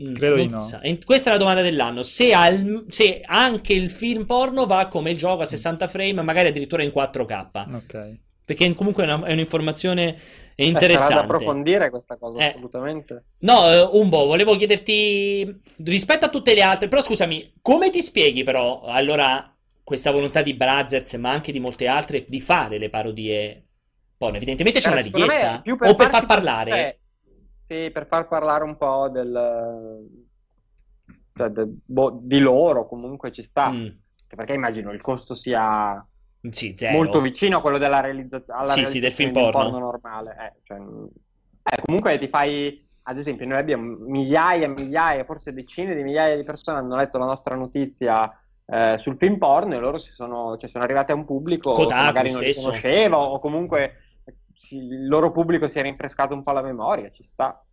Mm, 0.02 0.14
Credo 0.14 0.36
non 0.38 0.48
di 0.48 0.54
no. 0.54 0.80
E 0.82 1.00
questa 1.04 1.30
è 1.30 1.34
la 1.34 1.40
domanda 1.40 1.62
dell'anno. 1.62 2.04
Se, 2.04 2.32
al- 2.34 2.86
se 2.90 3.22
anche 3.26 3.74
il 3.74 3.90
film 3.90 4.26
porno 4.26 4.66
va 4.66 4.88
come 4.88 5.12
il 5.12 5.18
gioco 5.18 5.42
a 5.42 5.46
60 5.46 5.88
frame, 5.88 6.22
magari 6.22 6.50
addirittura 6.50 6.84
in 6.84 6.92
4K. 6.92 7.76
Ok. 7.76 8.20
Perché 8.46 8.74
comunque 8.76 9.04
è, 9.06 9.12
una- 9.12 9.26
è 9.26 9.32
un'informazione 9.32 10.08
Eh, 10.10 10.16
sarà 10.18 10.56
da 10.56 10.66
interessante. 10.66 11.14
approfondire 11.16 11.90
questa 11.90 12.18
cosa, 12.18 12.40
Eh. 12.40 12.50
assolutamente. 12.50 13.24
No, 13.40 13.72
eh, 13.72 13.80
Umbo, 13.82 14.26
volevo 14.26 14.56
chiederti 14.56 15.62
rispetto 15.78 16.26
a 16.26 16.30
tutte 16.30 16.54
le 16.54 16.62
altre, 16.62 16.88
però 16.88 17.02
scusami, 17.02 17.54
come 17.62 17.90
ti 17.90 18.02
spieghi 18.02 18.44
però 18.44 18.82
allora 18.84 19.53
questa 19.84 20.12
volontà 20.12 20.42
di 20.42 20.54
Brazzers, 20.54 21.14
ma 21.16 21.32
anche 21.32 21.52
di 21.52 21.60
molte 21.60 21.88
altre, 21.88 22.26
di 22.28 22.42
fare 22.42 22.78
le 22.78 22.90
parodie 22.90 23.68
porno? 24.18 24.38
Evidentemente 24.38 24.80
c'è 24.80 24.90
Eh, 24.90 24.92
una 24.92 25.02
secondo 25.02 25.26
me, 25.26 25.34
richiesta, 25.34 25.62
più 25.62 25.78
o 25.80 25.96
per 25.96 26.10
far 26.10 26.26
parlare. 26.26 26.72
cioè, 26.72 27.00
sì, 27.68 27.92
per 27.92 28.08
far 28.08 28.28
parlare 28.28 28.64
un 28.64 28.78
po' 28.78 29.10
del, 29.10 30.08
cioè, 31.36 31.50
del- 31.50 31.76
boh, 31.86 32.20
di 32.22 32.40
loro, 32.40 32.88
comunque 32.88 33.32
ci 33.32 33.44
sta. 33.44 33.70
Mm, 33.72 33.88
Perché 34.34 34.54
immagino 34.54 34.92
il 34.92 35.02
costo 35.02 35.36
sia 35.36 36.04
sì, 36.50 36.74
molto 36.92 37.22
vicino 37.22 37.58
a 37.58 37.62
quello 37.62 37.78
della 37.78 38.00
realizzazione 38.00 38.64
Sì, 38.66 38.86
sì, 38.86 39.00
del 39.00 39.12
film 39.12 39.32
porno. 39.32 39.78
normale. 39.80 40.36
Eh, 40.40 40.60
cioè, 40.64 40.78
eh, 40.80 41.82
comunque 41.86 42.18
ti 42.18 42.28
fai, 42.28 42.84
ad 43.04 43.18
esempio, 43.18 43.46
noi 43.46 43.60
abbiamo 43.60 43.96
migliaia 44.08 44.66
e 44.66 44.70
migliaia, 44.70 45.24
forse 45.24 45.54
decine 45.54 45.96
di 45.96 46.04
migliaia 46.04 46.36
di 46.36 46.44
persone 46.44 46.80
hanno 46.80 46.96
letto 46.96 47.18
la 47.20 47.26
nostra 47.26 47.56
notizia 47.56 48.32
eh, 48.66 48.98
sul 49.00 49.18
film 49.18 49.38
porno 49.38 49.76
e 49.76 49.80
loro 49.80 49.98
si 49.98 50.12
sono, 50.14 50.56
cioè, 50.58 50.70
sono 50.70 50.84
arrivati 50.84 51.12
a 51.12 51.16
un 51.16 51.26
pubblico 51.26 51.72
Kotaku 51.74 51.90
che 51.90 51.96
magari 52.06 52.32
non 52.32 52.42
li 52.42 52.52
stesso. 52.52 52.68
conosceva 52.68 53.18
o 53.20 53.40
comunque 53.40 53.94
si- 54.54 54.78
il 54.78 55.08
loro 55.08 55.32
pubblico 55.32 55.68
si 55.68 55.80
è 55.80 55.82
rinfrescato 55.82 56.34
un 56.34 56.44
po' 56.44 56.52
la 56.52 56.62
memoria, 56.62 57.10
ci 57.12 57.24
sta. 57.24 57.64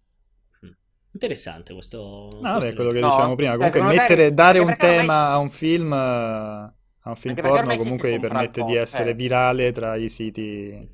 Interessante 1.12 1.72
questo. 1.72 1.98
No, 1.98 2.38
questo 2.38 2.48
vabbè, 2.58 2.74
quello 2.74 2.90
che 2.92 3.00
No, 3.00 3.08
dicevamo 3.08 3.34
prima. 3.34 3.56
cioè, 3.56 3.70
Comunque, 3.70 3.96
mettere, 3.96 4.32
dare 4.34 4.58
anche 4.58 4.60
un 4.60 4.66
perché 4.76 4.86
ormai- 4.86 5.00
tema 5.00 5.28
a 5.30 5.38
un 5.38 5.50
film, 5.50 5.92
a 5.92 6.72
un 7.02 7.16
film 7.16 7.34
porno, 7.34 7.76
comunque 7.76 8.12
gli 8.12 8.20
permette 8.20 8.62
di 8.62 8.76
essere 8.76 9.10
Eh. 9.10 9.14
virale 9.14 9.72
tra 9.72 9.96
i 9.96 10.08
siti. 10.08 10.42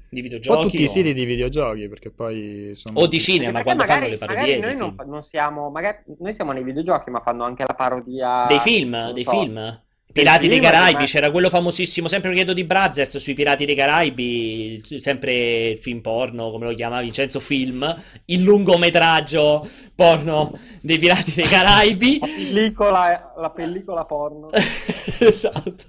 di 0.09 0.21
Un 0.21 0.23
videogiochi 0.23 0.57
po' 0.57 0.63
tutti 0.63 0.81
i 0.81 0.85
o- 0.85 0.89
siti 0.89 1.13
di 1.13 1.25
videogiochi, 1.27 1.89
perché 1.89 2.11
poi 2.11 2.71
sono. 2.75 2.99
o 2.99 3.07
di 3.07 3.21
cinema 3.21 3.63
Perché 3.63 3.65
quando 3.65 3.83
magari, 3.83 4.01
fanno 4.01 4.13
le 4.13 4.19
parodie 4.19 4.57
magari 4.59 4.77
noi 4.79 4.95
non, 4.97 5.07
non 5.11 5.23
siamo, 5.23 5.69
magari 5.71 5.99
noi 6.19 6.33
siamo 6.33 6.53
nei 6.53 6.63
videogiochi, 6.65 7.11
ma 7.11 7.21
fanno 7.21 7.45
anche 7.45 7.65
la 7.67 7.75
parodia 7.75 8.47
Dei 8.49 8.61
film, 8.61 9.13
dei 9.13 9.25
so, 9.25 9.31
film. 9.33 9.83
Pirati 10.13 10.49
dei 10.49 10.61
Caraibi, 10.61 11.05
c'era 11.05 11.31
quello 11.31 11.51
famosissimo, 11.51 12.09
sempre 12.09 12.33
chiedo 12.33 12.55
di 12.55 12.65
Brazzers 12.65 13.19
sui 13.19 13.35
Pirati 13.35 13.67
dei 13.67 13.75
Caraibi, 13.75 14.83
sempre 14.97 15.69
il 15.71 15.79
film 15.79 16.01
porno, 16.01 16.51
come 16.51 16.67
lo 16.67 16.75
chiama 16.75 17.03
Vincenzo 17.03 17.39
Film, 17.39 18.03
il 18.27 18.43
lungometraggio 18.43 19.69
porno 19.95 20.59
dei 20.81 20.99
Pirati 20.99 21.33
dei 21.35 21.45
Caraibi. 21.45 22.19
La 22.27 22.27
pellicola, 22.27 23.35
la 23.37 23.51
pellicola 23.51 24.05
porno. 24.05 24.49
esatto. 25.19 25.85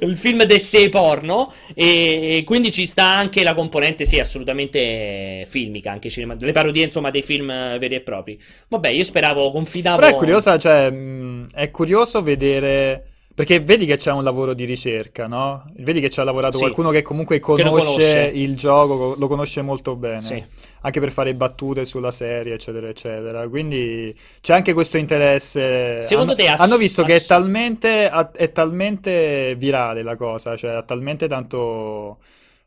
Il 0.00 0.16
film 0.16 0.42
d'essè 0.44 0.88
porno 0.88 1.52
e 1.74 2.10
e 2.20 2.44
quindi 2.44 2.70
ci 2.70 2.86
sta 2.86 3.04
anche 3.04 3.42
la 3.42 3.54
componente, 3.54 4.04
sì, 4.04 4.18
assolutamente 4.18 5.44
filmica, 5.48 5.90
anche 5.90 6.10
cinema, 6.10 6.36
le 6.38 6.52
parodie, 6.52 6.84
insomma, 6.84 7.10
dei 7.10 7.22
film 7.22 7.50
eh, 7.50 7.76
veri 7.78 7.96
e 7.96 8.00
propri. 8.00 8.40
Vabbè, 8.68 8.88
io 8.88 9.04
speravo, 9.04 9.50
confidavo 9.50 10.00
Però 10.00 10.10
è 10.10 10.16
curiosa, 10.16 10.58
cioè, 10.58 10.90
mh, 10.90 11.48
è 11.52 11.70
curioso 11.70 12.22
vedere. 12.22 13.04
Perché 13.40 13.60
vedi 13.60 13.86
che 13.86 13.96
c'è 13.96 14.12
un 14.12 14.22
lavoro 14.22 14.52
di 14.52 14.64
ricerca, 14.64 15.26
no? 15.26 15.64
Vedi 15.78 16.00
che 16.00 16.10
ci 16.10 16.20
ha 16.20 16.24
lavorato 16.24 16.58
Sì. 16.58 16.62
qualcuno 16.64 16.90
che 16.90 17.00
comunque 17.00 17.40
Che 17.40 17.46
lo 17.62 17.70
conosce, 17.70 17.90
conosce. 17.90 18.30
il 18.34 18.54
gioco, 18.54 18.96
co- 18.98 19.14
lo 19.18 19.28
conosce 19.28 19.62
molto 19.62 19.96
bene. 19.96 20.20
Sì. 20.20 20.44
Anche 20.82 21.00
per 21.00 21.10
fare 21.10 21.34
battute 21.34 21.86
sulla 21.86 22.10
serie, 22.10 22.52
eccetera, 22.54 22.88
eccetera. 22.88 23.48
Quindi 23.48 24.14
c'è 24.42 24.52
anche 24.52 24.74
questo 24.74 24.98
interesse. 24.98 26.02
Secondo 26.02 26.32
hanno, 26.32 26.42
te 26.42 26.48
ass- 26.48 26.60
hanno 26.60 26.76
visto 26.76 27.02
che 27.02 27.12
è 27.14 27.16
ass- 27.16 27.26
talmente, 27.26 28.10
è 28.32 28.52
talmente 28.52 29.54
virale 29.56 30.02
la 30.02 30.16
cosa, 30.16 30.54
cioè 30.54 30.72
ha 30.72 30.82
talmente 30.82 31.26
tanto 31.26 32.18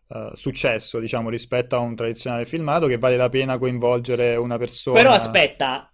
eh, 0.08 0.30
successo, 0.34 1.00
diciamo, 1.00 1.30
rispetto 1.30 1.76
a 1.76 1.80
un 1.80 1.96
tradizionale 1.96 2.46
filmato 2.46 2.88
che 2.88 2.98
vale 2.98 3.16
la 3.16 3.30
pena 3.30 3.60
coinvolgere 3.60 4.36
una 4.38 4.58
persona. 4.58 4.98
Però 4.98 5.12
aspetta, 5.12 5.88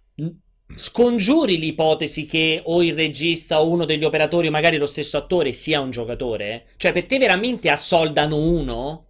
scongiuri 0.74 1.58
l'ipotesi 1.58 2.26
che 2.26 2.60
o 2.64 2.82
il 2.82 2.94
regista 2.94 3.60
o 3.60 3.68
uno 3.68 3.84
degli 3.84 4.04
operatori, 4.04 4.48
o 4.48 4.50
magari 4.50 4.76
lo 4.76 4.86
stesso 4.86 5.16
attore, 5.16 5.52
sia 5.52 5.80
un 5.80 5.90
giocatore? 5.90 6.66
Cioè, 6.76 6.92
per 6.92 7.06
te 7.06 7.18
veramente 7.18 7.70
assoldano 7.70 8.36
uno? 8.36 9.06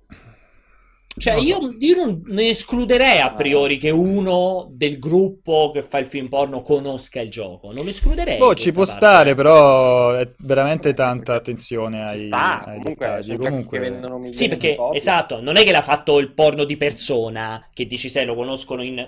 Cioè, 1.16 1.34
Non 1.34 1.44
io, 1.44 1.76
io 1.78 1.96
non 1.96 2.22
ne 2.26 2.48
escluderei 2.48 3.18
a 3.20 3.34
priori 3.34 3.76
che 3.76 3.90
uno 3.90 4.68
del 4.70 4.98
gruppo 4.98 5.70
che 5.70 5.82
fa 5.82 5.98
il 5.98 6.06
film 6.06 6.28
porno 6.28 6.62
conosca 6.62 7.20
il 7.20 7.28
gioco. 7.28 7.72
Non 7.72 7.84
lo 7.84 7.90
escluderei. 7.90 8.38
Boh, 8.38 8.54
ci 8.54 8.72
può 8.72 8.84
parte. 8.84 8.96
stare, 8.96 9.34
però 9.34 10.12
è 10.12 10.30
veramente 10.38 10.94
tanta 10.94 11.34
attenzione 11.34 12.02
ai, 12.02 12.26
sta, 12.26 12.64
ai 12.64 12.78
comunque, 12.78 13.06
dettagli. 13.06 13.36
Comunque, 13.36 13.78
che 13.78 13.90
vendono 13.90 14.14
milioni 14.14 14.32
Sì, 14.32 14.48
perché 14.48 14.76
esatto, 14.92 15.40
non 15.42 15.56
è 15.56 15.64
che 15.64 15.72
l'ha 15.72 15.82
fatto 15.82 16.18
il 16.18 16.32
porno 16.32 16.64
di 16.64 16.76
persona, 16.76 17.68
che 17.72 17.86
dici 17.86 18.08
sai, 18.08 18.24
lo 18.24 18.34
conoscono 18.34 18.82
in 18.82 19.06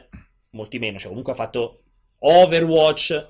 molti 0.51 0.79
meno, 0.79 0.99
cioè 0.99 1.09
comunque 1.09 1.33
ha 1.33 1.37
fatto 1.37 1.83
Overwatch, 2.23 3.29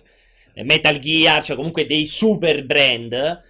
Metal 0.64 0.98
Gear, 0.98 1.42
cioè 1.42 1.56
comunque 1.56 1.84
dei 1.86 2.06
super 2.06 2.64
brand. 2.64 3.42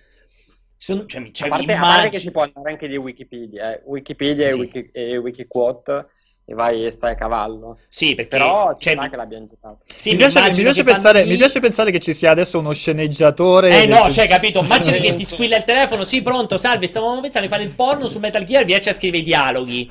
Sono, 0.76 1.06
cioè, 1.06 1.20
mi- 1.20 1.32
cioè, 1.32 1.46
a, 1.48 1.50
parte, 1.50 1.66
mi 1.66 1.72
a 1.72 1.78
parte 1.78 2.08
che 2.08 2.18
si 2.18 2.30
può 2.30 2.42
andare 2.42 2.70
anche 2.70 2.88
di 2.88 2.96
Wikipedia, 2.96 3.72
eh. 3.74 3.82
Wikipedia 3.84 4.44
Sì. 4.44 4.50
e, 4.50 4.52
Wiki, 4.54 4.90
e 4.92 5.16
Wikiquote 5.16 6.06
e 6.44 6.54
vai 6.54 6.84
e 6.86 6.90
stai 6.92 7.12
a 7.12 7.14
cavallo. 7.14 7.78
Sì, 7.88 8.14
perché 8.14 8.36
Però 8.36 8.74
ci 8.76 8.88
cioè, 8.90 9.08
che 9.08 9.16
l'abbiamo 9.16 9.46
giocato. 9.48 9.84
sì, 9.94 10.10
mi, 10.10 10.16
mi 10.16 10.30
piace, 10.30 10.50
mi 10.52 10.62
piace 10.62 10.82
pensare, 10.84 11.20
vanno 11.20 11.30
mi 11.30 11.36
piace 11.36 11.60
pensare 11.60 11.90
che 11.92 12.00
ci 12.00 12.12
sia 12.12 12.30
adesso 12.30 12.58
uno 12.58 12.72
sceneggiatore. 12.72 13.82
Eh 13.82 13.86
del- 13.86 13.88
no, 13.88 14.10
cioè, 14.10 14.26
capito? 14.28 14.60
Immagina 14.60 14.96
che 14.98 15.14
ti 15.14 15.24
squilla 15.26 15.56
il 15.56 15.64
telefono. 15.64 16.04
Sì, 16.04 16.22
pronto, 16.22 16.56
salve. 16.56 16.86
Stavamo 16.86 17.20
pensando 17.20 17.46
di 17.46 17.52
fare 17.52 17.64
il 17.64 17.74
porno 17.74 18.06
su 18.06 18.18
Metal 18.18 18.44
Gear. 18.44 18.64
Riesci 18.64 18.88
a 18.88 18.92
scrivere 18.92 19.22
i 19.22 19.24
dialoghi. 19.24 19.90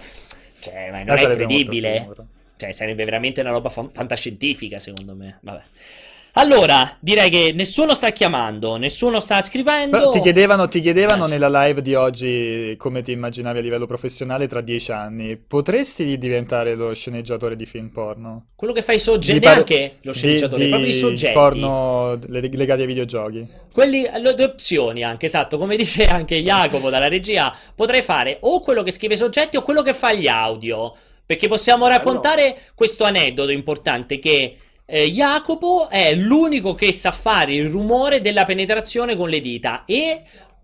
Cioè, 0.60 0.92
ma 0.92 1.00
Eh, 1.04 1.04
non 1.04 1.18
è 1.18 1.18
sarebbe 1.18 1.46
molto 1.48 1.72
incredibile. 1.72 2.06
Cioè, 2.62 2.72
sarebbe 2.74 3.04
veramente 3.06 3.42
una 3.42 3.50
roba 3.50 3.70
fan- 3.70 3.90
fantascientifica, 3.92 4.78
secondo 4.78 5.16
me. 5.16 5.40
Vabbè. 5.42 5.62
Allora, 6.36 6.96
direi 7.02 7.30
che 7.30 7.52
nessuno 7.54 7.94
sta 7.94 8.12
chiamando, 8.12 8.78
nessuno 8.78 9.20
sta 9.20 9.42
scrivendo. 9.42 9.98
Però 9.98 10.10
ti 10.12 10.22
chiedevano, 10.22 10.70
ti 10.70 10.80
chiedevano 10.80 11.26
nella 11.26 11.50
live 11.66 11.82
di 11.82 11.94
oggi 11.94 12.74
come 12.78 13.02
ti 13.02 13.12
immaginavi 13.12 13.58
a 13.58 13.62
livello 13.62 13.86
professionale 13.86 14.48
tra 14.48 14.62
dieci 14.62 14.94
anni. 14.94 15.36
Potresti 15.36 16.18
diventare 16.18 16.76
lo 16.76 16.94
sceneggiatore 16.94 17.58
di 17.58 17.66
film 17.66 17.90
porno? 17.90 18.46
Quello 18.56 18.72
che 18.72 18.82
fai 18.82 18.96
i 18.96 19.00
soggetti, 19.00 19.40
Di 19.40 19.46
par- 19.46 19.54
neanche 19.56 19.96
lo 20.04 20.12
di- 20.12 20.18
sceneggiatore, 20.18 20.64
di 20.64 20.70
proprio 20.70 20.90
i 20.90 20.94
soggetti. 20.94 21.34
porno 21.34 22.18
le- 22.28 22.50
legati 22.50 22.80
ai 22.82 22.88
videogiochi. 22.88 23.48
Quelli, 23.74 24.02
le 24.04 24.34
due 24.34 24.46
opzioni 24.46 25.04
anche, 25.04 25.26
esatto, 25.26 25.58
come 25.58 25.76
dice 25.82 26.06
anche 26.06 26.42
Jacopo 26.42 26.90
dalla 26.90 27.10
regia, 27.10 27.54
potrei 27.76 28.02
fare 28.02 28.38
o 28.40 28.62
quello 28.62 28.84
che 28.84 28.92
scrive 28.92 29.16
i 29.16 29.18
soggetti 29.18 29.58
o 29.58 29.62
quello 29.62 29.82
che 29.82 29.94
fa 29.94 30.14
gli 30.14 30.30
audio, 30.30 30.96
perché 31.32 31.48
possiamo 31.48 31.88
raccontare 31.88 32.58
questo 32.76 33.06
aneddoto 33.06 33.52
importante 33.52 34.20
che 34.20 34.58
eh, 34.86 35.10
Jacopo 35.10 35.88
è 35.88 36.14
l'unico 36.14 36.76
che 36.76 36.92
sa 36.92 37.12
fare 37.12 37.54
il 37.54 37.70
rumore 37.70 38.20
della 38.20 38.44
penetrazione 38.44 39.16
con 39.16 39.30
le 39.30 39.40
dita 39.40 39.86
e 39.86 40.24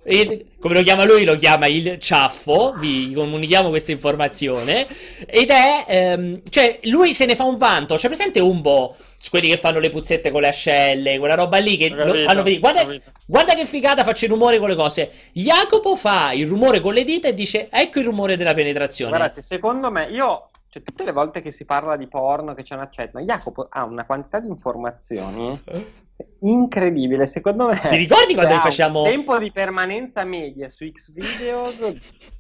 e, 0.10 0.46
come 0.62 0.74
lo 0.74 0.84
chiama 0.84 1.04
lui, 1.04 1.26
lo 1.26 1.36
chiama 1.36 1.68
il 1.68 2.00
ciaffo. 2.00 2.74
Vi 2.78 3.12
comunichiamo 3.14 3.68
questa 3.68 3.92
informazione. 3.92 4.88
Ed 5.26 5.50
è, 5.50 5.84
ehm, 5.86 6.44
cioè, 6.50 6.80
lui 6.84 7.12
se 7.14 7.26
ne 7.26 7.36
fa 7.36 7.44
un 7.44 7.58
vanto. 7.58 7.96
C'è 7.96 8.08
presente 8.08 8.40
Umbo, 8.40 8.96
quelli 9.30 9.50
che 9.50 9.58
fanno 9.58 9.80
le 9.80 9.90
puzzette 9.90 10.32
con 10.32 10.40
le 10.40 10.48
ascelle, 10.48 11.20
quella 11.20 11.36
roba 11.36 11.58
lì 11.58 11.76
che 11.76 11.90
Capito, 11.90 12.24
fanno 12.24 12.42
vedere. 12.42 12.60
Guarda, 12.60 13.02
guarda 13.26 13.54
che 13.54 13.66
figata, 13.66 14.06
faccio 14.06 14.24
il 14.24 14.32
rumore 14.32 14.60
con 14.60 14.70
le 14.70 14.76
cose. 14.76 15.12
Jacopo 15.34 15.98
fa 15.98 16.32
il 16.32 16.48
rumore 16.48 16.80
con 16.80 16.94
le 16.94 17.04
dita 17.04 17.28
e 17.28 17.34
dice: 17.34 17.68
Ecco 17.70 18.00
il 18.00 18.06
rumore 18.06 18.38
della 18.38 18.54
penetrazione. 18.54 19.12
Guardate, 19.12 19.42
secondo 19.42 19.92
me, 19.92 20.08
io, 20.10 20.48
cioè, 20.70 20.84
tutte 20.84 21.04
le 21.04 21.12
volte 21.12 21.42
che 21.42 21.52
si 21.52 21.66
parla 21.66 21.96
di 21.96 22.08
porno, 22.08 22.54
che 22.54 22.64
c'è 22.64 22.76
una 22.76 22.90
chat, 22.90 23.14
ma 23.14 23.22
Jacopo 23.22 23.68
ha 23.70 23.84
una 23.84 24.06
quantità 24.06 24.40
di 24.40 24.48
informazioni 24.48 25.60
incredibile. 26.42 27.26
Secondo 27.26 27.68
me, 27.68 27.80
Ti 27.80 27.96
ricordi 27.96 28.34
quando 28.34 28.58
facciamo- 28.60 29.04
un 29.04 29.10
tempo 29.10 29.38
di 29.38 29.52
permanenza 29.52 30.24
media 30.24 30.70
su 30.70 30.86
X 30.90 31.12
videos 31.12 31.76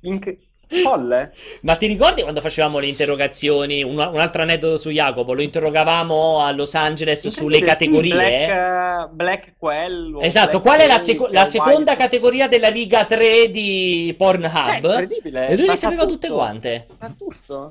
inc- 0.01 0.37
folle? 0.67 1.31
Ma 1.61 1.75
ti 1.75 1.87
ricordi 1.87 2.21
quando 2.21 2.41
facevamo 2.41 2.79
le 2.79 2.87
interrogazioni? 2.87 3.83
Un, 3.83 3.93
un 3.97 4.19
altro 4.19 4.41
aneddoto 4.41 4.77
su 4.77 4.89
Jacopo, 4.89 5.33
lo 5.33 5.41
interrogavamo 5.41 6.39
a 6.41 6.51
Los 6.51 6.73
Angeles 6.75 7.27
sulle 7.27 7.57
Incredibile, 7.57 8.01
sì, 8.01 8.09
categorie. 8.09 8.45
Black, 8.47 8.49
eh, 8.49 9.07
black 9.13 9.53
quello. 9.57 10.21
Esatto, 10.21 10.59
Black 10.59 10.63
qual 10.63 10.79
è 10.79 10.87
la, 10.87 10.97
seco- 10.97 11.27
la 11.31 11.41
white- 11.41 11.49
seconda 11.51 11.95
categoria 11.95 12.47
della 12.47 12.69
riga 12.69 13.05
3 13.05 13.49
di 13.49 14.09
Eh, 14.09 14.13
Pornhub? 14.15 14.83
incredibile. 14.83 15.47
e 15.47 15.55
lui 15.55 15.65
le 15.67 15.75
sa 15.75 15.87
sapeva 15.87 16.05
tutte 16.05 16.29
quante. 16.29 16.87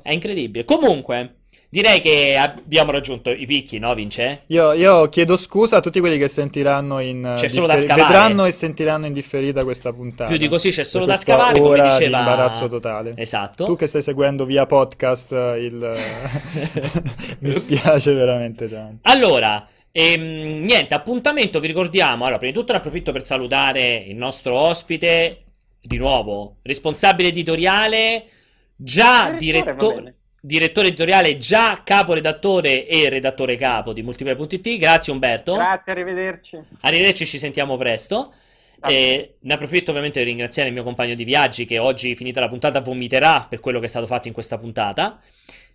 È 0.03 0.13
incredibile. 0.13 0.65
Comunque, 0.65 1.35
direi 1.69 2.01
che 2.01 2.37
abbiamo 2.37 2.91
raggiunto 2.91 3.31
i 3.31 3.45
picchi, 3.47 3.79
no, 3.79 3.95
Vince? 3.95 4.43
Io, 4.47 4.73
io 4.73 5.09
chiedo 5.09 5.37
scusa 5.37 5.77
a 5.77 5.81
tutti 5.81 6.01
quelli 6.01 6.19
che 6.19 6.29
sentiranno 6.29 7.01
in 7.01 7.35
C'è 7.37 7.45
eh, 7.45 7.49
solo 7.49 7.67
da 7.67 7.75
differ- 7.75 7.91
scavare. 7.93 8.13
vedranno 8.13 8.45
e 8.45 8.51
sentiranno 8.51 9.07
in 9.07 9.13
differita 9.13 9.63
questa 9.65 9.93
puntata. 9.93 10.29
Più 10.31 10.39
di 10.39 10.49
così 10.49 10.71
c'è 10.71 10.85
solo 10.85 11.05
da 11.05 11.17
scavare, 11.17 11.61
come 11.61 11.81
ora 11.81 11.97
diceva. 11.97 12.17
di 12.19 12.23
imbarazzo 12.25 12.67
totale. 12.69 13.15
Esatto. 13.17 13.65
Tu 13.65 13.77
che 13.77 13.87
stai 13.87 14.03
seguendo 14.03 14.45
via 14.45 14.67
podcast 14.67 15.31
il 15.59 15.95
mi 17.41 17.53
spiace 17.53 18.13
veramente 18.13 18.69
tanto. 18.69 18.99
Allora, 19.11 19.67
ehm, 19.93 20.63
niente, 20.65 20.95
appuntamento, 20.95 21.61
vi 21.61 21.67
ricordiamo. 21.67 22.25
Allora, 22.25 22.39
prima 22.39 22.53
di 22.53 22.59
tutto 22.59 22.73
ne 22.73 22.79
approfitto 22.79 23.13
per 23.13 23.25
salutare 23.25 23.97
il 24.07 24.17
nostro 24.17 24.55
ospite, 24.55 25.43
di 25.81 25.97
nuovo, 25.99 26.57
responsabile 26.63 27.29
editoriale, 27.29 28.25
già 28.75 29.31
Direttore, 29.31 29.73
va 29.73 29.73
diretto- 29.79 29.95
bene. 29.95 30.15
Direttore 30.47 30.89
editoriale, 30.89 31.37
già 31.37 31.83
caporedattore 31.85 32.87
e 32.87 33.09
redattore 33.09 33.57
capo 33.57 33.93
di 33.93 34.03
Multiplayer.it. 34.03 34.79
Grazie 34.79 35.13
Umberto. 35.13 35.55
Grazie, 35.55 35.93
arrivederci. 35.93 36.63
Arrivederci, 36.83 37.27
ci 37.27 37.39
sentiamo 37.39 37.77
presto. 37.77 38.33
E 38.89 39.39
ne 39.41 39.55
approfitto 39.55 39.91
ovviamente 39.91 40.21
per 40.21 40.29
ringraziare 40.29 40.69
il 40.69 40.75
mio 40.75 40.85
compagno 40.85 41.15
di 41.15 41.25
viaggi 41.25 41.65
che 41.65 41.79
oggi, 41.79 42.15
finita 42.15 42.39
la 42.39 42.49
puntata, 42.49 42.81
vomiterà 42.81 43.47
per 43.49 43.59
quello 43.59 43.81
che 43.81 43.87
è 43.87 43.89
stato 43.89 44.07
fatto 44.07 44.29
in 44.29 44.35
questa 44.35 44.57
puntata. 44.59 45.19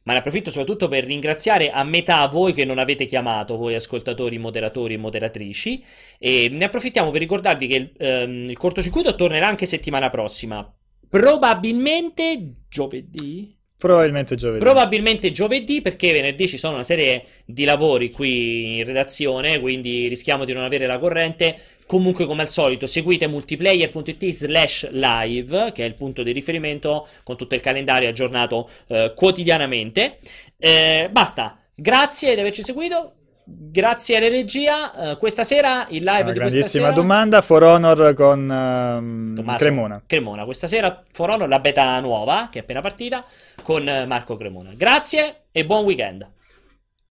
Ma 0.03 0.13
ne 0.13 0.19
approfitto 0.19 0.49
soprattutto 0.49 0.87
per 0.87 1.03
ringraziare 1.03 1.69
a 1.69 1.83
metà 1.83 2.25
voi 2.27 2.53
che 2.53 2.63
non 2.63 2.79
avete 2.79 3.05
chiamato, 3.05 3.57
voi 3.57 3.75
ascoltatori, 3.75 4.37
moderatori 4.37 4.93
e 4.93 4.97
moderatrici. 4.97 5.83
E 6.17 6.47
ne 6.49 6.63
approfittiamo 6.63 7.11
per 7.11 7.19
ricordarvi 7.19 7.67
che 7.67 7.91
ehm, 7.97 8.49
il 8.49 8.57
cortocircuito 8.57 9.15
tornerà 9.15 9.47
anche 9.47 9.65
settimana 9.65 10.09
prossima. 10.09 10.73
Probabilmente 11.09 12.53
giovedì. 12.69 13.59
Probabilmente 13.81 14.35
giovedì. 14.35 14.59
Probabilmente 14.59 15.31
giovedì, 15.31 15.81
perché 15.81 16.11
venerdì 16.11 16.47
ci 16.47 16.59
sono 16.59 16.75
una 16.75 16.83
serie 16.83 17.23
di 17.45 17.63
lavori 17.63 18.11
qui 18.11 18.77
in 18.77 18.83
redazione, 18.83 19.59
quindi 19.59 20.07
rischiamo 20.07 20.45
di 20.45 20.53
non 20.53 20.63
avere 20.63 20.85
la 20.85 20.99
corrente. 20.99 21.57
Comunque, 21.87 22.27
come 22.27 22.43
al 22.43 22.47
solito, 22.47 22.85
seguite 22.85 23.25
multiplayer.it 23.25 24.29
slash 24.29 24.87
live, 24.91 25.71
che 25.73 25.83
è 25.83 25.87
il 25.87 25.95
punto 25.95 26.21
di 26.21 26.31
riferimento 26.31 27.07
con 27.23 27.37
tutto 27.37 27.55
il 27.55 27.61
calendario 27.61 28.07
aggiornato 28.07 28.69
eh, 28.85 29.13
quotidianamente. 29.15 30.19
Eh, 30.59 31.09
basta, 31.11 31.59
grazie 31.73 32.35
di 32.35 32.39
averci 32.39 32.61
seguito. 32.61 33.20
Grazie 33.43 34.17
alla 34.17 34.29
regia. 34.29 35.11
Eh, 35.11 35.17
questa 35.17 35.43
sera 35.43 35.85
il 35.89 36.03
live 36.03 36.21
Una 36.21 36.31
di 36.31 36.39
questa 36.39 36.39
grandissima 36.49 36.83
sera. 36.85 36.95
domanda. 36.95 37.41
For 37.41 37.63
Honor 37.63 38.13
con 38.13 39.33
Tommaso 39.35 39.57
Cremona. 39.57 40.03
Cremona. 40.05 40.45
Questa 40.45 40.67
sera 40.67 41.03
For 41.11 41.29
Honor, 41.29 41.47
la 41.49 41.59
beta 41.59 41.99
nuova 41.99 42.49
che 42.51 42.59
è 42.59 42.61
appena 42.61 42.81
partita 42.81 43.23
con 43.63 43.87
eh, 43.87 44.05
Marco 44.05 44.35
Cremona. 44.35 44.71
Grazie 44.75 45.43
e 45.51 45.65
buon 45.65 45.83
weekend. 45.85 46.27